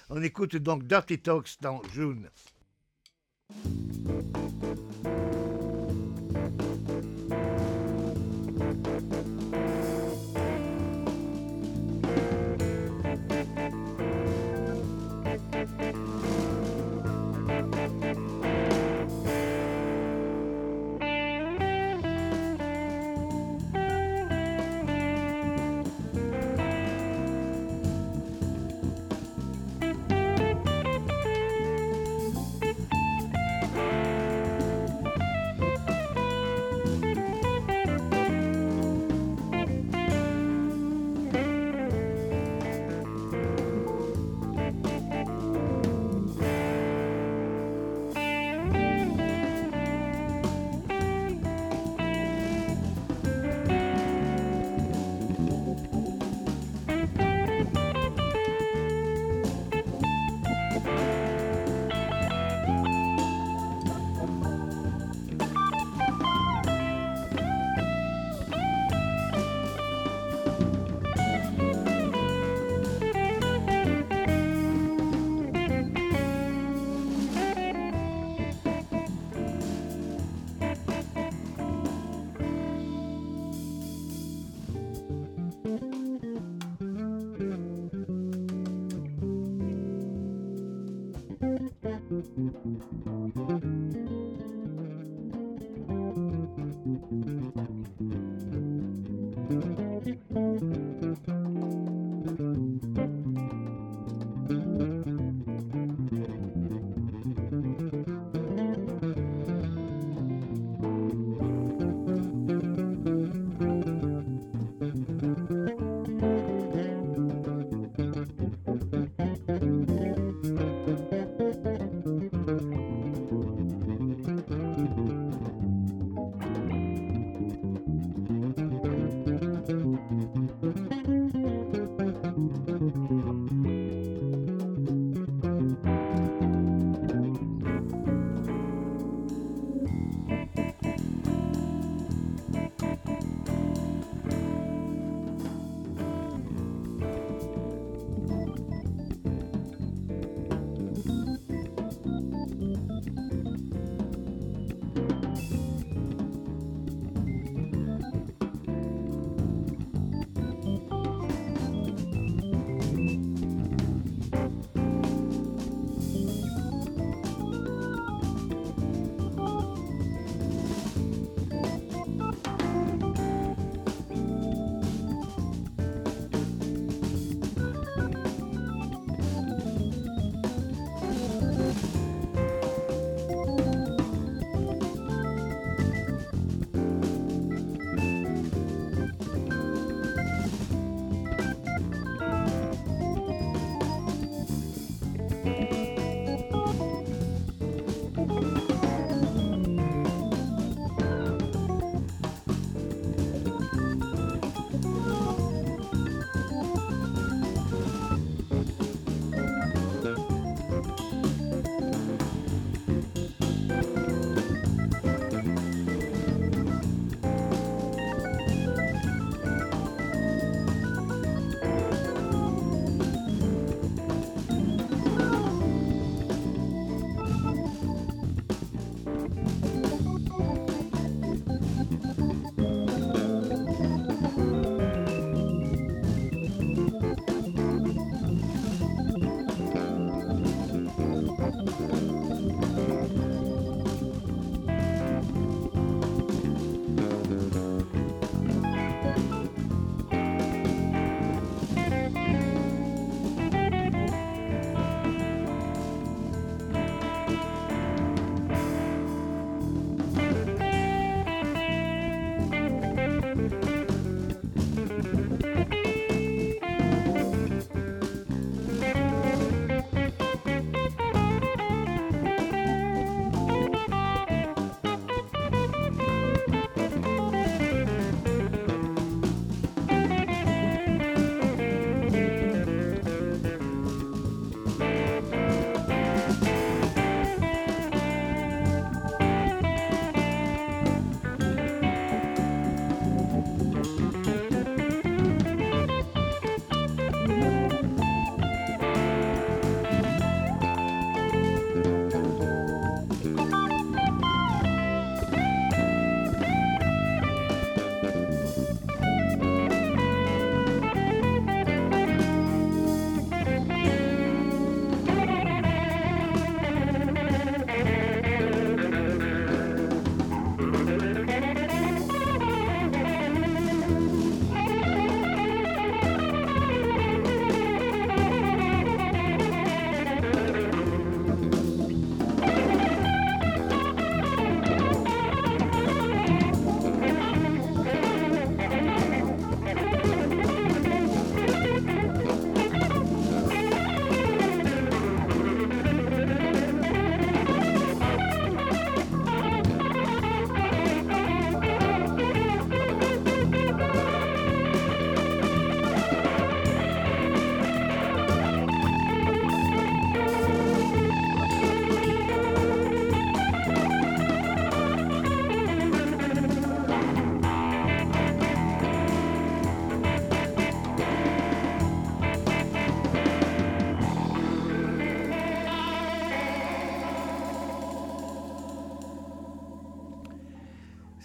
on 0.09 0.21
écoute 0.21 0.55
donc 0.55 0.83
Dirty 0.85 1.19
Talks 1.19 1.57
dans 1.61 1.81
June. 1.93 2.29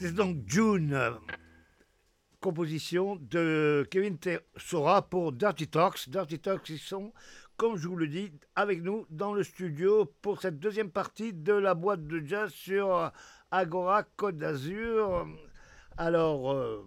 C'est 0.03 0.17
donc 0.17 0.39
June, 0.49 1.01
composition 2.41 3.15
de 3.21 3.87
Kevin 3.89 4.19
Sora 4.57 5.09
pour 5.09 5.31
Dirty 5.31 5.69
Talks. 5.69 6.09
Dirty 6.09 6.41
Talks, 6.41 6.71
ils 6.71 6.81
sont, 6.81 7.13
comme 7.57 7.77
je 7.77 7.87
vous 7.87 7.95
le 7.95 8.09
dis, 8.09 8.33
avec 8.57 8.83
nous 8.83 9.07
dans 9.11 9.33
le 9.33 9.45
studio 9.45 10.13
pour 10.21 10.43
cette 10.43 10.59
deuxième 10.59 10.91
partie 10.91 11.33
de 11.33 11.53
la 11.53 11.77
boîte 11.77 12.05
de 12.09 12.21
jazz 12.27 12.51
sur 12.51 13.13
Agora 13.53 14.03
Côte 14.03 14.39
d'Azur. 14.39 15.25
Alors, 15.97 16.51
euh, 16.51 16.85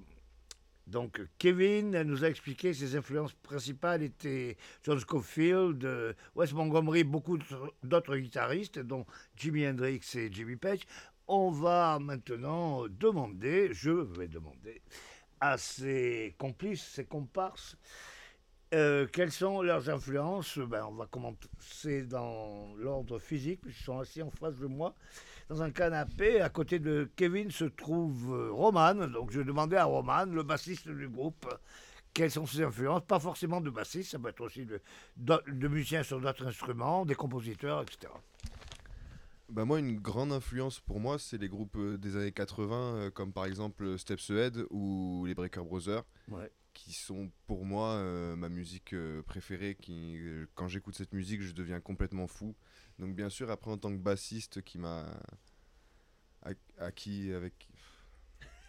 donc 0.86 1.22
Kevin 1.38 2.02
nous 2.02 2.26
a 2.26 2.28
expliqué 2.28 2.74
ses 2.74 2.98
influences 2.98 3.34
principales 3.34 4.04
étaient 4.04 4.58
John 4.84 5.00
Scofield, 5.00 5.86
euh, 5.86 6.12
Wes 6.36 6.52
Montgomery, 6.52 7.06
beaucoup 7.06 7.40
d'autres 7.82 8.18
guitaristes, 8.18 8.80
dont 8.80 9.06
Jimi 9.38 9.66
Hendrix 9.66 10.02
et 10.16 10.30
Jimmy 10.30 10.58
Page. 10.58 10.82
On 11.28 11.50
va 11.50 11.98
maintenant 12.00 12.86
demander, 12.88 13.70
je 13.74 13.90
vais 13.90 14.28
demander 14.28 14.82
à 15.40 15.58
ses 15.58 16.36
complices, 16.38 16.84
ses 16.84 17.06
comparses, 17.06 17.78
euh, 18.76 19.08
quelles 19.12 19.32
sont 19.32 19.62
leurs 19.62 19.90
influences 19.90 20.58
ben, 20.58 20.86
On 20.90 20.94
va 20.94 21.06
commencer 21.06 22.04
dans 22.04 22.76
l'ordre 22.78 23.20
physique, 23.20 23.62
ils 23.66 23.74
sont 23.74 24.00
assis 24.00 24.22
en 24.22 24.32
face 24.32 24.58
de 24.58 24.68
moi. 24.68 24.94
Dans 25.50 25.62
un 25.62 25.72
canapé, 25.72 26.42
à 26.42 26.50
côté 26.50 26.80
de 26.80 27.10
Kevin 27.16 27.50
se 27.52 27.66
trouve 27.66 28.34
euh, 28.34 28.52
Roman. 28.52 28.94
Donc 29.08 29.32
je 29.32 29.42
demandais 29.42 29.78
à 29.78 29.86
Roman, 29.86 30.26
le 30.26 30.44
bassiste 30.44 30.90
du 30.90 31.08
groupe, 31.08 31.48
quelles 32.14 32.32
sont 32.32 32.46
ses 32.46 32.64
influences. 32.64 33.02
Pas 33.08 33.20
forcément 33.20 33.62
de 33.62 33.70
bassiste, 33.70 34.12
ça 34.12 34.20
peut 34.20 34.30
être 34.30 34.42
aussi 34.42 34.66
de, 34.66 34.82
de 35.18 35.68
musiciens 35.68 36.04
sur 36.04 36.20
d'autres 36.20 36.46
instruments, 36.46 37.06
des 37.06 37.16
compositeurs, 37.16 37.84
etc. 37.84 38.12
Bah 39.50 39.64
moi, 39.66 39.80
une 39.80 40.00
grande 40.00 40.32
influence 40.32 40.80
pour 40.80 41.00
moi, 41.00 41.20
c'est 41.20 41.38
les 41.38 41.50
groupes 41.50 41.78
euh, 41.78 41.98
des 41.98 42.16
années 42.16 42.32
80, 42.32 42.96
euh, 42.96 43.12
comme 43.12 43.32
par 43.32 43.46
exemple 43.46 43.98
Steps 43.98 44.32
Ahead 44.32 44.66
ou 44.72 45.26
les 45.28 45.36
Breaker 45.36 45.62
Brothers, 45.64 46.04
qui 46.74 46.94
sont 46.94 47.32
pour 47.46 47.64
moi 47.64 47.94
euh, 47.94 48.36
ma 48.36 48.50
musique 48.50 48.96
préférée. 49.28 49.76
Qui, 49.76 50.18
quand 50.56 50.68
j'écoute 50.68 50.96
cette 50.96 51.14
musique, 51.14 51.42
je 51.42 51.54
deviens 51.54 51.80
complètement 51.80 52.28
fou. 52.28 52.56
Donc 52.98 53.16
bien 53.16 53.30
sûr, 53.30 53.52
après 53.52 53.72
en 53.72 53.78
tant 53.78 53.92
que 53.92 54.02
bassiste, 54.02 54.62
qui 54.64 54.80
m'a 54.80 55.06
acquis 56.78 57.32
avec 57.34 57.70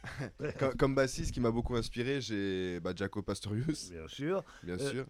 comme, 0.79 0.95
bassiste 0.95 1.33
qui 1.33 1.41
m'a 1.41 1.51
beaucoup 1.51 1.75
inspiré, 1.75 2.21
j'ai 2.21 2.81
bah, 2.81 2.93
Jaco 2.95 3.23
Pastorius. 3.23 3.91
Bien 3.91 4.09
sûr. 4.09 4.45
Bien 4.63 4.79
sûr. 4.79 5.07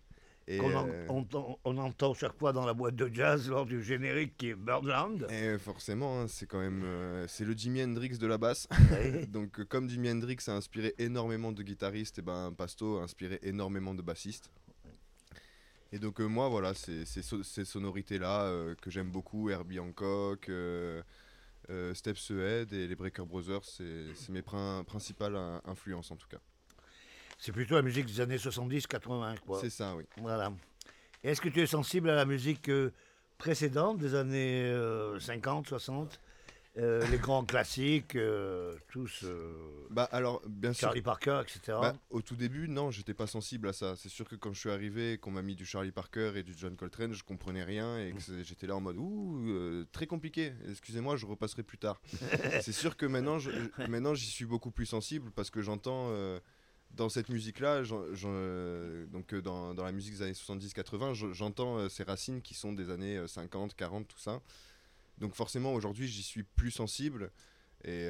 Euh, 0.49 1.07
on, 1.09 1.76
entend 1.76 2.14
chaque 2.14 2.38
fois 2.38 2.53
dans 2.53 2.64
la 2.64 2.72
boîte 2.72 2.94
de 2.94 3.12
jazz 3.12 3.49
lors 3.49 3.66
du 3.66 3.82
générique 3.82 4.36
qui 4.36 4.51
est 4.51 4.55
Birdland. 4.55 5.26
Et 5.28 5.59
forcément, 5.59 6.20
hein, 6.20 6.28
c'est 6.28 6.47
quand 6.47 6.61
même 6.61 6.84
euh, 6.84 7.26
c'est 7.26 7.44
le 7.44 7.53
Jimi 7.53 7.82
Hendrix 7.82 8.18
de 8.18 8.26
la 8.28 8.38
basse. 8.38 8.68
Donc 9.28 9.59
euh, 9.59 9.64
comme 9.64 9.90
Jimi 9.90 10.09
Hendrix 10.09 10.38
a 10.47 10.53
inspiré 10.53 10.94
énormément 10.99 11.51
de 11.51 11.62
guitaristes, 11.64 12.20
et 12.20 12.22
ben 12.22 12.53
Pasto 12.57 12.99
a 12.99 13.03
inspiré 13.03 13.40
énormément 13.42 13.92
de 13.94 14.03
bassistes. 14.03 14.51
Et 15.92 15.99
donc 15.99 16.18
moi 16.20 16.49
voilà, 16.49 16.74
c'est 16.74 17.05
ces 17.05 17.64
sonorités 17.64 18.18
là 18.18 18.74
que 18.82 18.90
j'aime 18.90 19.11
beaucoup, 19.11 19.51
Herbie 19.51 19.78
Hancock, 19.78 20.51
Steps 21.94 22.30
Ahead 22.32 22.72
et 22.72 22.88
les 22.88 22.97
Breaker 22.97 23.24
Brothers, 23.24 23.64
c'est 23.64 24.28
mes 24.28 24.42
principales 24.42 25.36
influences 25.64 26.11
en 26.11 26.16
tout 26.16 26.28
cas. 26.28 26.40
C'est 27.39 27.53
plutôt 27.53 27.74
la 27.74 27.82
musique 27.82 28.07
des 28.07 28.20
années 28.20 28.37
70-80, 28.37 29.39
quoi. 29.41 29.61
C'est 29.61 29.70
ça, 29.70 29.95
oui. 29.95 30.05
Voilà. 30.18 30.53
Est-ce 31.22 31.41
que 31.41 31.49
tu 31.49 31.61
es 31.61 31.66
sensible 31.66 32.11
à 32.11 32.14
la 32.14 32.24
musique 32.24 32.68
euh, 32.68 32.93
précédente, 33.39 33.99
des 33.99 34.14
années 34.14 34.72
50, 35.18 35.66
euh, 35.66 35.68
60 35.68 36.20
euh, 36.78 37.07
les 37.11 37.16
grands 37.16 37.45
classiques, 37.45 38.18
tous. 38.89 39.24
bah 39.91 40.09
alors, 40.12 40.43
bien 40.47 40.74
Charlie 40.74 41.01
Parker, 41.01 41.41
etc. 41.43 41.78
Bah, 41.80 41.95
au 42.11 42.20
tout 42.20 42.37
début, 42.37 42.68
non, 42.68 42.91
j'étais 42.91 43.14
pas 43.14 43.26
sensible 43.26 43.68
à 43.68 43.72
ça. 43.72 43.97
C'est 43.97 44.11
sûr 44.11 44.28
que 44.28 44.37
quand 44.37 44.53
je 44.53 44.61
suis 44.61 44.70
arrivé, 44.70 45.18
qu'on 45.18 45.30
m'a 45.30 45.43
mis 45.43 45.57
du 45.57 45.64
Charlie 45.64 45.91
Parker 45.91 46.32
et 46.37 46.43
du 46.43 46.55
John 46.57 46.76
Coltrane, 46.76 47.14
je 47.14 47.24
comprenais 47.24 47.64
rien 47.64 47.99
et 47.99 48.12
que 48.12 48.20
j'étais 48.43 48.66
là 48.66 48.76
en 48.76 48.80
mode 48.80 48.99
ouh, 48.99 49.84
très 49.91 50.07
compliqué. 50.07 50.53
Excusez-moi, 50.70 51.16
je 51.16 51.24
repasserai 51.24 51.62
plus 51.62 51.78
tard. 51.78 52.01
C'est 52.61 52.72
sûr 52.72 52.97
que 52.97 53.07
maintenant, 53.07 53.39
maintenant, 53.89 54.14
j'y 54.14 54.26
suis 54.26 54.45
beaucoup 54.45 54.70
plus 54.70 54.87
sensible 54.87 55.30
parce 55.34 55.51
que 55.51 55.62
j'entends 55.62 56.12
dans 56.91 57.09
cette 57.09 57.28
musique-là, 57.28 57.82
donc 57.82 59.32
euh, 59.32 59.43
dans, 59.43 59.74
la 59.74 59.93
musique 59.93 60.14
des 60.14 60.22
années 60.22 60.32
70-80, 60.32 61.32
j'entends 61.32 61.78
euh, 61.78 61.89
ces 61.89 62.05
racines 62.05 62.41
qui 62.41 62.55
sont 62.55 62.72
des 62.72 62.91
années 62.91 63.22
50, 63.26 63.72
euh, 63.72 63.74
40, 63.76 64.09
tout 64.09 64.18
ça. 64.18 64.41
Donc 65.18 65.34
forcément, 65.34 65.74
aujourd'hui, 65.74 66.09
j'y 66.09 66.22
suis 66.22 66.43
plus 66.43 66.70
sensible. 66.70 67.30
Et, 67.84 68.09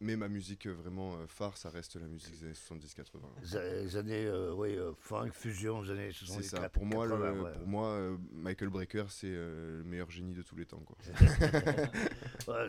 mais 0.00 0.16
ma 0.16 0.28
musique 0.28 0.66
euh, 0.66 0.72
vraiment 0.72 1.14
euh, 1.14 1.26
phare, 1.26 1.56
ça 1.58 1.68
reste 1.68 1.96
la 1.96 2.06
musique 2.06 2.32
des 2.38 2.44
années 2.44 2.54
70-80. 2.54 3.82
Les 3.82 3.96
années 3.96 4.24
euh, 4.24 4.52
oui, 4.54 4.78
funk, 4.98 5.30
fusion, 5.32 5.82
les 5.82 5.90
années 5.90 6.12
70 6.12 6.42
C'est 6.42 6.56
ça. 6.56 6.68
Pour 6.70 6.86
moi, 6.86 7.06
pour 7.06 7.66
moi 7.66 8.18
Michael 8.32 8.70
Brecker, 8.70 9.04
c'est 9.08 9.30
le 9.30 9.82
meilleur 9.84 10.10
génie 10.10 10.32
de 10.32 10.42
tous 10.42 10.56
les 10.56 10.64
temps. 10.64 10.80
Quoi. 10.80 10.96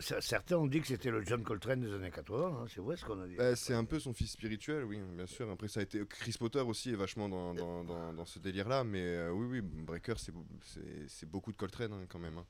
certains 0.20 0.56
ont 0.56 0.66
dit 0.66 0.80
que 0.80 0.86
c'était 0.86 1.10
le 1.10 1.24
John 1.24 1.42
Coltrane 1.42 1.80
des 1.80 1.92
années 1.92 2.10
80. 2.10 2.46
Hein, 2.46 2.66
c'est 2.68 2.80
vrai 2.80 2.96
ce 2.96 3.04
qu'on 3.04 3.20
a 3.20 3.26
dit. 3.26 3.36
Bah, 3.36 3.56
c'est 3.56 3.74
un 3.74 3.84
peu 3.84 3.98
son 3.98 4.12
fils 4.12 4.32
spirituel, 4.32 4.84
oui, 4.84 5.00
bien 5.16 5.26
sûr. 5.26 5.50
Après, 5.50 5.68
ça 5.68 5.80
a 5.80 5.82
été 5.82 6.04
Chris 6.06 6.36
Potter 6.38 6.60
aussi 6.60 6.90
est 6.90 6.96
vachement 6.96 7.28
dans, 7.28 7.54
dans, 7.54 8.12
dans, 8.12 8.26
ce 8.26 8.38
délire-là. 8.38 8.84
Mais 8.84 9.28
oui, 9.28 9.46
oui, 9.46 9.60
Brecker, 9.62 10.14
c'est 10.18 11.28
beaucoup 11.28 11.52
de 11.52 11.56
Coltrane 11.56 11.92
hein, 11.92 12.06
quand 12.08 12.18
même. 12.18 12.36
Hein. 12.36 12.46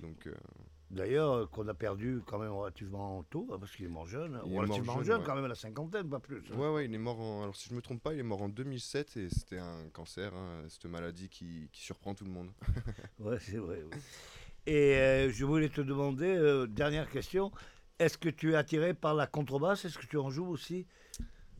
Donc. 0.00 0.28
D'ailleurs, 0.90 1.32
euh, 1.32 1.46
qu'on 1.46 1.68
a 1.68 1.74
perdu 1.74 2.22
quand 2.26 2.38
même 2.38 2.52
relativement 2.52 3.22
tôt, 3.24 3.46
hein, 3.52 3.58
parce 3.60 3.76
qu'il 3.76 3.84
est 3.84 3.90
mort 3.90 4.06
jeune. 4.06 4.40
Il 4.46 4.56
relativement 4.56 5.02
jeune, 5.02 5.22
quand 5.22 5.34
même, 5.34 5.44
à 5.44 5.48
la 5.48 5.54
cinquantaine, 5.54 6.08
pas 6.08 6.18
plus. 6.18 6.42
Hein. 6.50 6.56
Ouais, 6.56 6.70
ouais, 6.70 6.84
il 6.86 6.94
est 6.94 6.98
mort 6.98 7.20
en. 7.20 7.42
Alors, 7.42 7.56
si 7.56 7.68
je 7.68 7.74
me 7.74 7.82
trompe 7.82 8.02
pas, 8.02 8.14
il 8.14 8.20
est 8.20 8.24
mort 8.24 8.40
en 8.40 8.48
2007 8.48 9.16
et 9.18 9.28
c'était 9.28 9.58
un 9.58 9.88
cancer, 9.92 10.34
hein, 10.34 10.62
cette 10.68 10.86
maladie 10.86 11.28
qui, 11.28 11.68
qui, 11.72 11.82
surprend 11.82 12.14
tout 12.14 12.24
le 12.24 12.30
monde. 12.30 12.50
ouais, 13.18 13.38
c'est 13.38 13.58
vrai. 13.58 13.84
Et 14.66 14.96
euh, 14.96 15.30
je 15.30 15.44
voulais 15.44 15.68
te 15.68 15.82
demander, 15.82 16.34
euh, 16.34 16.66
dernière 16.66 17.10
question, 17.10 17.52
est-ce 17.98 18.16
que 18.16 18.30
tu 18.30 18.52
es 18.52 18.54
attiré 18.54 18.94
par 18.94 19.14
la 19.14 19.26
contrebasse? 19.26 19.84
Est-ce 19.84 19.98
que 19.98 20.06
tu 20.06 20.16
en 20.16 20.30
joues 20.30 20.48
aussi? 20.48 20.86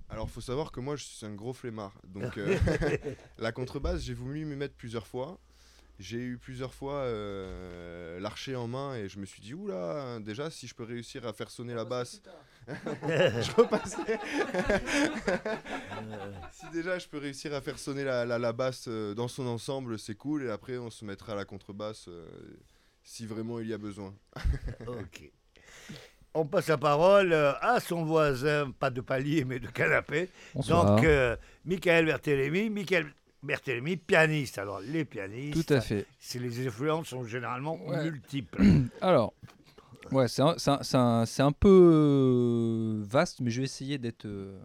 Alors, 0.08 0.30
faut 0.30 0.40
savoir 0.40 0.72
que 0.72 0.80
moi, 0.80 0.96
je 0.96 1.04
suis 1.04 1.26
un 1.26 1.34
gros 1.34 1.52
flemmard. 1.52 2.00
Donc, 2.06 2.38
la 3.38 3.52
contrebasse, 3.52 4.00
j'ai 4.00 4.14
voulu 4.14 4.46
m'y 4.46 4.56
mettre 4.56 4.74
plusieurs 4.74 5.06
fois. 5.06 5.38
J'ai 5.98 6.18
eu 6.18 6.38
plusieurs 6.38 6.74
fois 6.74 6.94
euh, 6.94 8.20
l'archer 8.20 8.54
en 8.54 8.68
main 8.68 8.94
et 8.94 9.08
je 9.08 9.18
me 9.18 9.26
suis 9.26 9.40
dit, 9.40 9.52
oula, 9.52 10.20
déjà, 10.20 10.48
si 10.48 10.68
je 10.68 10.74
peux 10.74 10.84
réussir 10.84 11.26
à 11.26 11.32
faire 11.32 11.50
sonner 11.50 11.74
la 11.74 11.84
basse. 11.84 12.22
je 12.68 13.56
repasserai. 13.56 14.18
si 16.52 16.70
déjà 16.70 17.00
je 17.00 17.08
peux 17.08 17.18
réussir 17.18 17.52
à 17.52 17.60
faire 17.60 17.80
sonner 17.80 18.04
la, 18.04 18.24
la, 18.26 18.52
basse 18.52 18.84
euh, 18.86 19.12
dans 19.14 19.26
son 19.26 19.48
ensemble, 19.48 19.98
c'est 19.98 20.14
cool. 20.14 20.44
Et 20.44 20.50
après, 20.50 20.78
on 20.78 20.90
se 20.90 21.04
mettra 21.04 21.32
à 21.32 21.36
la 21.36 21.44
contrebasse 21.44 22.06
euh, 22.06 22.28
si 23.02 23.26
vraiment 23.26 23.58
il 23.58 23.66
y 23.66 23.74
a 23.74 23.78
besoin. 23.78 24.14
ok. 24.86 25.32
On 26.34 26.46
passe 26.46 26.68
la 26.68 26.78
parole 26.78 27.32
à 27.32 27.80
son 27.80 28.04
voisin, 28.04 28.70
pas 28.70 28.90
de 28.90 29.00
palier, 29.00 29.44
mais 29.44 29.58
de 29.58 29.66
canapé. 29.66 30.30
Donc, 30.54 31.04
Michael 31.64 32.04
Berthélémy. 32.04 32.70
Michael 32.70 33.12
Berthélémy, 33.42 33.96
pianiste. 33.96 34.58
Alors, 34.58 34.80
les 34.80 35.04
pianistes. 35.04 35.66
Tout 35.66 35.72
à 35.72 35.80
fait. 35.80 36.06
C'est 36.18 36.38
les 36.38 36.66
influences 36.66 37.08
sont 37.08 37.24
généralement 37.24 37.78
multiples. 38.02 38.62
Alors, 39.00 39.32
ouais, 40.10 40.26
c'est 40.28 40.42
un, 40.42 40.56
un, 40.66 41.24
un, 41.38 41.52
peu 41.52 43.02
vaste, 43.06 43.40
mais 43.40 43.50
je 43.50 43.60
vais 43.60 43.64
essayer 43.64 43.98
d'être 43.98 44.26
euh, 44.26 44.58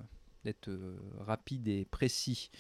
d'être 0.44 0.70
euh, 0.70 0.98
rapide 1.20 1.68
et 1.68 1.86
précis. 1.86 2.50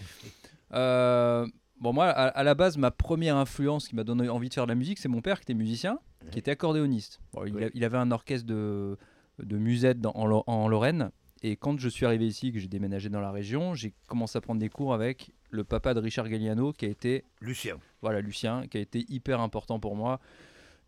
Euh, 0.75 1.45
bon, 1.79 1.93
moi, 1.93 2.07
à, 2.07 2.41
la 2.41 2.55
base, 2.55 2.79
ma 2.79 2.89
première 2.89 3.37
influence 3.37 3.87
qui 3.87 3.95
m'a 3.95 4.03
donné 4.03 4.27
envie 4.27 4.49
de 4.49 4.55
faire 4.55 4.65
de 4.65 4.71
la 4.71 4.75
musique, 4.75 4.97
c'est 4.97 5.07
mon 5.07 5.21
père 5.21 5.37
qui 5.37 5.43
était 5.43 5.53
musicien, 5.53 5.99
qui 6.31 6.39
était 6.39 6.49
accordéoniste. 6.49 7.19
il, 7.45 7.83
avait 7.83 7.99
un 7.99 8.09
orchestre 8.09 8.47
de, 8.47 8.97
de 9.37 9.57
musette 9.59 10.03
en, 10.03 10.43
en 10.47 10.67
Lorraine. 10.67 11.11
Et 11.45 11.57
quand 11.57 11.77
je 11.77 11.89
suis 11.89 12.05
arrivé 12.05 12.25
ici, 12.25 12.53
que 12.53 12.59
j'ai 12.59 12.69
déménagé 12.69 13.09
dans 13.09 13.19
la 13.19 13.31
région, 13.31 13.75
j'ai 13.75 13.93
commencé 14.07 14.37
à 14.37 14.41
prendre 14.41 14.61
des 14.61 14.69
cours 14.69 14.93
avec 14.93 15.31
le 15.49 15.65
papa 15.65 15.93
de 15.93 15.99
Richard 15.99 16.29
Galliano, 16.29 16.71
qui 16.71 16.85
a 16.85 16.87
été. 16.87 17.25
Lucien. 17.41 17.77
Voilà, 18.01 18.21
Lucien, 18.21 18.65
qui 18.67 18.77
a 18.77 18.79
été 18.79 19.05
hyper 19.09 19.41
important 19.41 19.79
pour 19.79 19.97
moi 19.97 20.21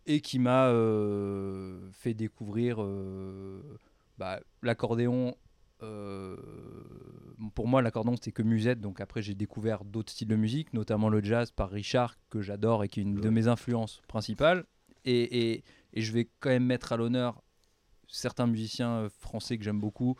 et 0.06 0.20
qui 0.20 0.38
m'a 0.38 0.68
euh, 0.68 1.90
fait 1.92 2.14
découvrir 2.14 2.82
euh, 2.82 3.60
bah, 4.16 4.40
l'accordéon. 4.62 5.36
Euh, 5.82 6.36
pour 7.54 7.68
moi, 7.68 7.82
l'accordéon, 7.82 8.14
c'était 8.16 8.32
que 8.32 8.42
musette. 8.42 8.80
Donc 8.80 9.02
après, 9.02 9.20
j'ai 9.20 9.34
découvert 9.34 9.84
d'autres 9.84 10.12
styles 10.12 10.28
de 10.28 10.36
musique, 10.36 10.72
notamment 10.72 11.10
le 11.10 11.22
jazz 11.22 11.50
par 11.50 11.68
Richard, 11.68 12.16
que 12.30 12.40
j'adore 12.40 12.82
et 12.82 12.88
qui 12.88 13.00
est 13.00 13.02
une 13.02 13.16
de 13.16 13.28
mes 13.28 13.46
influences 13.46 14.00
principales. 14.08 14.64
Et, 15.04 15.52
et, 15.52 15.64
et 15.92 16.00
je 16.00 16.12
vais 16.12 16.30
quand 16.40 16.48
même 16.48 16.64
mettre 16.64 16.92
à 16.92 16.96
l'honneur 16.96 17.42
certains 18.08 18.46
musiciens 18.46 19.08
français 19.10 19.58
que 19.58 19.64
j'aime 19.64 19.80
beaucoup. 19.80 20.16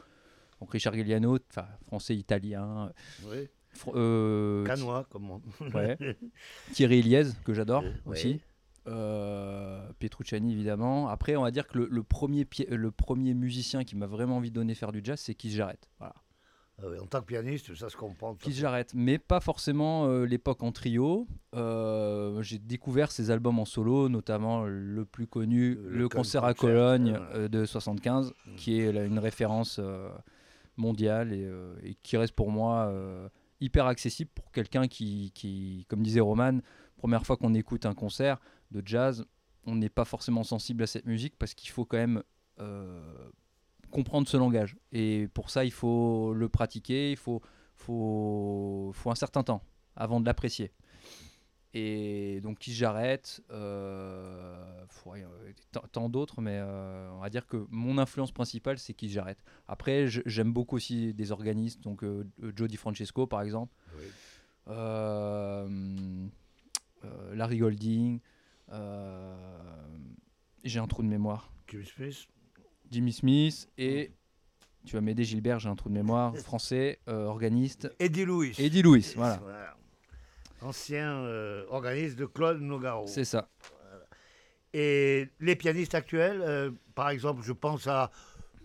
Donc 0.60 0.72
Richard 0.72 0.96
Galliano, 0.96 1.38
français, 1.86 2.16
italien. 2.16 2.90
Oui. 3.24 3.48
Euh, 3.94 4.64
Canois, 4.64 5.06
comme 5.10 5.40
ouais. 5.74 5.98
Thierry 6.72 7.00
Eliez, 7.00 7.24
que 7.44 7.52
j'adore 7.52 7.84
aussi. 8.06 8.40
Petrucciani 8.84 10.52
évidemment. 10.52 11.08
Après, 11.08 11.36
on 11.36 11.42
va 11.42 11.50
dire 11.50 11.66
que 11.66 11.78
le, 11.78 12.02
premier, 12.02 12.46
le 12.68 12.90
premier 12.90 13.34
musicien 13.34 13.84
qui 13.84 13.96
m'a 13.96 14.06
vraiment 14.06 14.36
envie 14.36 14.50
de 14.50 14.54
donner 14.54 14.74
faire 14.74 14.92
du 14.92 15.00
jazz, 15.02 15.20
c'est 15.20 15.34
Keith 15.34 15.52
Jarrett. 15.52 15.88
Voilà. 15.98 16.14
Ah 16.78 16.84
en 17.02 17.06
tant 17.06 17.20
que 17.20 17.26
pianiste, 17.26 17.74
ça 17.74 17.88
se 17.88 17.96
comprend. 17.96 18.34
Keith 18.34 18.54
Jarrett, 18.54 18.92
mais 18.94 19.16
pas 19.16 19.40
forcément 19.40 20.06
l'époque 20.24 20.62
en 20.62 20.72
trio. 20.72 21.26
J'ai 21.54 22.58
découvert 22.58 23.10
ses 23.10 23.30
albums 23.30 23.58
en 23.58 23.64
solo, 23.64 24.08
notamment 24.08 24.64
le 24.64 25.04
plus 25.04 25.26
connu, 25.26 25.78
le, 25.82 26.08
concert 26.08 26.44
à 26.44 26.54
Cologne 26.54 27.18
de 27.34 27.64
75, 27.64 28.32
mm. 28.46 28.54
qui 28.56 28.80
est 28.80 29.06
une 29.06 29.18
référence 29.18 29.80
mondiale 30.76 31.32
et, 31.32 31.50
et, 31.82 31.94
qui 32.02 32.16
reste 32.16 32.34
pour 32.34 32.50
moi 32.50 32.92
hyper 33.60 33.86
accessible 33.86 34.30
pour 34.34 34.50
quelqu'un 34.52 34.86
qui, 34.88 35.32
qui, 35.34 35.86
comme 35.88 36.02
disait 36.02 36.20
Roman, 36.20 36.60
première 36.96 37.24
fois 37.24 37.36
qu'on 37.36 37.54
écoute 37.54 37.86
un 37.86 37.94
concert 37.94 38.38
de 38.70 38.82
jazz, 38.84 39.24
on 39.66 39.74
n'est 39.76 39.88
pas 39.88 40.04
forcément 40.04 40.44
sensible 40.44 40.82
à 40.82 40.86
cette 40.86 41.06
musique 41.06 41.36
parce 41.38 41.54
qu'il 41.54 41.70
faut 41.70 41.84
quand 41.84 41.96
même 41.96 42.22
euh, 42.60 43.28
comprendre 43.90 44.28
ce 44.28 44.36
langage. 44.36 44.76
Et 44.92 45.28
pour 45.34 45.50
ça, 45.50 45.64
il 45.64 45.72
faut 45.72 46.32
le 46.34 46.48
pratiquer, 46.48 47.10
il 47.12 47.16
faut 47.16 47.42
un 49.06 49.14
certain 49.14 49.42
temps 49.42 49.62
avant 49.94 50.20
de 50.20 50.26
l'apprécier. 50.26 50.72
Et 51.78 52.40
donc, 52.40 52.58
qui 52.58 52.72
j'arrête, 52.72 53.42
euh, 53.50 54.80
tant 55.92 56.08
d'autres, 56.08 56.40
mais 56.40 56.58
euh, 56.58 57.10
on 57.12 57.18
va 57.18 57.28
dire 57.28 57.46
que 57.46 57.66
mon 57.68 57.98
influence 57.98 58.32
principale, 58.32 58.78
c'est 58.78 58.94
qui 58.94 59.10
j'arrête. 59.10 59.44
Après, 59.68 60.06
j'aime 60.06 60.54
beaucoup 60.54 60.76
aussi 60.76 61.12
des 61.12 61.32
organistes, 61.32 61.82
donc 61.82 62.02
euh, 62.02 62.26
Joe 62.56 62.66
Di 62.66 62.78
Francesco, 62.78 63.26
par 63.26 63.42
exemple, 63.42 63.74
Larry 67.34 67.58
Golding, 67.58 68.20
j'ai 70.64 70.78
un 70.78 70.86
trou 70.86 71.02
de 71.02 71.08
mémoire. 71.08 71.52
Jimmy 71.68 71.84
Smith. 71.84 72.26
Jimmy 72.90 73.12
Smith 73.12 73.68
et 73.76 74.12
tu 74.86 74.94
vas 74.94 75.02
m'aider 75.02 75.24
Gilbert, 75.24 75.58
j'ai 75.58 75.68
un 75.68 75.76
trou 75.76 75.90
de 75.90 75.94
mémoire, 75.94 76.34
français, 76.38 77.00
organiste. 77.06 77.94
Eddie 77.98 78.24
Louis. 78.24 78.54
Eddie 78.56 78.80
Louis, 78.80 79.12
voilà 79.14 79.42
ancien 80.62 81.18
euh, 81.18 81.64
organisme 81.68 82.16
de 82.16 82.26
Claude 82.26 82.60
Nogaro. 82.60 83.06
C'est 83.06 83.24
ça. 83.24 83.48
Et 84.72 85.28
les 85.40 85.56
pianistes 85.56 85.94
actuels, 85.94 86.42
euh, 86.42 86.70
par 86.94 87.08
exemple, 87.08 87.40
je 87.42 87.52
pense 87.52 87.86
à 87.86 88.10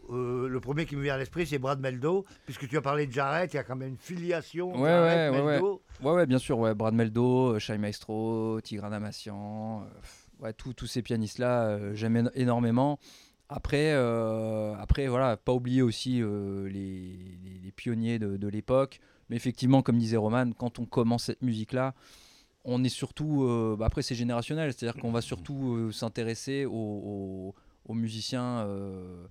euh, 0.09 0.49
le 0.49 0.59
premier 0.59 0.85
qui 0.85 0.97
me 0.97 1.03
vient 1.03 1.13
à 1.13 1.17
l'esprit, 1.17 1.45
c'est 1.45 1.57
Brad 1.57 1.79
Meldo, 1.79 2.25
puisque 2.45 2.67
tu 2.67 2.75
as 2.75 2.81
parlé 2.81 3.07
de 3.07 3.13
Jarrett, 3.13 3.53
il 3.53 3.55
y 3.55 3.59
a 3.59 3.63
quand 3.63 3.77
même 3.77 3.89
une 3.89 3.97
filiation. 3.97 4.73
Ouais, 4.73 4.81
ouais, 4.81 5.31
Meldo. 5.31 5.81
ouais, 6.01 6.11
ouais, 6.11 6.25
bien 6.25 6.39
sûr, 6.39 6.59
ouais. 6.59 6.73
Brad 6.73 6.93
Meldo, 6.93 7.57
Shai 7.59 7.77
Maestro, 7.77 8.59
Tigran 8.61 8.91
Amassian, 8.91 9.87
ouais, 10.41 10.51
tous 10.51 10.85
ces 10.85 11.01
pianistes-là, 11.01 11.93
j'aime 11.93 12.29
énormément. 12.33 12.99
Après, 13.47 13.93
après, 13.93 15.07
voilà, 15.07 15.37
pas 15.37 15.53
oublier 15.53 15.81
aussi 15.81 16.21
les, 16.21 17.15
les, 17.63 17.71
pionniers 17.71 18.19
de, 18.19 18.35
de 18.35 18.47
l'époque. 18.49 18.99
Mais 19.31 19.37
effectivement, 19.37 19.81
comme 19.81 19.97
disait 19.97 20.17
Roman, 20.17 20.51
quand 20.51 20.77
on 20.77 20.85
commence 20.85 21.23
cette 21.23 21.41
musique-là, 21.41 21.95
on 22.65 22.83
est 22.83 22.89
surtout. 22.89 23.45
Euh, 23.45 23.77
bah, 23.79 23.85
après, 23.85 24.01
c'est 24.01 24.13
générationnel, 24.13 24.73
c'est-à-dire 24.73 25.01
qu'on 25.01 25.13
va 25.13 25.21
surtout 25.21 25.73
euh, 25.73 25.91
s'intéresser 25.93 26.65
aux, 26.65 27.55
musiciens 27.87 28.65
euh, 28.65 29.23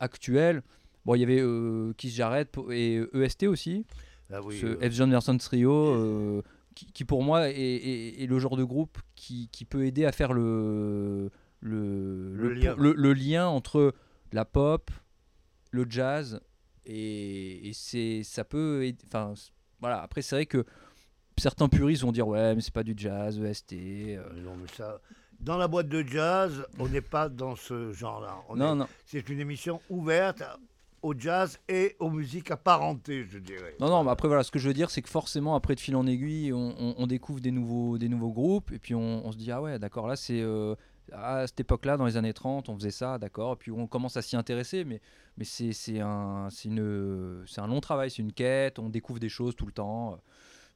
actuels. 0.00 0.62
Bon, 1.06 1.14
il 1.14 1.20
y 1.20 1.22
avait 1.22 1.40
Keith 1.96 2.10
Jarrett 2.10 2.52
et 2.70 3.00
EST 3.14 3.44
aussi. 3.44 3.86
Ah 4.30 4.40
ce 4.50 4.76
F. 4.76 4.92
John 4.92 5.38
Trio, 5.38 6.42
qui, 6.74 7.04
pour 7.04 7.22
moi 7.22 7.48
est, 7.48 8.26
le 8.28 8.38
genre 8.40 8.56
de 8.56 8.64
groupe 8.64 8.98
qui, 9.14 9.48
peut 9.70 9.86
aider 9.86 10.04
à 10.04 10.10
faire 10.10 10.32
le, 10.32 11.30
le, 11.60 12.34
le 12.34 13.12
lien 13.12 13.46
entre 13.46 13.94
la 14.32 14.44
pop, 14.44 14.90
le 15.70 15.86
jazz 15.88 16.40
et, 16.88 17.70
c'est 17.74 18.22
ça 18.24 18.44
peut 18.44 18.90
enfin 19.06 19.34
voilà 19.80 20.02
après 20.02 20.22
c'est 20.22 20.36
vrai 20.36 20.46
que 20.46 20.64
certains 21.36 21.68
puristes 21.68 22.02
vont 22.02 22.12
dire 22.12 22.26
ouais 22.26 22.54
mais 22.54 22.60
c'est 22.60 22.72
pas 22.72 22.82
du 22.82 22.94
jazz 22.96 23.38
EST 23.38 23.72
euh. 23.72 24.22
non 24.42 24.56
mais 24.56 24.68
ça 24.74 25.00
dans 25.38 25.56
la 25.56 25.68
boîte 25.68 25.88
de 25.88 26.02
jazz 26.02 26.64
on 26.78 26.88
n'est 26.88 27.00
pas 27.00 27.28
dans 27.28 27.54
ce 27.54 27.92
genre 27.92 28.20
là 28.20 28.36
non 28.56 28.74
non 28.74 28.88
c'est 29.06 29.28
une 29.28 29.40
émission 29.40 29.80
ouverte 29.90 30.42
au 31.02 31.14
jazz 31.16 31.58
et 31.68 31.96
aux 32.00 32.10
musiques 32.10 32.50
apparentées, 32.50 33.24
je 33.24 33.38
dirais. 33.38 33.76
Non, 33.80 33.88
non, 33.88 34.04
mais 34.04 34.10
après, 34.10 34.28
voilà, 34.28 34.42
ce 34.42 34.50
que 34.50 34.58
je 34.58 34.66
veux 34.68 34.74
dire, 34.74 34.90
c'est 34.90 35.02
que 35.02 35.08
forcément, 35.08 35.54
après 35.54 35.74
de 35.74 35.80
fil 35.80 35.96
en 35.96 36.06
aiguille, 36.06 36.52
on, 36.52 37.06
découvre 37.06 37.40
des 37.40 37.50
nouveaux, 37.50 37.98
des 37.98 38.08
nouveaux 38.08 38.32
groupes, 38.32 38.72
et 38.72 38.78
puis 38.78 38.94
on, 38.94 39.30
se 39.30 39.36
dit, 39.36 39.50
ah 39.52 39.62
ouais, 39.62 39.78
d'accord, 39.78 40.08
là, 40.08 40.16
c'est 40.16 40.40
euh, 40.40 40.74
à 41.12 41.46
cette 41.46 41.60
époque-là, 41.60 41.96
dans 41.96 42.06
les 42.06 42.16
années 42.16 42.32
30, 42.32 42.68
on 42.68 42.74
faisait 42.76 42.90
ça, 42.90 43.18
d'accord, 43.18 43.54
et 43.54 43.56
puis 43.56 43.70
on 43.70 43.86
commence 43.86 44.16
à 44.16 44.22
s'y 44.22 44.36
intéresser, 44.36 44.84
mais, 44.84 45.00
mais 45.36 45.44
c'est 45.44 46.00
un, 46.00 46.48
un 46.48 47.66
long 47.66 47.80
travail, 47.80 48.10
c'est 48.10 48.22
une 48.22 48.32
quête, 48.32 48.78
on 48.78 48.88
découvre 48.88 49.20
des 49.20 49.28
choses 49.28 49.56
tout 49.56 49.66
le 49.66 49.72
temps. 49.72 50.18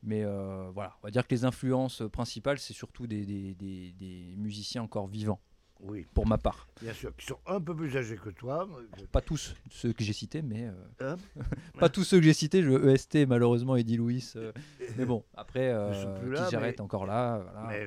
Mais 0.03 0.25
euh, 0.25 0.69
voilà, 0.75 0.97
on 1.03 1.07
va 1.07 1.11
dire 1.11 1.27
que 1.27 1.35
les 1.35 1.45
influences 1.45 2.03
principales, 2.13 2.59
c'est 2.59 2.73
surtout 2.73 3.07
des, 3.07 3.25
des, 3.25 3.55
des, 3.55 4.35
musiciens 4.37 4.83
encore 4.83 5.07
vivants. 5.07 5.41
Oui. 5.81 6.07
Pour 6.15 6.27
ma 6.29 6.39
part. 6.39 6.69
Bien 6.81 6.93
sûr, 6.93 7.15
qui 7.17 7.27
sont 7.27 7.39
un 7.45 7.61
peu 7.61 7.75
plus 7.75 7.97
âgés 7.97 8.17
que 8.17 8.31
toi. 8.31 8.69
Pas 9.11 9.21
tous 9.21 9.55
ceux 9.71 9.93
que 9.93 10.05
j'ai 10.05 10.13
cités, 10.13 10.41
mais. 10.41 10.69
Euh, 10.69 11.15
hein 11.15 11.17
pas 11.79 11.89
tous 11.89 12.05
ceux 12.05 12.19
que 12.19 12.25
j'ai 12.25 12.33
cités, 12.33 12.63
je 12.63 12.89
EST, 12.89 13.27
malheureusement, 13.27 13.75
Eddie 13.75 13.97
Louis. 13.97 14.33
Euh, 14.37 14.53
mais 14.97 15.05
bon, 15.05 15.25
après, 15.35 15.73
euh, 15.73 16.49
j'arrête 16.51 16.81
encore 16.81 17.05
là. 17.05 17.45
Mais 17.69 17.85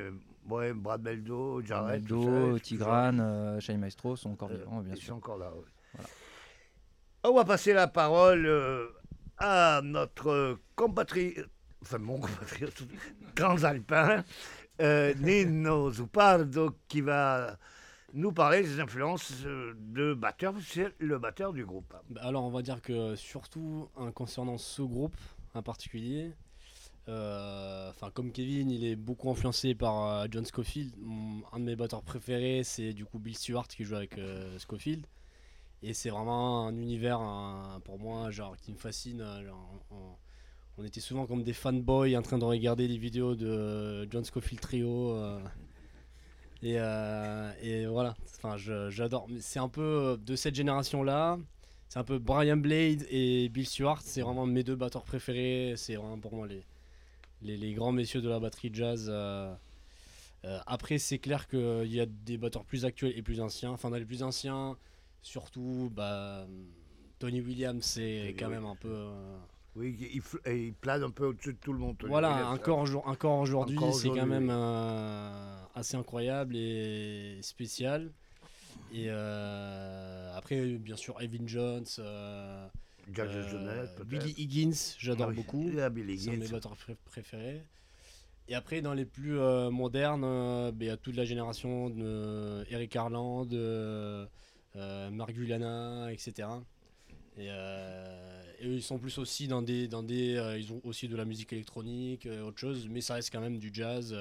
Ouais, 0.49 0.73
Brad 0.73 1.01
Meldo, 1.01 1.61
Jared. 1.63 2.01
Meldo, 2.01 2.59
Tigran, 2.59 3.17
euh, 3.19 3.59
Shane 3.59 3.79
Maestro 3.79 4.15
sont 4.15 4.31
encore 4.31 4.49
euh, 4.51 4.57
vivants, 4.57 4.81
bien 4.81 4.93
ils 4.93 4.99
sûr. 5.01 5.07
sont 5.13 5.17
encore 5.17 5.37
là, 5.37 5.51
On 7.23 7.33
va 7.33 7.45
passer 7.45 7.73
la 7.73 7.87
parole 7.87 8.45
euh, 8.45 8.87
à 9.37 9.81
notre 9.83 10.59
compatriote, 10.75 11.49
enfin 11.81 11.97
mon 11.97 12.19
compatriote, 12.19 12.83
transalpin, 13.35 14.23
euh, 14.81 15.13
Nino 15.15 15.91
Zupardo, 15.91 16.75
qui 16.87 17.01
va 17.01 17.57
nous 18.13 18.31
parler 18.31 18.61
des 18.61 18.79
influences 18.79 19.41
de 19.43 20.13
batteur, 20.13 20.53
c'est 20.61 20.93
le 20.99 21.17
batteur 21.17 21.53
du 21.53 21.65
groupe. 21.65 21.93
Bah, 22.09 22.21
alors 22.23 22.43
on 22.45 22.51
va 22.51 22.61
dire 22.61 22.81
que 22.81 23.15
surtout 23.15 23.89
concernant 24.13 24.57
ce 24.57 24.83
groupe 24.83 25.15
en 25.53 25.63
particulier, 25.63 26.25
euh, 26.27 26.44
enfin, 27.07 28.09
comme 28.11 28.31
Kevin, 28.31 28.69
il 28.69 28.83
est 28.85 28.95
beaucoup 28.95 29.29
influencé 29.29 29.75
par 29.75 30.07
euh, 30.07 30.27
John 30.31 30.45
Scofield. 30.45 30.93
un 31.53 31.59
de 31.59 31.65
mes 31.65 31.75
batteurs 31.75 32.01
préférés, 32.03 32.63
c'est 32.63 32.93
du 32.93 33.05
coup 33.05 33.19
Bill 33.19 33.35
Stewart 33.35 33.67
qui 33.67 33.83
joue 33.83 33.95
avec 33.95 34.17
euh, 34.17 34.57
Scofield. 34.59 35.05
Et 35.83 35.93
c'est 35.93 36.09
vraiment 36.09 36.67
un 36.67 36.75
univers 36.75 37.19
pour 37.83 37.99
moi 37.99 38.31
genre 38.31 38.57
qui 38.57 38.71
me 38.71 38.77
fascine. 38.77 39.23
on, 40.77 40.83
était 40.83 40.99
souvent 40.99 41.25
comme 41.27 41.43
des 41.43 41.53
fanboys 41.53 42.17
en 42.17 42.21
train 42.21 42.39
de 42.39 42.43
regarder 42.43 42.87
les 42.87 42.97
vidéos 42.97 43.35
de 43.35 44.07
John 44.09 44.23
Scofield 44.23 44.61
Trio. 44.61 45.15
Et, 46.63 46.77
et, 47.61 47.85
voilà, 47.85 48.15
enfin, 48.37 48.57
j'adore. 48.89 49.27
C'est 49.39 49.59
un 49.59 49.69
peu 49.69 50.19
de 50.19 50.35
cette 50.35 50.55
génération-là. 50.55 51.37
C'est 51.87 51.99
un 51.99 52.03
peu 52.03 52.17
Brian 52.17 52.57
Blade 52.57 53.05
et 53.09 53.49
Bill 53.49 53.67
Stewart. 53.67 54.01
C'est 54.01 54.21
vraiment 54.21 54.47
mes 54.47 54.63
deux 54.63 54.75
batteurs 54.75 55.03
préférés. 55.03 55.75
C'est 55.77 55.95
vraiment 55.95 56.17
pour 56.17 56.33
moi 56.33 56.47
les, 56.47 56.63
les, 57.41 57.73
grands 57.73 57.91
messieurs 57.91 58.21
de 58.21 58.29
la 58.29 58.39
batterie 58.39 58.71
jazz. 58.73 59.07
Euh, 59.09 59.53
euh, 60.45 60.59
après, 60.65 60.97
c'est 60.97 61.19
clair 61.19 61.47
qu'il 61.47 61.91
y 61.91 61.99
a 61.99 62.05
des 62.05 62.37
batteurs 62.37 62.65
plus 62.65 62.85
actuels 62.85 63.13
et 63.15 63.21
plus 63.21 63.41
anciens. 63.41 63.71
Enfin, 63.71 63.89
dans 63.89 63.97
les 63.97 64.05
plus 64.05 64.23
anciens, 64.23 64.77
surtout, 65.21 65.91
bah, 65.93 66.47
Tony 67.19 67.41
Williams, 67.41 67.83
c'est 67.83 68.35
quand 68.37 68.49
même 68.49 68.65
un 68.65 68.75
peu. 68.75 68.89
Euh, 68.91 69.37
oui, 69.75 69.95
il, 70.13 70.51
il, 70.53 70.73
plane 70.73 71.03
un 71.03 71.09
peu 71.09 71.25
au-dessus 71.25 71.53
de 71.53 71.59
tout 71.59 71.73
le 71.73 71.79
monde. 71.79 71.97
voilà, 72.07 72.49
encore, 72.49 72.85
encore 73.05 73.39
aujourd'hui, 73.39 73.77
c'est 73.93 74.09
quand 74.09 74.25
même 74.25 74.49
assez 75.75 75.97
incroyable 75.97 76.55
et 76.55 77.39
spécial. 77.41 78.11
Et 78.93 79.09
après, 79.09 80.77
bien 80.77 80.95
sûr, 80.95 81.19
Evan 81.21 81.47
Jones. 81.47 81.85
Euh, 81.99 82.67
Billy 84.05 84.33
Higgins, 84.37 84.95
j'adore 84.97 85.31
beaucoup. 85.31 85.69
C'est 85.71 85.81
un 85.81 85.89
de 85.89 86.37
mes 86.37 86.47
batteurs 86.47 86.75
préférés. 87.05 87.63
Et 88.47 88.53
après, 88.53 88.81
dans 88.81 88.93
les 88.93 89.05
plus 89.05 89.39
euh, 89.39 89.71
modernes, 89.71 90.23
euh, 90.23 90.71
ben, 90.71 90.85
il 90.85 90.87
y 90.87 90.91
a 90.91 90.97
toute 90.97 91.15
la 91.15 91.25
génération 91.25 91.89
de 91.89 92.63
Eric 92.69 92.95
Harland, 92.95 93.47
Mark 94.75 95.31
Gulana, 95.31 96.11
etc. 96.11 96.47
Et, 97.37 97.49
eux, 97.49 98.75
ils 98.75 98.83
sont 98.83 98.99
plus 98.99 99.17
aussi 99.17 99.47
dans 99.47 99.61
des. 99.61 99.87
Dans 99.87 100.03
des 100.03 100.55
ils 100.59 100.71
ont 100.71 100.81
aussi 100.83 101.07
de 101.07 101.15
la 101.15 101.25
musique 101.25 101.53
électronique, 101.53 102.27
autre 102.45 102.59
chose, 102.59 102.87
mais 102.89 103.01
ça 103.01 103.15
reste 103.15 103.31
quand 103.31 103.41
même 103.41 103.57
du 103.57 103.71
jazz. 103.73 104.15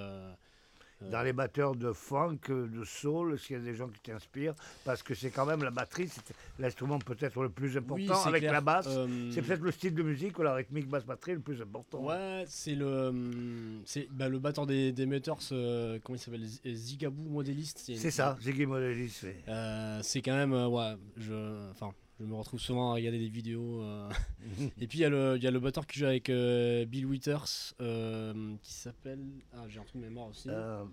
Dans 1.00 1.22
les 1.22 1.32
batteurs 1.32 1.74
de 1.74 1.92
funk, 1.92 2.38
de 2.48 2.84
soul, 2.84 3.38
s'il 3.38 3.56
y 3.56 3.58
a 3.58 3.62
des 3.62 3.74
gens 3.74 3.88
qui 3.88 4.00
t'inspirent, 4.00 4.54
parce 4.84 5.02
que 5.02 5.14
c'est 5.14 5.30
quand 5.30 5.46
même 5.46 5.62
la 5.62 5.70
batterie, 5.70 6.08
c'est 6.08 6.22
l'instrument 6.58 6.98
peut-être 6.98 7.42
le 7.42 7.50
plus 7.50 7.76
important 7.76 8.24
avec 8.24 8.42
la 8.42 8.60
basse. 8.60 8.86
Euh, 8.88 9.30
c'est 9.32 9.42
peut-être 9.42 9.62
le 9.62 9.72
style 9.72 9.94
de 9.94 10.02
musique 10.02 10.38
ou 10.38 10.42
la 10.42 10.54
rythmique 10.54 10.88
basse-batterie 10.88 11.34
le 11.34 11.40
plus 11.40 11.60
important. 11.60 12.04
Ouais, 12.04 12.44
c'est 12.46 12.74
le, 12.74 13.08
hum, 13.08 13.82
c'est 13.84 14.08
bah, 14.10 14.28
le 14.28 14.38
batteur 14.38 14.66
des, 14.66 14.92
des 14.92 15.06
Meters, 15.06 15.36
euh, 15.52 15.98
comment 16.02 16.16
il 16.16 16.20
s'appelle 16.20 16.46
Zigaboo 16.74 17.28
Modéliste. 17.28 17.78
C'est 17.78 18.10
ça, 18.10 18.36
Ziggy 18.40 18.66
Modéliste. 18.66 19.26
Euh, 19.48 20.00
c'est 20.02 20.22
quand 20.22 20.34
même, 20.34 20.52
ouais, 20.52 20.96
je, 21.16 21.70
enfin, 21.70 21.92
je 22.20 22.24
me 22.24 22.34
retrouve 22.34 22.60
souvent 22.60 22.92
à 22.92 22.94
regarder 22.94 23.18
des 23.18 23.28
vidéos. 23.28 23.82
Euh. 23.82 24.08
et 24.80 24.86
puis 24.86 25.00
il 25.00 25.02
y, 25.02 25.04
a 25.04 25.08
le 25.50 25.58
batteur 25.58 25.86
qui 25.86 25.98
joue 25.98 26.06
avec 26.06 26.30
euh, 26.30 26.84
Bill 26.84 27.06
Withers, 27.06 27.74
euh, 27.80 28.54
qui 28.62 28.72
s'appelle. 28.72 29.20
Ah, 29.52 29.64
j'ai 29.68 29.80
un 29.80 29.84
truc 29.84 30.00
de 30.00 30.06
mémoire 30.06 30.28
aussi. 30.28 30.48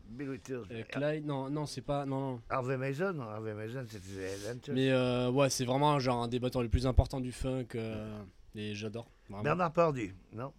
Bill 0.09 0.29
Withers. 0.29 0.63
Clyde, 0.89 1.25
non, 1.25 1.49
non, 1.49 1.65
c'est 1.65 1.81
pas. 1.81 2.05
Non, 2.05 2.19
non. 2.19 2.41
Harvey 2.49 2.77
Mason, 2.77 3.19
Harvey 3.19 3.53
Mason, 3.53 3.85
c'était. 3.87 4.71
Mais 4.73 4.93
ouais, 5.29 5.49
c'est 5.49 5.65
vraiment 5.65 5.99
genre 5.99 6.23
un 6.23 6.27
des 6.27 6.39
batteurs 6.39 6.63
les 6.63 6.69
plus 6.69 6.87
importants 6.87 7.21
du 7.21 7.31
funk. 7.31 7.67
et 8.55 8.73
j'adore. 8.73 9.09
Bernard 9.43 9.73
Pardy, 9.73 10.11
non? 10.33 10.53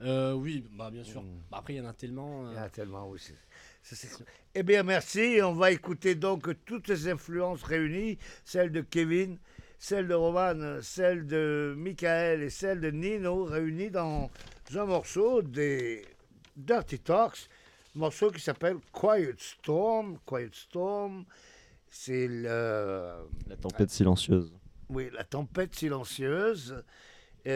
Oui, 0.00 0.66
bah 0.72 0.90
bien 0.90 1.04
sûr. 1.04 1.22
Mm. 1.22 1.42
Bah, 1.50 1.58
après, 1.58 1.74
il 1.74 1.76
y 1.76 1.80
en 1.80 1.86
a 1.86 1.92
tellement. 1.92 2.50
Il 2.50 2.56
y 2.56 2.58
en 2.58 2.62
a 2.62 2.70
tellement 2.70 3.08
aussi. 3.08 3.34
Eh 4.54 4.62
bien, 4.62 4.82
merci. 4.82 5.38
On 5.42 5.52
va 5.52 5.70
écouter 5.70 6.14
donc 6.14 6.48
toutes 6.64 6.88
les 6.88 7.08
influences 7.08 7.62
réunies, 7.62 8.18
celles 8.44 8.72
de 8.72 8.80
Kevin, 8.80 9.38
celle 9.80 10.06
de 10.06 10.14
Roman, 10.14 10.82
celle 10.82 11.26
de 11.26 11.74
Michael 11.76 12.42
et 12.42 12.50
celle 12.50 12.80
de 12.82 12.90
Nino 12.90 13.44
réunies 13.44 13.90
dans 13.90 14.30
un 14.74 14.84
morceau 14.84 15.40
des 15.40 16.04
Dirty 16.54 16.98
Talks, 16.98 17.48
morceau 17.94 18.30
qui 18.30 18.42
s'appelle 18.42 18.76
Quiet 18.92 19.36
Storm. 19.38 20.18
Quiet 20.26 20.50
Storm, 20.52 21.24
c'est 21.88 22.28
le... 22.28 23.26
La 23.48 23.56
tempête 23.56 23.88
silencieuse. 23.88 24.52
Oui, 24.90 25.08
la 25.14 25.24
tempête 25.24 25.74
silencieuse. 25.74 26.84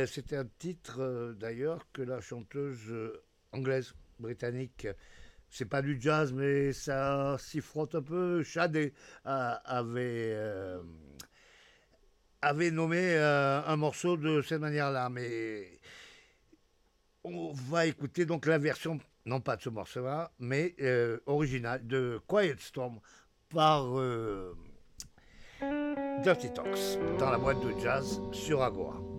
C'était 0.06 0.36
un 0.36 0.48
titre 0.58 1.00
euh, 1.00 1.34
d'ailleurs 1.34 1.86
que 1.92 2.00
la 2.00 2.22
chanteuse 2.22 2.90
euh, 2.90 3.22
anglaise, 3.52 3.92
britannique, 4.18 4.88
c'est 5.50 5.66
pas 5.66 5.82
du 5.82 6.00
jazz, 6.00 6.32
mais 6.32 6.72
ça 6.72 7.36
s'y 7.38 7.60
frotte 7.60 7.94
un 7.94 8.02
peu. 8.02 8.42
Shadé 8.42 8.94
avait 9.24 10.34
avait 12.44 12.70
nommé 12.70 12.98
euh, 13.00 13.62
un 13.66 13.76
morceau 13.76 14.16
de 14.16 14.42
cette 14.42 14.60
manière-là, 14.60 15.08
mais 15.08 15.80
on 17.24 17.52
va 17.52 17.86
écouter 17.86 18.26
donc 18.26 18.46
la 18.46 18.58
version, 18.58 18.98
non 19.24 19.40
pas 19.40 19.56
de 19.56 19.62
ce 19.62 19.70
morceau-là, 19.70 20.30
mais 20.38 20.74
euh, 20.80 21.18
originale 21.26 21.86
de 21.86 22.20
Quiet 22.26 22.56
Storm 22.58 23.00
par 23.48 23.98
euh, 23.98 24.54
Dirty 26.22 26.52
Talks 26.52 26.98
dans 27.18 27.30
la 27.30 27.38
boîte 27.38 27.60
de 27.60 27.78
jazz 27.80 28.20
sur 28.32 28.62
Agua. 28.62 29.13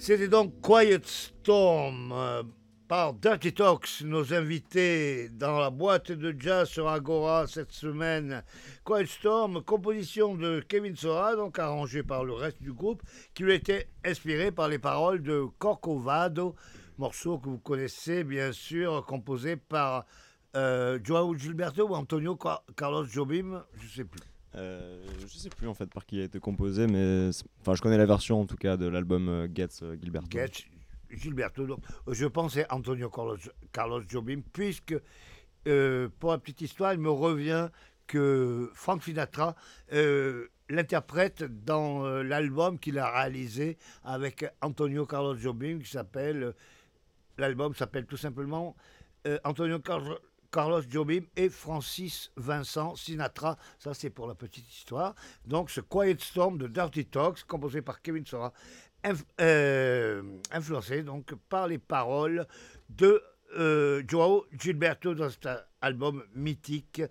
C'était 0.00 0.28
donc 0.28 0.62
Quiet 0.62 1.02
Storm 1.04 2.10
euh, 2.10 2.42
par 2.88 3.12
Dirty 3.12 3.52
Talks, 3.52 4.00
nos 4.02 4.32
invités 4.32 5.28
dans 5.28 5.58
la 5.58 5.68
boîte 5.68 6.10
de 6.10 6.34
jazz 6.38 6.70
sur 6.70 6.88
Agora 6.88 7.46
cette 7.46 7.72
semaine. 7.72 8.42
Quiet 8.82 9.04
Storm, 9.04 9.62
composition 9.62 10.36
de 10.36 10.64
Kevin 10.66 10.96
Sora, 10.96 11.36
donc 11.36 11.58
arrangée 11.58 12.02
par 12.02 12.24
le 12.24 12.32
reste 12.32 12.62
du 12.62 12.72
groupe, 12.72 13.02
qui 13.34 13.42
lui 13.42 13.52
était 13.52 13.90
inspiré 14.02 14.50
par 14.50 14.68
les 14.68 14.78
paroles 14.78 15.22
de 15.22 15.44
Corcovado, 15.58 16.56
morceau 16.96 17.38
que 17.38 17.50
vous 17.50 17.58
connaissez 17.58 18.24
bien 18.24 18.52
sûr, 18.52 19.04
composé 19.04 19.56
par 19.56 20.06
euh, 20.56 20.98
Joao 21.04 21.36
Gilberto 21.36 21.86
ou 21.86 21.94
Antonio 21.94 22.38
Carlos 22.74 23.04
Jobim, 23.04 23.62
je 23.74 23.84
ne 23.84 23.90
sais 23.90 24.04
plus. 24.04 24.29
Euh, 24.56 25.00
je 25.20 25.26
sais 25.28 25.48
plus 25.48 25.68
en 25.68 25.74
fait 25.74 25.86
par 25.86 26.04
qui 26.04 26.16
il 26.16 26.22
a 26.22 26.24
été 26.24 26.40
composé, 26.40 26.86
mais 26.88 27.30
enfin 27.60 27.74
je 27.74 27.82
connais 27.82 27.98
la 27.98 28.06
version 28.06 28.40
en 28.40 28.46
tout 28.46 28.56
cas 28.56 28.76
de 28.76 28.86
l'album 28.86 29.28
euh, 29.28 29.48
Getz 29.54 29.82
euh, 29.82 29.96
Gilberto. 30.00 30.36
Getz, 30.36 30.64
Gilberto. 31.08 31.66
Donc, 31.66 31.78
je 32.08 32.26
pense 32.26 32.54
c'est 32.54 32.70
Antonio 32.72 33.08
Carlos, 33.10 33.36
Carlos 33.72 34.02
Jobim, 34.08 34.40
puisque 34.52 34.96
pour 36.18 36.32
la 36.32 36.38
petite 36.38 36.62
histoire, 36.62 36.94
il 36.94 37.00
me 37.00 37.10
revient 37.10 37.68
que 38.06 38.70
Frank 38.74 39.04
Sinatra 39.04 39.54
l'interprète 40.68 41.44
dans 41.64 42.04
l'album 42.22 42.78
qu'il 42.78 42.98
a 42.98 43.10
réalisé 43.10 43.76
avec 44.02 44.46
Antonio 44.62 45.06
Carlos 45.06 45.36
Jobim, 45.36 45.78
qui 45.80 45.90
s'appelle. 45.90 46.54
L'album 47.38 47.74
s'appelle 47.74 48.06
tout 48.06 48.16
simplement 48.16 48.74
Antonio 49.44 49.78
Carlos 49.78 50.18
Carlos 50.50 50.82
Jobim 50.88 51.22
et 51.36 51.48
Francis 51.48 52.30
Vincent 52.36 52.96
Sinatra. 52.96 53.56
Ça, 53.78 53.94
c'est 53.94 54.10
pour 54.10 54.26
la 54.26 54.34
petite 54.34 54.68
histoire. 54.68 55.14
Donc, 55.46 55.70
ce 55.70 55.80
Quiet 55.80 56.16
Storm 56.18 56.58
de 56.58 56.66
Dirty 56.66 57.06
Talks, 57.06 57.44
composé 57.44 57.82
par 57.82 58.02
Kevin 58.02 58.26
Sora, 58.26 58.52
euh, 59.40 60.22
influencé 60.50 61.02
donc 61.02 61.34
par 61.48 61.68
les 61.68 61.78
paroles 61.78 62.46
de 62.90 63.22
euh, 63.58 64.02
Joao 64.06 64.44
Gilberto 64.52 65.14
dans 65.14 65.30
cet 65.30 65.48
album 65.80 66.24
mythique. 66.34 67.02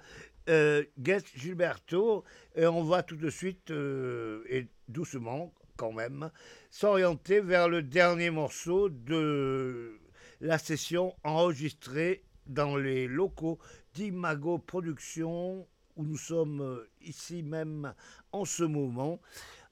Euh, 0.50 0.84
Guest 0.98 1.28
Gilberto, 1.36 2.24
on 2.58 2.84
va 2.84 3.04
tout 3.04 3.16
de 3.16 3.30
suite, 3.30 3.72
et 3.72 4.68
doucement 4.88 5.54
quand 5.78 5.92
même, 5.94 6.30
s'orienter 6.70 7.40
vers 7.40 7.70
le 7.70 7.82
dernier 7.82 8.32
morceau 8.32 8.90
de 8.90 9.98
la 10.42 10.58
session 10.58 11.16
enregistrée 11.24 12.24
dans 12.50 12.76
les 12.76 13.08
locaux 13.08 13.60
d'Imago 13.94 14.58
Productions, 14.58 15.66
où 15.96 16.04
nous 16.04 16.18
sommes 16.18 16.62
euh, 16.62 16.90
ici 17.02 17.44
même 17.44 17.94
en 18.32 18.44
ce 18.44 18.64
moment, 18.64 19.20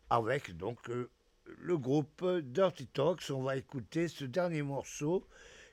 avec 0.09 0.55
donc 0.55 0.89
euh, 0.89 1.09
le 1.59 1.77
groupe 1.77 2.25
Dirty 2.43 2.87
Talks. 2.87 3.29
On 3.31 3.43
va 3.43 3.57
écouter 3.57 4.07
ce 4.07 4.25
dernier 4.25 4.61
morceau 4.61 5.27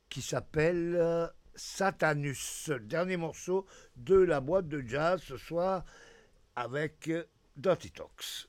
qui 0.09 0.23
s'appelle 0.23 0.97
euh, 0.97 1.27
Satanus, 1.55 2.71
dernier 2.83 3.17
morceau 3.17 3.67
de 3.97 4.17
la 4.17 4.41
boîte 4.41 4.69
de 4.69 4.83
jazz 4.87 5.23
ce 5.23 5.37
soir 5.37 5.85
avec 6.57 7.11
Dirty 7.57 7.91
Talks. 7.91 8.49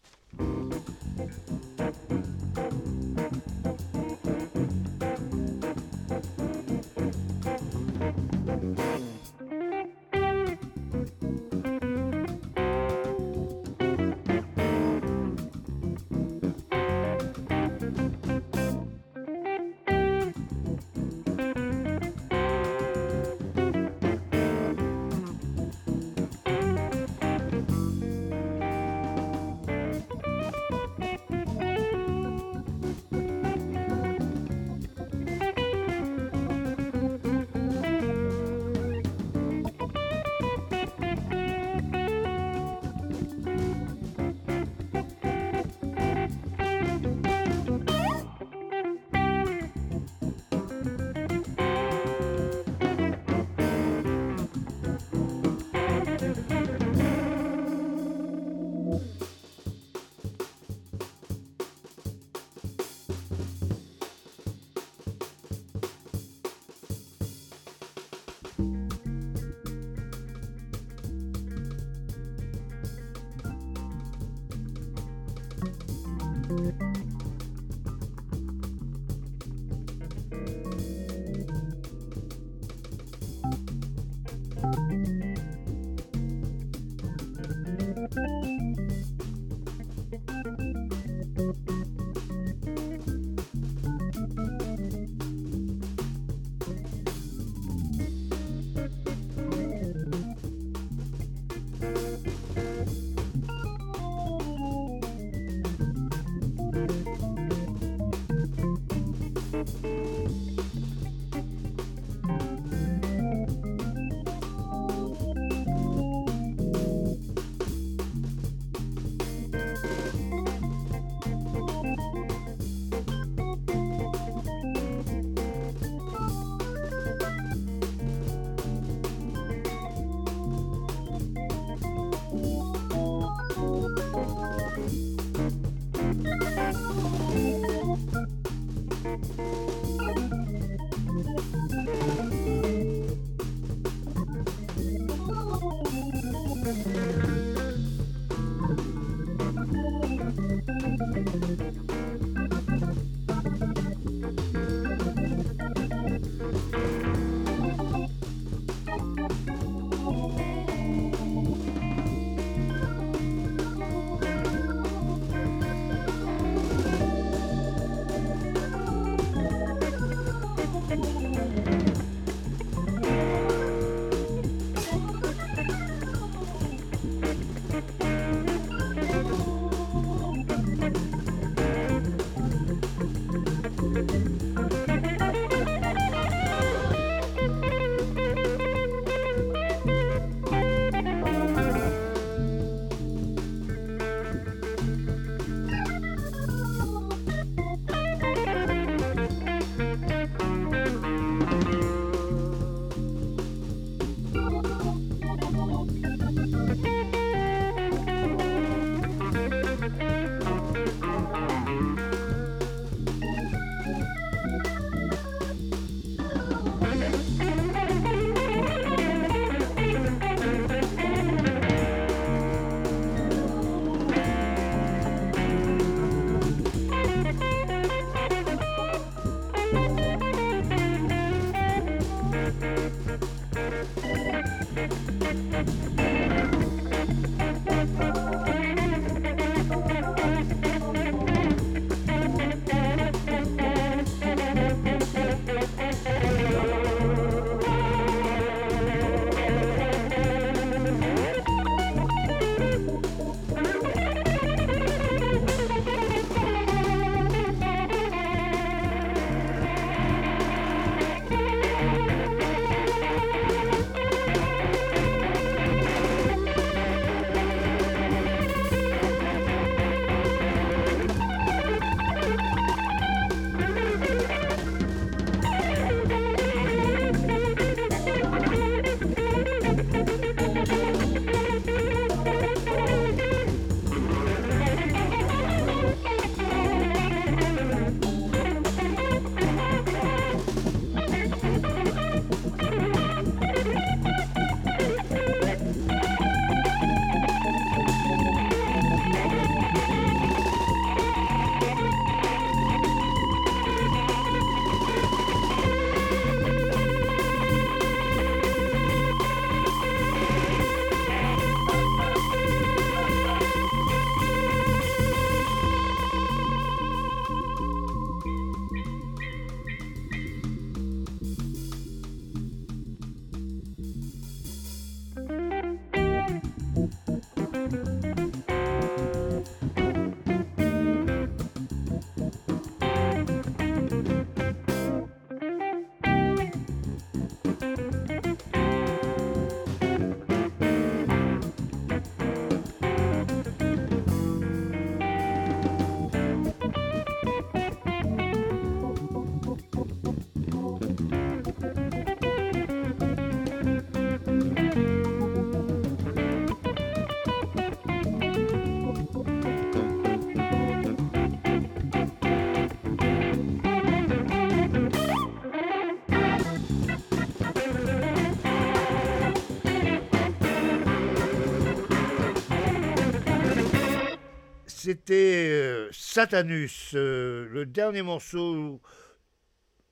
C'était 374.86 375.50
euh, 375.50 375.90
Satanus, 375.92 376.92
euh, 376.94 377.48
le 377.50 377.66
dernier 377.66 378.04
morceau 378.04 378.80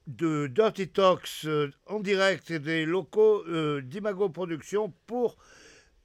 de 0.05 0.45
Dirty 0.45 0.87
Talks 0.87 1.45
euh, 1.45 1.71
en 1.87 1.99
direct 1.99 2.51
des 2.51 2.85
locaux 2.85 3.43
d'Imago 3.81 4.29
Productions 4.29 4.93
pour 5.07 5.37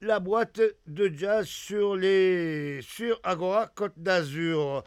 la 0.01 0.21
boîte 0.21 0.63
de 0.87 1.13
jazz 1.15 1.47
sur, 1.47 1.97
les, 1.97 2.81
Agora 3.25 3.67
Côte 3.67 3.93
d'Azur. 3.99 4.83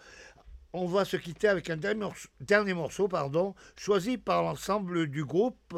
On 0.73 0.87
va 0.87 1.05
se 1.05 1.17
quitter 1.17 1.49
avec 1.49 1.69
un 1.69 1.77
dernier 1.77 1.99
morceau, 1.99 2.29
dernier 2.39 2.73
morceau 2.73 3.07
pardon, 3.07 3.53
choisi 3.77 4.17
par 4.17 4.41
l'ensemble 4.41 5.11
du 5.11 5.23
groupe. 5.23 5.77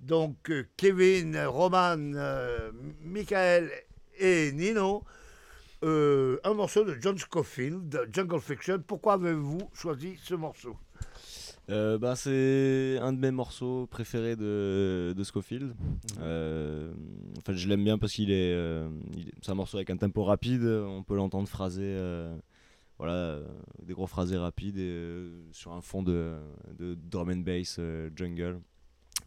Donc 0.00 0.52
Kevin, 0.76 1.42
Roman, 1.46 1.96
Michael 3.00 3.70
et 4.18 4.52
Nino. 4.52 5.02
Euh, 5.84 6.38
un 6.44 6.54
morceau 6.54 6.82
de 6.82 6.96
John 6.98 7.18
Scofield, 7.18 8.08
Jungle 8.10 8.40
Fiction. 8.40 8.82
Pourquoi 8.86 9.14
avez-vous 9.14 9.68
choisi 9.74 10.16
ce 10.16 10.34
morceau 10.34 10.78
euh, 11.68 11.98
bah, 11.98 12.16
C'est 12.16 12.96
un 13.02 13.12
de 13.12 13.18
mes 13.18 13.30
morceaux 13.30 13.86
préférés 13.86 14.34
de, 14.34 15.12
de 15.14 15.24
Scofield. 15.24 15.74
Euh, 16.20 16.90
en 17.36 17.40
fait, 17.42 17.54
je 17.54 17.68
l'aime 17.68 17.84
bien 17.84 17.98
parce 17.98 18.14
qu'il 18.14 18.30
est, 18.30 18.56
c'est 19.42 19.50
un 19.50 19.54
morceau 19.54 19.76
avec 19.76 19.90
un 19.90 19.98
tempo 19.98 20.24
rapide. 20.24 20.64
On 20.64 21.02
peut 21.02 21.16
l'entendre 21.16 21.48
phraser, 21.48 21.98
voilà, 22.96 23.40
des 23.82 23.92
gros 23.92 24.06
phrasés 24.06 24.38
rapides 24.38 24.80
sur 25.52 25.72
un 25.72 25.82
fond 25.82 26.02
de, 26.02 26.38
de 26.78 26.94
drum 26.94 27.28
and 27.28 27.42
bass 27.42 27.78
jungle. 28.16 28.58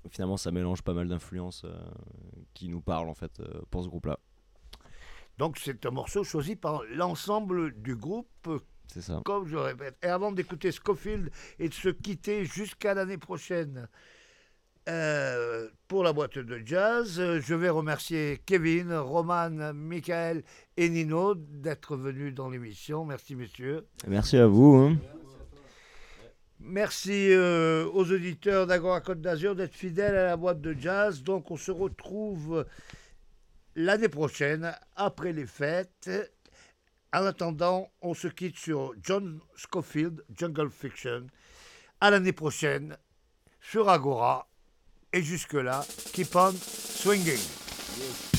Finalement, 0.10 0.38
ça 0.38 0.52
mélange 0.52 0.82
pas 0.82 0.94
mal 0.94 1.08
d'influences 1.08 1.68
qui 2.56 2.68
nous 2.68 2.82
parlent 2.82 3.10
en 3.10 3.16
fait 3.16 3.44
pour 3.70 3.84
ce 3.84 3.90
groupe-là. 3.90 4.18
Donc 5.38 5.58
c'est 5.64 5.86
un 5.86 5.92
morceau 5.92 6.24
choisi 6.24 6.56
par 6.56 6.84
l'ensemble 6.96 7.74
du 7.82 7.96
groupe. 7.96 8.50
C'est 8.92 9.02
ça. 9.02 9.22
Comme 9.26 9.48
je 9.48 9.58
répète. 9.58 9.98
Et 10.02 10.08
avant 10.08 10.32
d'écouter 10.32 10.72
Scofield 10.72 11.30
et 11.60 11.70
de 11.70 11.74
se 11.74 11.90
quitter 11.90 12.46
jusqu'à 12.46 12.94
l'année 12.94 13.18
prochaine 13.18 13.88
euh, 14.90 15.68
pour 15.88 16.04
la 16.04 16.14
boîte 16.14 16.40
de 16.40 16.62
jazz, 16.66 17.16
je 17.18 17.54
vais 17.54 17.70
remercier 17.70 18.42
Kevin, 18.46 18.94
Roman, 18.94 19.74
Michael 19.74 20.44
et 20.78 20.90
Nino 20.90 21.36
d'être 21.36 21.98
venus 21.98 22.34
dans 22.34 22.50
l'émission. 22.50 23.04
Merci 23.04 23.36
messieurs. 23.36 23.86
Merci 24.08 24.38
à 24.38 24.48
vous. 24.48 24.76
Hein. 24.76 24.98
Merci 26.60 27.32
euh, 27.32 27.86
aux 27.94 28.12
auditeurs 28.12 28.66
d'Agora 28.66 29.02
Côte 29.02 29.22
d'Azur 29.22 29.56
d'être 29.56 29.76
fidèles 29.76 30.16
à 30.16 30.26
la 30.26 30.38
boîte 30.38 30.62
de 30.62 30.76
jazz. 30.80 31.22
Donc 31.22 31.52
on 31.52 31.58
se 31.58 31.72
retrouve 31.72 32.66
l'année 33.78 34.10
prochaine, 34.10 34.76
après 34.96 35.32
les 35.32 35.46
fêtes. 35.46 36.10
En 37.14 37.26
attendant, 37.26 37.90
on 38.02 38.14
se 38.14 38.28
quitte 38.28 38.58
sur 38.58 38.94
John 39.02 39.40
Scofield, 39.56 40.26
Jungle 40.36 40.70
Fiction. 40.70 41.28
À 42.02 42.12
l'année 42.12 42.34
prochaine, 42.34 42.98
sur 43.62 43.88
Agora. 43.88 44.50
Et 45.14 45.24
jusque-là, 45.24 45.86
keep 46.12 46.36
on 46.36 46.52
swinging. 46.52 48.37